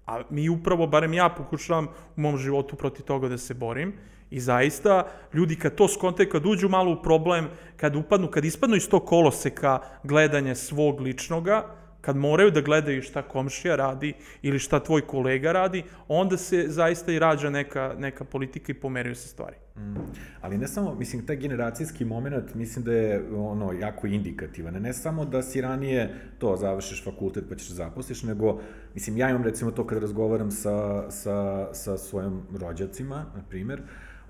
[0.06, 3.94] a mi upravo, barem ja pokušavam u mom životu protiv toga da se borim,
[4.30, 8.76] I zaista, ljudi kad to skonte, kad uđu malo u problem, kad upadnu, kad ispadnu
[8.76, 11.65] iz tog koloseka gledanja svog ličnoga,
[12.06, 17.11] kad moraju da gledaju šta komšija radi ili šta tvoj kolega radi, onda se zaista
[17.11, 19.56] i rađa neka, neka politika i pomeraju se stvari.
[19.76, 19.95] Mm.
[20.41, 24.73] Ali ne samo, mislim, taj generacijski moment, mislim da je ono, jako indikativan.
[24.73, 28.60] Ne samo da si ranije to, završiš fakultet pa ćeš zaposliš, nego,
[28.93, 33.81] mislim, ja imam recimo to kada razgovaram sa, sa, sa svojim rođacima, na primer,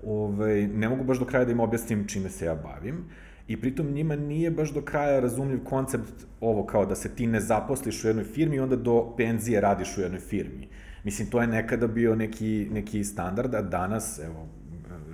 [0.06, 3.04] ovaj, ne mogu baš do kraja da im objasnim čime se ja bavim,
[3.48, 7.40] i pritom njima nije baš do kraja razumljiv koncept ovo kao da se ti ne
[7.40, 10.68] zaposliš u jednoj firmi i onda do penzije radiš u jednoj firmi.
[11.04, 14.48] Mislim, to je nekada bio neki, neki standard, a danas, evo,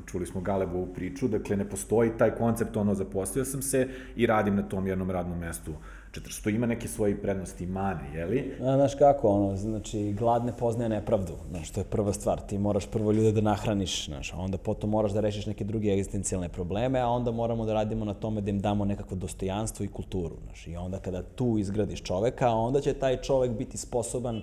[0.06, 4.56] čuli smo Galebovu priču, dakle ne postoji taj koncept, ono, zaposlio sam se i radim
[4.56, 5.74] na tom jednom radnom mestu
[6.12, 8.55] 400 ima neke svoje prednosti i mane, jeli?
[8.60, 12.59] A, znaš kako, ono, znači, glad ne poznaje nepravdu, znaš, to je prva stvar, ti
[12.59, 16.48] moraš prvo ljude da nahraniš, znaš, a onda potom moraš da rešiš neke druge egzistencijalne
[16.48, 20.36] probleme, a onda moramo da radimo na tome da im damo nekakvo dostojanstvo i kulturu,
[20.44, 24.43] znaš, i onda kada tu izgradiš čoveka, onda će taj čovek biti sposoban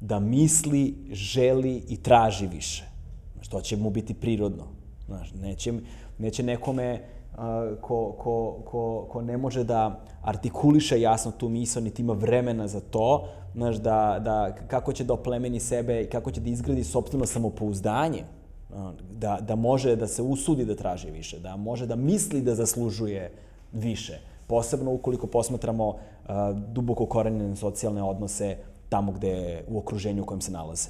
[0.00, 2.84] da misli, želi i traži više.
[3.34, 4.64] Znaš, to će mu biti prirodno.
[5.06, 5.72] Znaš, neće,
[6.18, 7.15] neće nekome
[7.80, 12.80] ko, ko, ko, ko ne može da artikuliše jasno tu misao, niti ima vremena za
[12.80, 17.26] to, znaš, da, da, kako će da oplemeni sebe i kako će da izgradi sobstveno
[17.26, 18.24] samopouzdanje,
[19.12, 23.32] da, da može da se usudi da traži više, da može da misli da zaslužuje
[23.72, 24.18] više.
[24.46, 25.96] Posebno ukoliko posmatramo uh,
[26.72, 28.56] duboko korenjene socijalne odnose
[28.88, 30.88] tamo gde u okruženju u kojem se nalaze.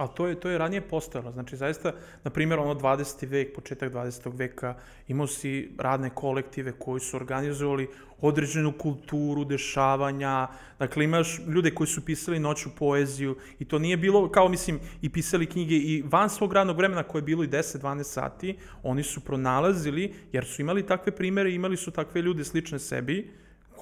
[0.00, 1.32] Ali to je, to je ranije postojalo.
[1.32, 1.92] Znači, zaista,
[2.24, 3.28] na primjer, ono 20.
[3.28, 4.32] vek, početak 20.
[4.32, 4.74] veka,
[5.08, 7.88] imao si radne kolektive koji su organizovali
[8.20, 10.48] određenu kulturu, dešavanja.
[10.78, 15.08] Dakle, imaš ljude koji su pisali noću poeziju i to nije bilo, kao mislim, i
[15.08, 19.20] pisali knjige i van svog radnog vremena koje je bilo i 10-12 sati, oni su
[19.20, 23.30] pronalazili, jer su imali takve primere, imali su takve ljude slične sebi,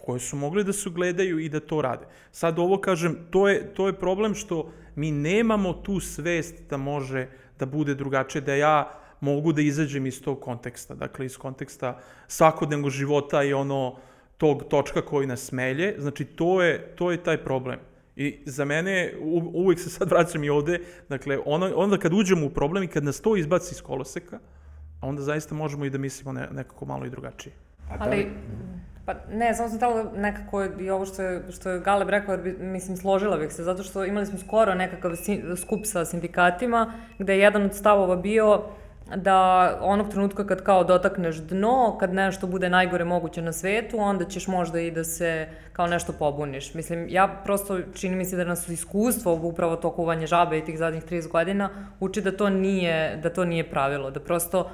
[0.09, 2.07] koje su mogli da se gledaju i da to rade.
[2.33, 7.29] Sad ovo kažem, to je, to je problem što mi nemamo tu svest da može
[7.59, 11.99] da bude drugačije, da ja mogu da izađem iz tog konteksta, dakle iz konteksta
[12.29, 13.97] svakodnevnog života i ono
[14.37, 17.79] tog točka koji nas smelje, znači to je, to je taj problem.
[18.17, 22.47] I za mene, u, uvijek se sad vraćam i ovde, dakle, ono, onda kad uđemo
[22.47, 24.39] u problem i kad nas to izbaci iz koloseka,
[25.01, 27.53] onda zaista možemo i da mislimo ne, nekako malo i drugačije.
[27.91, 28.17] A da li...
[28.17, 28.27] Ali,
[29.09, 32.43] Pa ne, samo sam tela nekako i ovo što je, što je Galeb rekao, jer
[32.43, 35.13] bi, mislim, složila bih se, zato što imali smo skoro nekakav
[35.57, 38.63] skup sa sindikatima, gde je jedan od stavova bio
[39.17, 44.25] da onog trenutka kad kao dotakneš dno, kad nešto bude najgore moguće na svetu, onda
[44.25, 46.75] ćeš možda i da se kao nešto pobuniš.
[46.75, 50.79] Mislim, ja prosto čini mi se da nas iskustvo upravo to kuvanje žabe i tih
[50.79, 51.71] zadnjih 30 godina
[52.01, 54.71] uči da to nije, da to nije pravilo, da prosto,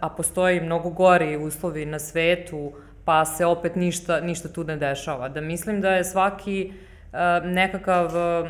[0.00, 2.72] a postoji mnogo gori uslovi na svetu,
[3.08, 5.28] pa se opet ništa, ništa tu ne dešava.
[5.28, 8.48] Da mislim da je svaki uh, nekakav uh,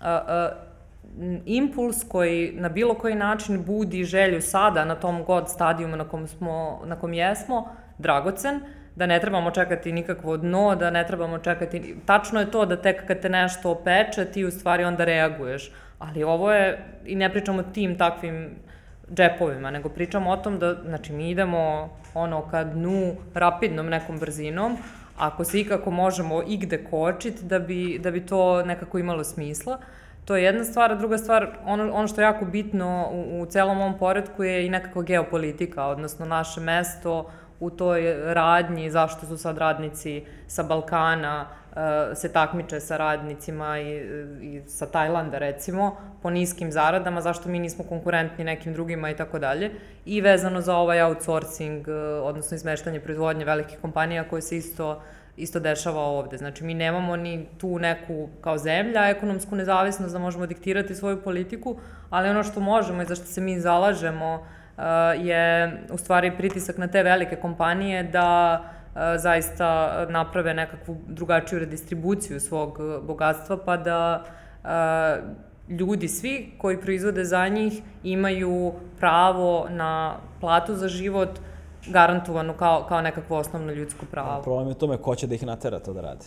[0.00, 6.08] uh, impuls koji na bilo koji način budi želju sada na tom god stadijumu na
[6.08, 8.60] kom, smo, na kom jesmo, dragocen,
[8.96, 11.96] da ne trebamo čekati nikakvo dno, da ne trebamo čekati...
[12.06, 15.72] Tačno je to da tek kad te nešto opeče, ti u stvari onda reaguješ.
[15.98, 18.56] Ali ovo je, i ne pričamo tim takvim
[19.14, 24.76] džepovima, nego pričamo o tom da, znači, mi idemo ono ka dnu rapidnom nekom brzinom,
[25.18, 29.78] ako se ikako možemo igde kočiti da bi, da bi to nekako imalo smisla.
[30.24, 33.46] To je jedna stvar, a druga stvar, ono, ono što je jako bitno u, u
[33.46, 37.30] celom ovom poredku je i nekakva geopolitika, odnosno naše mesto
[37.60, 41.46] u toj radnji, zašto su sad radnici sa Balkana,
[42.14, 43.96] se takmiče sa radnicima i,
[44.40, 49.38] i sa Tajlanda recimo, po niskim zaradama, zašto mi nismo konkurentni nekim drugima i tako
[49.38, 49.70] dalje.
[50.06, 55.00] I vezano za ovaj outsourcing, uh, odnosno izmeštanje proizvodnje velikih kompanija koje se isto
[55.36, 56.38] isto dešava ovde.
[56.38, 61.76] Znači, mi nemamo ni tu neku, kao zemlja, ekonomsku nezavisnost da možemo diktirati svoju politiku,
[62.10, 64.84] ali ono što možemo i za što se mi zalažemo uh,
[65.16, 68.64] je u stvari pritisak na te velike kompanije da
[69.16, 74.24] zaista naprave nekakvu drugačiju redistribuciju svog bogatstva, pa da
[75.68, 81.30] ljudi svi koji proizvode za njih imaju pravo na platu za život
[81.86, 84.42] garantovanu kao, kao nekakvo osnovno ljudsko pravo.
[84.42, 86.24] Problem je tome ko će da ih natera to da radi.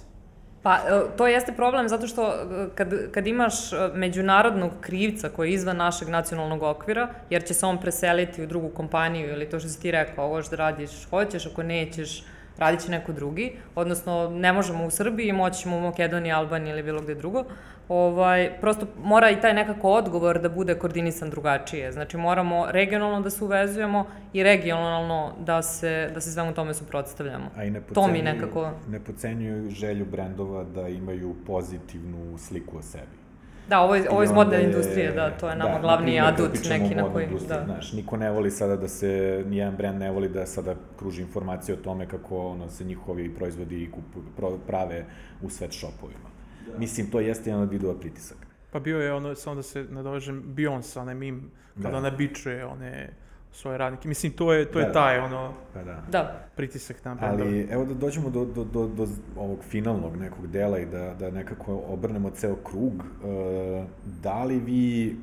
[0.64, 0.80] Pa,
[1.18, 2.34] to jeste problem zato što
[2.76, 3.54] kad, kad imaš
[3.94, 8.70] međunarodnog krivca koji je izvan našeg nacionalnog okvira, jer će se on preseliti u drugu
[8.70, 12.24] kompaniju ili to što si ti rekao, ovo što radiš, hoćeš, ako nećeš,
[12.58, 16.84] radit će neko drugi, odnosno ne možemo u Srbiji, moći ćemo u Makedoniji, Albaniji ili
[16.84, 17.44] bilo gde drugo.
[17.90, 21.92] Ovaj, prosto mora i taj nekako odgovor da bude koordinisan drugačije.
[21.92, 27.50] Znači moramo regionalno da se uvezujemo i regionalno da se, da se svemu tome suprotstavljamo.
[27.56, 28.72] A i ne to mi nekako...
[28.90, 33.25] ne pocenjuju želju brendova da imaju pozitivnu sliku o sebi.
[33.70, 36.26] Da, ovo je, ovo je iz modne industrije, da, to je nama da, glavni primjer,
[36.26, 37.28] adut neki na koji...
[37.48, 37.64] Da.
[37.66, 41.76] Znaš, niko ne voli sada da se, nijedan brand ne voli da sada kruži informacije
[41.76, 45.06] o tome kako ono, se njihovi proizvodi kupu, pro, prave
[45.42, 46.30] u svet shopovima.
[46.72, 46.78] Da.
[46.78, 48.48] Mislim, to jeste jedan od vidova pritisaka.
[48.72, 51.98] Pa bio je ono, samo da se nadovežem, Beyoncé, onaj mim, kada da.
[51.98, 53.10] ona bičuje one
[53.56, 54.08] svoje radnike.
[54.08, 56.04] Mislim, to je, to da, je taj, ono, pa da.
[56.12, 56.48] da.
[56.56, 57.50] pritisak na brendove.
[57.50, 61.32] Ali, evo da dođemo do, do, do, do ovog finalnog nekog dela i da, da
[61.32, 62.94] nekako obrnemo ceo krug.
[62.94, 63.86] E,
[64.22, 65.16] da li vi e,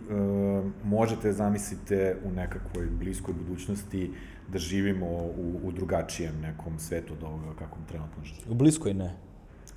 [0.84, 4.10] možete zamislite u nekakvoj bliskoj budućnosti
[4.48, 8.52] da živimo u, u drugačijem nekom svetu od ovoga kakvom trenutno živimo?
[8.52, 9.31] U bliskoj ne.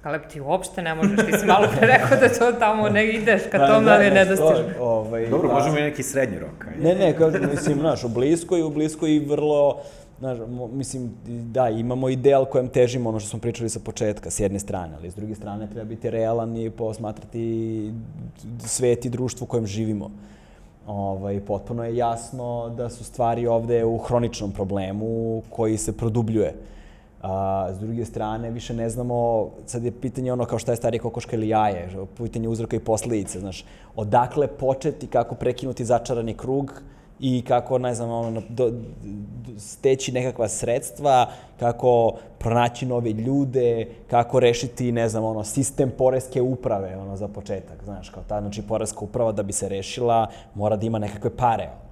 [0.05, 3.41] Kalep, ti uopšte ne možeš, ti si malo pre rekao da to tamo ne ideš
[3.51, 4.73] ka da, tome, da, ali ne dostižno.
[4.79, 5.53] Ovaj, Dobro, da.
[5.53, 6.67] možemo i neki srednji rok.
[6.67, 6.83] Ajde.
[6.83, 9.77] Ne, ne, kao, mislim, znaš, u bliskoj, u bliskoj i vrlo,
[10.19, 10.37] znaš,
[10.73, 14.93] mislim, da, imamo ideal kojem težimo, ono što smo pričali sa početka, s jedne strane,
[14.99, 17.91] ali s druge strane treba biti realan i posmatrati
[18.59, 20.11] svet i društvo u kojem živimo.
[20.87, 26.53] Ovaj, potpuno je jasno da su stvari ovde u hroničnom problemu koji se produbljuje.
[27.25, 30.99] A, s druge strane, više ne znamo, sad je pitanje ono kao šta je starije
[30.99, 33.65] kokoška ili jaje, pitanje uzroka i posledice, znaš,
[33.95, 36.81] odakle početi, kako prekinuti začarani krug
[37.19, 38.79] i kako, ne znam, ono, do, do,
[39.57, 41.29] steći nekakva sredstva,
[41.59, 47.83] kako pronaći nove ljude, kako rešiti, ne znam, ono, sistem poreske uprave, ono, za početak,
[47.83, 51.63] znaš, kao ta, znači, poreska uprava da bi se rešila, mora da ima nekakve pare,
[51.63, 51.84] a,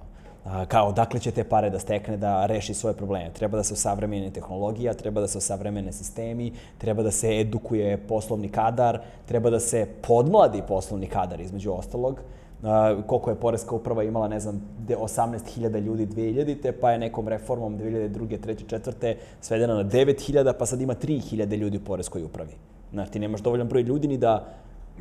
[0.68, 3.30] kao dakle će te pare da stekne da reši svoje probleme.
[3.32, 8.48] Treba da se usavremeni tehnologija, treba da se usavremene sistemi, treba da se edukuje poslovni
[8.48, 12.20] kadar, treba da se podmladi poslovni kadar između ostalog.
[12.62, 17.78] Uh, koliko je Poreska uprava imala, ne znam, 18.000 ljudi 2000-te, pa je nekom reformom
[17.78, 18.38] 2002.
[18.38, 18.78] 3.
[18.92, 19.14] 4.
[19.40, 22.52] svedena na 9.000, pa sad ima 3.000 ljudi u Poreskoj upravi.
[22.92, 24.46] Znači, ti nemaš dovoljan broj ljudi ni da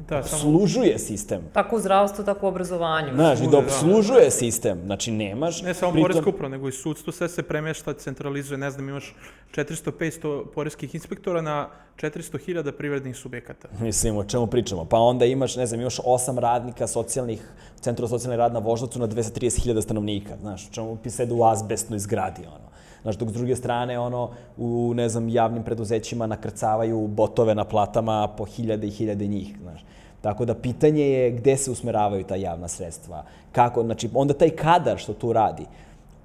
[0.09, 1.07] da, obslužuje samo...
[1.07, 1.41] sistem.
[1.53, 3.13] Tako u zdravstvu, tako u obrazovanju.
[3.13, 4.31] Znaš, i da obslužuje da.
[4.31, 4.81] sistem.
[4.85, 5.61] Znači, nemaš...
[5.61, 6.11] Ne samo pritom...
[6.11, 8.57] poreska uprava, nego i sudstvo, sve se premešta, centralizuje.
[8.57, 9.15] Ne znam, imaš
[9.55, 13.67] 400-500 poreskih inspektora na 400.000 privrednih subjekata.
[13.79, 14.85] Mislim, o čemu pričamo?
[14.85, 17.41] Pa onda imaš, ne znam, imaš osam radnika socijalnih,
[17.79, 20.37] centra socijalne rad na Voždovcu na 230.000 stanovnika.
[20.41, 22.72] Znaš, o čemu pisede u azbestnoj zgradi, ono.
[23.03, 28.27] Znaš, dok s druge strane, ono, u, ne znam, javnim preduzećima nakrcavaju botove na platama
[28.37, 29.85] po hiljade i hiljade njih, znaš.
[30.21, 33.23] Tako da pitanje je gde se usmeravaju ta javna sredstva.
[33.51, 35.65] Kako, znači, onda taj kadar što tu radi,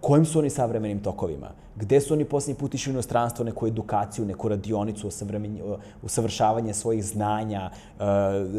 [0.00, 1.48] kojim su oni savremenim tokovima?
[1.76, 5.10] Gde su oni posljednji put išli u inostranstvo, neku edukaciju, neku radionicu,
[6.02, 7.70] usavršavanje svojih znanja?
[7.70, 8.04] Uh,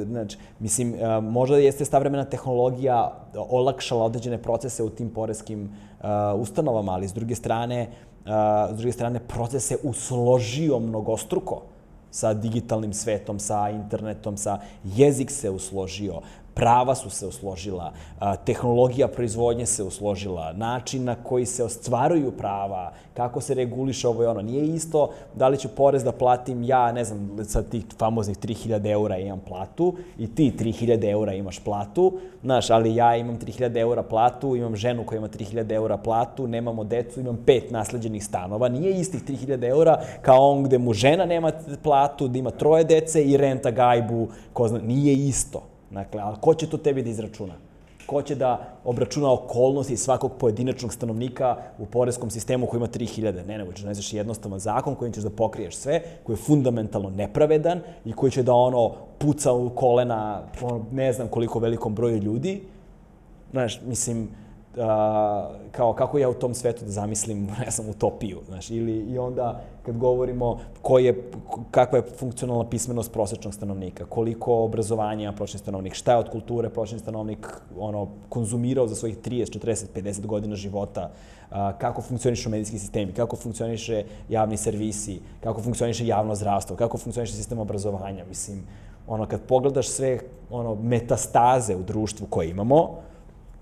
[0.08, 6.06] znači, mislim, uh, možda jeste savremena tehnologija olakšala određene procese u tim poreskim uh,
[6.40, 7.88] ustanovama, ali s druge strane,
[8.74, 11.62] s druge strane, proces se usložio mnogostruko
[12.12, 16.22] sa digitalnim svetom, sa internetom, sa jezik se usložio,
[16.60, 17.92] prava su se usložila,
[18.46, 24.26] tehnologija proizvodnje se usložila, način na koji se ostvaruju prava, kako se reguliše ovo i
[24.26, 24.42] ono.
[24.42, 28.92] Nije isto da li ću porez da platim ja, ne znam, sa tih famoznih 3000
[28.92, 32.14] eura imam platu i ti 3000 eura imaš platu,
[32.44, 36.84] znaš, ali ja imam 3000 eura platu, imam ženu koja ima 3000 eura platu, nemamo
[36.84, 38.70] decu, imam pet nasleđenih stanova.
[38.70, 41.52] Nije istih 3000 eura kao on gde mu žena nema
[41.84, 45.79] platu, da ima troje dece i renta gajbu, ko zna, nije isto.
[45.92, 47.54] Dakle, ali ko će to tebi da izračuna?
[48.06, 53.46] Ko će da obračuna okolnosti svakog pojedinačnog stanovnika u poreskom sistemu koji ima 3000?
[53.48, 57.10] Ne, nego ćeš da nađeš jednostavan zakon kojim ćeš da pokriješ sve, koji je fundamentalno
[57.10, 60.44] nepravedan i koji će da ono puca u kolena
[60.92, 62.62] ne znam koliko velikom broju ljudi.
[63.52, 64.30] Znaš, mislim,
[64.78, 69.18] a, kao kako ja u tom svetu da zamislim, ne znam, utopiju, znaš, ili i
[69.18, 71.32] onda kad govorimo koji je,
[71.72, 77.00] kakva je funkcionalna pismenost prosečnog stanovnika, koliko obrazovanja prosečni stanovnik, šta je od kulture prosečni
[77.00, 77.48] stanovnik
[77.80, 81.12] ono, konzumirao za svojih 30, 40, 50 godina života,
[81.52, 87.34] a, kako funkcionišu medijski sistemi, kako funkcioniše javni servisi, kako funkcioniše javno zdravstvo, kako funkcioniše
[87.34, 88.64] sistem obrazovanja, mislim,
[89.08, 90.20] ono, kad pogledaš sve
[90.50, 93.09] ono, metastaze u društvu koje imamo,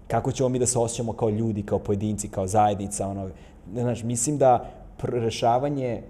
[0.08, 3.30] kako ćemo mi da se osjećamo kao ljudi, kao pojedinci, kao zajednica, ono,
[3.74, 4.70] znaš, mislim da
[5.04, 6.02] rešavanje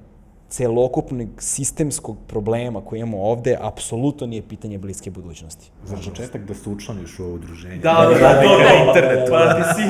[0.50, 5.72] celokupnog sistemskog problema koji imamo ovde apsolutno nije pitanje bliske budućnosti.
[5.86, 7.76] Za početak da se učlaniš u ovo udruženje.
[7.76, 9.88] Da, da, da, to na internetu, pa ti si...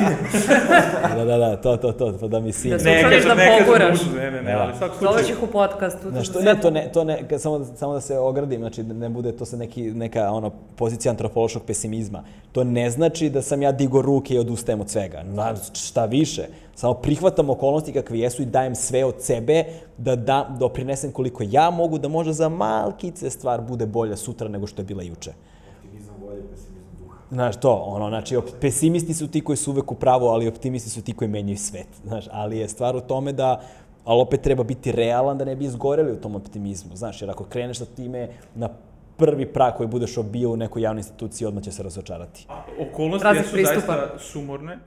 [1.16, 2.72] da, da, da, to, to, to, pa da mi sin.
[2.72, 3.36] Da se Ne, učlaniš da
[3.66, 4.00] poguraš.
[4.16, 4.62] ne, ne, ne, Da.
[4.62, 6.10] ali u svakom Zoveš ih u podcastu.
[6.10, 9.10] Znaš, to, ne, to ne, to ne, samo, samo da se ogradim, znači da ne
[9.10, 12.24] bude to sa neki, neka ono, pozicija antropološkog pesimizma.
[12.52, 15.24] To ne znači da sam ja digo ruke i odustajem od svega.
[15.24, 16.48] Na, šta više,
[16.78, 19.64] samo prihvatam okolnosti kakve jesu i dajem sve od sebe
[19.98, 24.68] da, da doprinesem koliko ja mogu da možda za malkice stvar bude bolja sutra nego
[24.68, 25.32] što je bila juče.
[25.78, 27.18] Optimizam volje, pesimizam duha.
[27.32, 31.02] Znaš, to, ono, znači, pesimisti su ti koji su uvek u pravu, ali optimisti su
[31.02, 31.88] ti koji menjaju svet.
[32.04, 33.62] Znaš, ali je stvar u tome da,
[34.06, 36.96] ali opet treba biti realan da ne bi izgoreli u tom optimizmu.
[36.96, 38.70] Znaš, jer ako kreneš sa time na
[39.18, 42.48] prvi prag koji budeš obio u nekoj javnoj instituciji, odmah će se razočarati.
[42.92, 43.94] Okolnosti Raznih jesu pristupa.
[43.94, 44.80] zaista sumorne,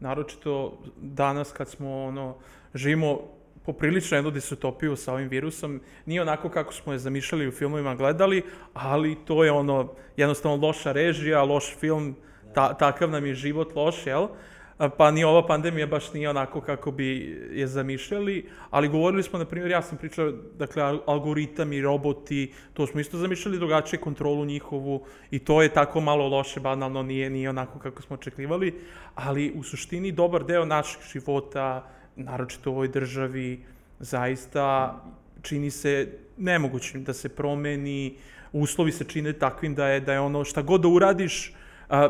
[0.00, 2.34] naročito danas kad smo, ono,
[2.74, 3.20] živimo
[3.68, 5.80] poprilično jednu disutopiju sa ovim virusom.
[6.06, 8.42] Nije onako kako smo je zamišljali u filmovima gledali,
[8.74, 12.16] ali to je ono, jednostavno loša režija, loš film,
[12.54, 14.22] ta, takav nam je život loš, jel?
[14.22, 14.28] A,
[14.78, 19.44] Pa ni ova pandemija baš nije onako kako bi je zamišljali, ali govorili smo, na
[19.44, 25.04] primjer, ja sam pričao, dakle, al- algoritami, roboti, to smo isto zamišljali drugačije kontrolu njihovu
[25.30, 28.74] i to je tako malo loše, banalno, nije, nije onako kako smo očekivali,
[29.14, 33.60] ali u suštini dobar deo naših života, naročito u ovoj državi,
[33.98, 34.94] zaista
[35.42, 38.16] čini se nemogućim da se promeni,
[38.52, 41.52] uslovi se čine takvim da je, da je ono šta god da uradiš,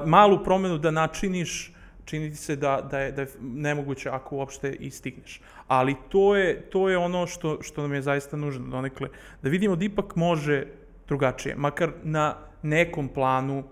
[0.07, 1.73] malu promenu da načiniš,
[2.09, 5.41] čini se da, da, je, da je nemoguće ako uopšte i stigneš.
[5.67, 9.09] Ali to je, to je ono što, što nam je zaista nužno donekle,
[9.43, 10.65] da vidimo da ipak može
[11.09, 13.65] drugačije, makar na nekom planu,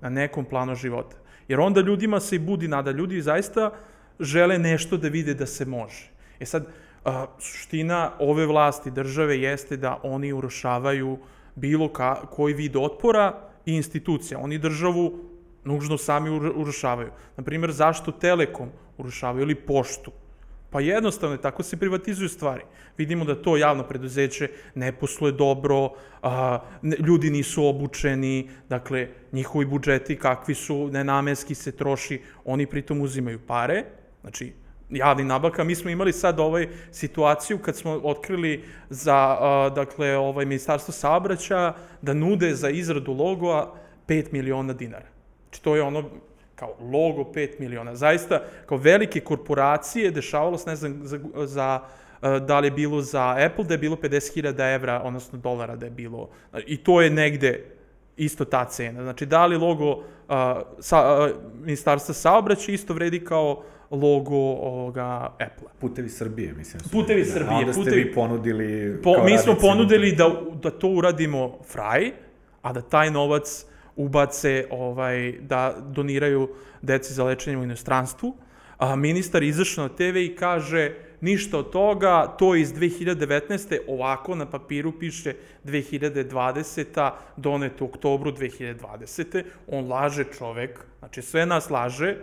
[0.00, 1.16] na nekom planu života.
[1.48, 3.70] Jer onda ljudima se i budi nada, ljudi zaista
[4.20, 6.10] žele nešto da vide da se može.
[6.40, 6.66] E sad,
[7.04, 11.18] a, suština ove vlasti države jeste da oni urušavaju
[11.54, 14.38] bilo ka, koji vid otpora i institucija.
[14.38, 15.27] Oni državu
[15.68, 17.10] nužno sami ur- urušavaju.
[17.36, 20.12] Naprimjer, zašto Telekom urušavaju ili Poštu?
[20.70, 22.62] Pa jednostavno je, tako se privatizuju stvari.
[22.98, 25.90] Vidimo da to javno preduzeće ne posluje dobro,
[26.22, 33.00] a, ne, ljudi nisu obučeni, dakle, njihovi budžeti kakvi su, nenamenski se troši, oni pritom
[33.00, 33.84] uzimaju pare,
[34.20, 34.52] znači,
[34.90, 35.64] javni nabavka.
[35.64, 41.76] Mi smo imali sad ovaj situaciju kad smo otkrili za, a, dakle, ovaj ministarstvo saobraćaja
[42.02, 43.74] da nude za izradu logoa
[44.08, 45.17] 5 miliona dinara.
[45.48, 46.04] Znači, to je ono,
[46.54, 47.94] kao logo 5 miliona.
[47.96, 51.80] Zaista, kao velike korporacije, dešavalo se, ne znam, za, za
[52.22, 55.86] e, da li je bilo za Apple, da je bilo 50.000 evra, odnosno dolara da
[55.86, 56.28] je bilo.
[56.66, 57.64] I to je negde
[58.16, 59.02] isto ta cena.
[59.02, 61.30] Znači, da li logo a, sa, a,
[61.60, 65.04] ministarstva saobraćaja isto vredi kao logo ovoga
[65.34, 65.70] Apple-a.
[65.80, 66.80] Putevi Srbije, mislim.
[66.80, 67.30] su Putevi da.
[67.30, 69.00] Srbije, A onda ste putevi- vi ponudili...
[69.02, 70.30] Po, mi smo ponudili da,
[70.62, 72.10] da to uradimo fraj,
[72.62, 73.66] a da taj novac
[73.98, 76.48] ubace, ovaj, da doniraju
[76.82, 78.36] deci za lečenje u inostranstvu.
[78.78, 83.78] A ministar izašao na TV i kaže ništa od toga, to iz 2019.
[83.88, 85.34] ovako na papiru piše
[85.64, 87.10] 2020.
[87.36, 89.42] doneto u oktobru 2020.
[89.66, 92.16] On laže čovek, znači sve nas laže,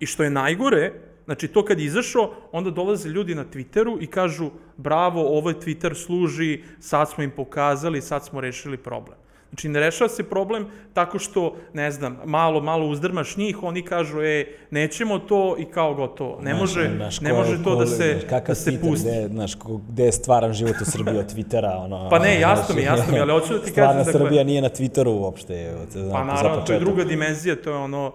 [0.00, 0.92] I što je najgore,
[1.24, 5.94] znači to kad je izašao, onda dolaze ljudi na Twitteru i kažu bravo, ovaj Twitter
[5.94, 9.18] služi, sad smo im pokazali, sad smo rešili problem.
[9.54, 14.22] Znači, ne rešava se problem tako što, ne znam, malo, malo uzdrmaš njih, oni kažu,
[14.22, 16.38] e, nećemo to i kao gotovo.
[16.42, 19.08] Ne može, Znaš, ne može to da se, znaš, da se Twitter, pusti.
[19.08, 19.52] Gde, znaš,
[19.88, 22.08] gde je stvaran život u Srbiji od Twittera, ono...
[22.10, 24.44] Pa ne, jasno znaš, mi, jasno mi, ali hoću da ti Stvarna kažem, dakle- Srbija
[24.44, 28.12] nije na Twitteru uopšte, znam, Pa naravno, to je druga dimenzija, to je ono,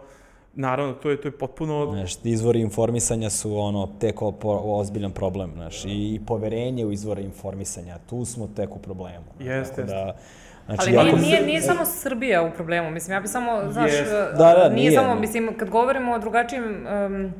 [0.55, 1.87] naravno, to je, to je potpuno...
[1.91, 8.25] Znaš, izvori informisanja su ono tek ozbiljan problem, znaš, i poverenje u izvore informisanja, tu
[8.25, 9.25] smo tek u problemu.
[9.39, 10.15] Jeste, Tako da,
[10.75, 14.11] znači, Ali nije, nije, nije samo Srbija u problemu, mislim, ja bi samo, znaš, Jest.
[14.11, 17.31] uh, Da, da, nije, nije, samo, mislim, kad govorimo o drugačijem um, uh,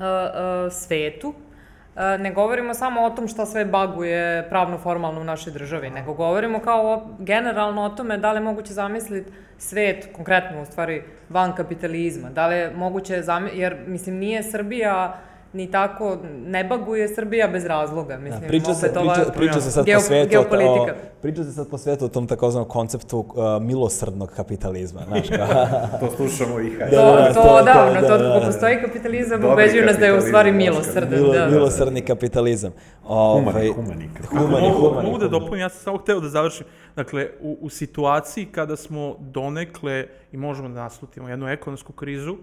[0.00, 5.52] uh, svetu, uh, ne govorimo samo o tom šta sve baguje pravno formalno u našoj
[5.52, 10.62] državi, nego govorimo kao o, generalno o tome da li je moguće zamisliti svet, konkretno
[10.62, 15.20] u stvari van kapitalizma, da li je moguće zamisliti, jer mislim nije Srbija
[15.52, 19.60] ni tako, ne baguje Srbija bez razloga, mislim, Da, priča se, opet ova priča, priča
[19.60, 20.94] se sad geo- po svetu o, o, geopolitika.
[21.22, 23.26] priča se sad po svetu o tom takozvanom konceptu uh,
[23.62, 25.46] milosrdnog kapitalizma, znaš, kao,
[26.00, 26.96] To slušamo i hajde.
[26.96, 28.46] Da, To, da, to, to- to- da, to da, kako da.
[28.46, 31.08] postoji kapitalizam, Dobri ubeđuju nas da je u stvari milosrdan.
[31.12, 31.46] milo, Da.
[31.48, 32.72] milosrdni kapitalizam.
[33.04, 34.10] Ovaj, Humani, humani.
[34.30, 36.66] Humani, mogu, humani, mogu da dopunim, ja sam samo hteo da završim.
[36.96, 39.94] Dakle, u, u situaciji kada smo donekle
[40.32, 42.36] i možemo da naslutimo jednu ekonomsku krizu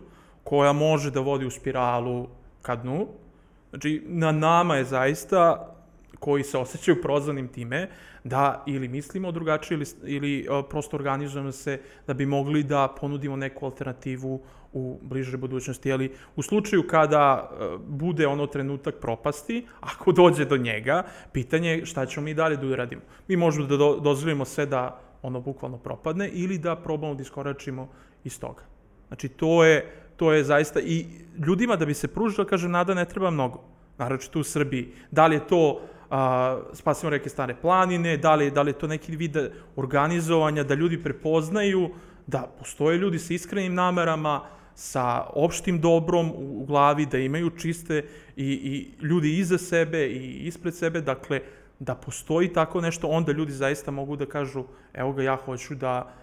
[0.44, 2.28] koja može da vodi u spiralu
[2.68, 3.08] ka dnu,
[3.70, 5.74] znači na nama je zaista
[6.20, 7.88] koji se osjećaju prozvanim time,
[8.24, 13.36] da ili mislimo drugačije ili, ili uh, prosto organizujemo se da bi mogli da ponudimo
[13.36, 14.42] neku alternativu
[14.74, 15.94] u bližoj budućnosti.
[15.94, 21.86] Ali u slučaju kada uh, bude ono trenutak propasti, ako dođe do njega, pitanje je
[21.86, 23.02] šta ćemo mi dalje da uradimo.
[23.28, 27.88] Mi možemo da do, dozvolimo sve da ono bukvalno propadne ili da probamo da iskoračimo
[28.24, 28.64] iz toga.
[29.08, 31.06] Znači, to je, to je zaista, i
[31.46, 33.64] ljudima da bi se pružila, kaže, nada ne treba mnogo,
[33.98, 34.92] naročito u Srbiji.
[35.12, 38.88] Da li je to a, spasimo reke stare planine, da li, da li je to
[38.88, 39.38] neki vid
[39.76, 41.90] organizovanja, da ljudi prepoznaju
[42.28, 44.42] da postoje ljudi sa iskrenim namerama,
[44.76, 50.48] sa opštim dobrom u, u glavi, da imaju čiste i, i ljudi iza sebe i
[50.48, 51.42] ispred sebe, dakle,
[51.80, 54.64] da postoji tako nešto, onda ljudi zaista mogu da kažu,
[54.94, 56.14] evo ga, ja hoću da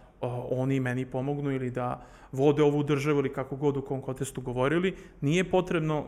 [0.50, 2.02] oni meni pomognu ili da
[2.32, 6.04] vode ovu državu ili kako god u kom kontestu govorili, nije potrebno,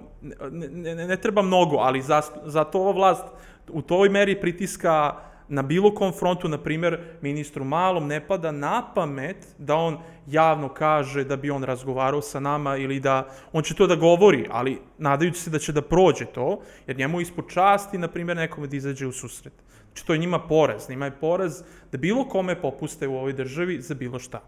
[0.50, 3.24] ne, ne, ne, treba mnogo, ali za, zato ova vlast
[3.68, 5.14] u toj meri pritiska
[5.48, 10.68] na bilo kom frontu, na primer, ministru Malom ne pada na pamet da on javno
[10.68, 14.80] kaže da bi on razgovarao sa nama ili da on će to da govori, ali
[14.98, 18.66] nadajući se da će da prođe to, jer njemu je ispod časti, na primer, nekome
[18.66, 19.65] da izađe u susret.
[19.96, 20.88] Znači, to je njima poraz.
[20.90, 21.62] Njima je poraz
[21.92, 24.42] da bilo kome popuste u ovoj državi za bilo šta.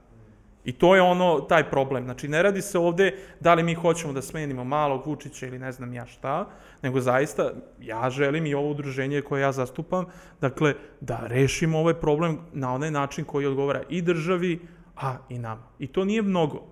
[0.64, 2.04] I to je ono, taj problem.
[2.04, 5.72] Znači, ne radi se ovde da li mi hoćemo da smenimo malog Vučića ili ne
[5.72, 6.50] znam ja šta,
[6.82, 10.04] nego zaista ja želim i ovo udruženje koje ja zastupam,
[10.40, 14.58] dakle, da rešimo ovaj problem na onaj način koji odgovara i državi,
[14.96, 15.64] a i nama.
[15.78, 16.66] I to nije mnogo.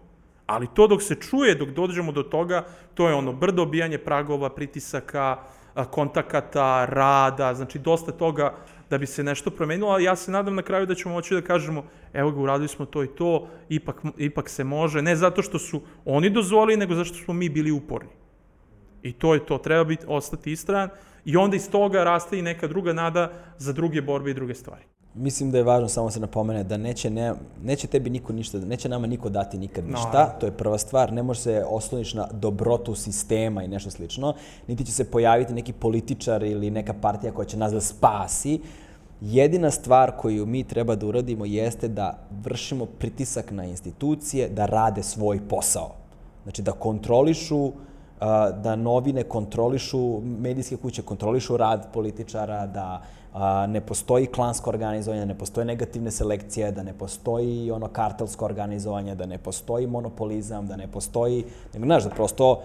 [0.47, 4.51] Ali to dok se čuje, dok dođemo do toga, to je ono brdo obijanje pragova,
[4.51, 5.43] pritisaka, a,
[5.85, 8.55] kontakata, rada, znači dosta toga
[8.91, 11.43] da bi se nešto promenilo, ali ja se nadam na kraju da ćemo moći da
[11.43, 15.59] kažemo evo ga, uradili smo to i to, ipak, ipak se može, ne zato što
[15.59, 18.11] su oni dozvolili, nego zato što smo mi bili uporni.
[19.03, 20.89] I to je to, treba biti, ostati istran
[21.25, 24.85] i onda iz toga raste i neka druga nada za druge borbe i druge stvari.
[25.17, 28.89] Mislim da je važno samo se napomene da neće, ne, neće tebi niko ništa, neće
[28.89, 30.41] nama niko dati nikad No, ništa, naravno.
[30.41, 34.35] to je prva stvar, ne može se osloniš na dobrotu sistema i nešto slično,
[34.69, 38.61] niti će se pojaviti neki političar ili neka partija koja će nas da spasi.
[39.21, 45.03] Jedina stvar koju mi treba da uradimo jeste da vršimo pritisak na institucije da rade
[45.03, 45.95] svoj posao.
[46.45, 47.73] Znači da kontrolišu
[48.63, 53.03] da novine kontrolišu, medijske kuće kontrolišu rad političara, da
[53.37, 58.45] a, ne postoji klansko organizovanje, da ne postoje negativne selekcije, da ne postoji ono kartelsko
[58.45, 61.45] organizovanje, da ne postoji monopolizam, da ne postoji,
[61.75, 62.63] nego znaš, da prosto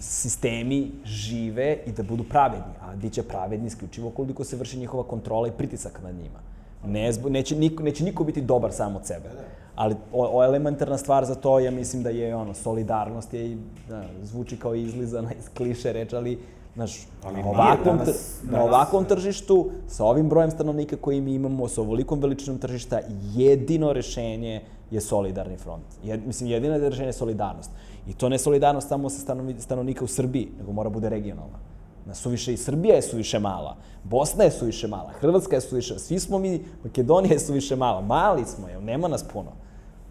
[0.00, 5.04] sistemi žive i da budu pravedni, a bit će pravedni isključivo koliko se vrši njihova
[5.04, 6.38] kontrola i pritisak nad njima.
[6.86, 9.30] Ne, neće, niko, neće niko biti dobar sam od sebe.
[9.74, 13.56] Ali o, o elementarna stvar za to, ja mislim da je ono, solidarnost je,
[13.88, 16.38] da, zvuči kao izlizana iz kliše reč, ali
[16.74, 20.96] Znaš, Ali na nije ovakvom, danas- tr- na danas- ovakvom tržištu, sa ovim brojem stanovnika
[20.96, 23.00] koji mi imamo, sa ovolikom veličinom tržišta,
[23.34, 24.60] jedino rešenje
[24.90, 25.84] je solidarni front.
[26.04, 27.70] Jed, mislim, jedino rešenje je solidarnost.
[28.06, 31.58] I to ne solidarnost samo sa stanovi, stanovnika u Srbiji, nego mora bude regionalna.
[32.06, 36.20] Na suviše i Srbija je suviše mala, Bosna je suviše mala, Hrvatska je suviše, svi
[36.20, 39.50] smo mi, Makedonija je suviše mala, mali smo, jel, nema nas puno.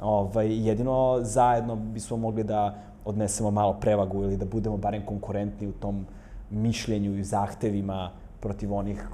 [0.01, 2.75] Ovaj, jedino zajedno bismo mogli da
[3.05, 6.05] odnesemo malo prevagu ili da budemo barem konkurentni u tom
[6.53, 9.07] mišljenju i zahtevima protiv onih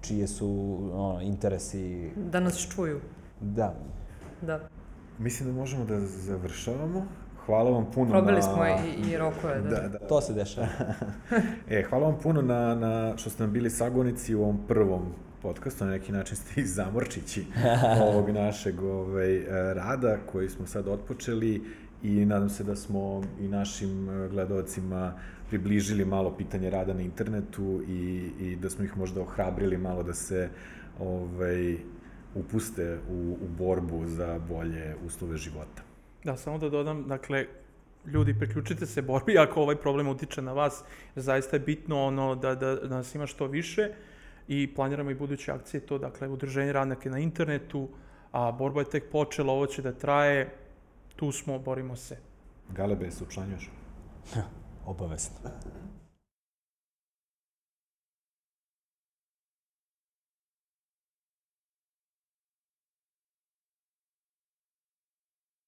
[0.00, 3.00] čije su ono, interesi Da nas čuju.
[3.40, 3.74] Da.
[4.42, 4.60] Da.
[5.18, 7.06] Mislim da možemo da završavamo.
[7.46, 8.42] Hvala vam puno Probili na...
[8.42, 9.60] smo i, i rokove.
[9.60, 9.68] Da.
[9.68, 9.98] Da, da.
[9.98, 10.66] To se dešava.
[11.70, 15.02] E, hvala vam puno na, na što ste nam bili sagovornici u ovom prvom
[15.42, 17.46] podcastu, na neki način ste i zamorčići
[18.08, 19.44] ovog našeg ovaj,
[19.74, 21.62] rada koji smo sad otpočeli
[22.02, 25.14] i nadam se da smo i našim gledalcima
[25.48, 30.14] približili malo pitanje rada na internetu i, i da smo ih možda ohrabrili malo da
[30.14, 30.48] se
[31.00, 31.76] ovaj,
[32.34, 35.82] upuste u, u borbu za bolje uslove života.
[36.24, 37.46] Da, samo da dodam, dakle,
[38.06, 40.84] ljudi, priključite se borbi ako ovaj problem utiče na vas,
[41.14, 43.90] jer zaista je bitno ono da, da, da nas ima što više
[44.48, 47.88] i planiramo i buduće akcije, to dakle udruženje radnake na internetu,
[48.32, 50.54] a borba je tek počela, ovo će da traje,
[51.16, 52.16] tu smo, borimo se.
[52.68, 53.70] Galebe, se učlanjuješ?
[54.88, 55.52] oberwesten.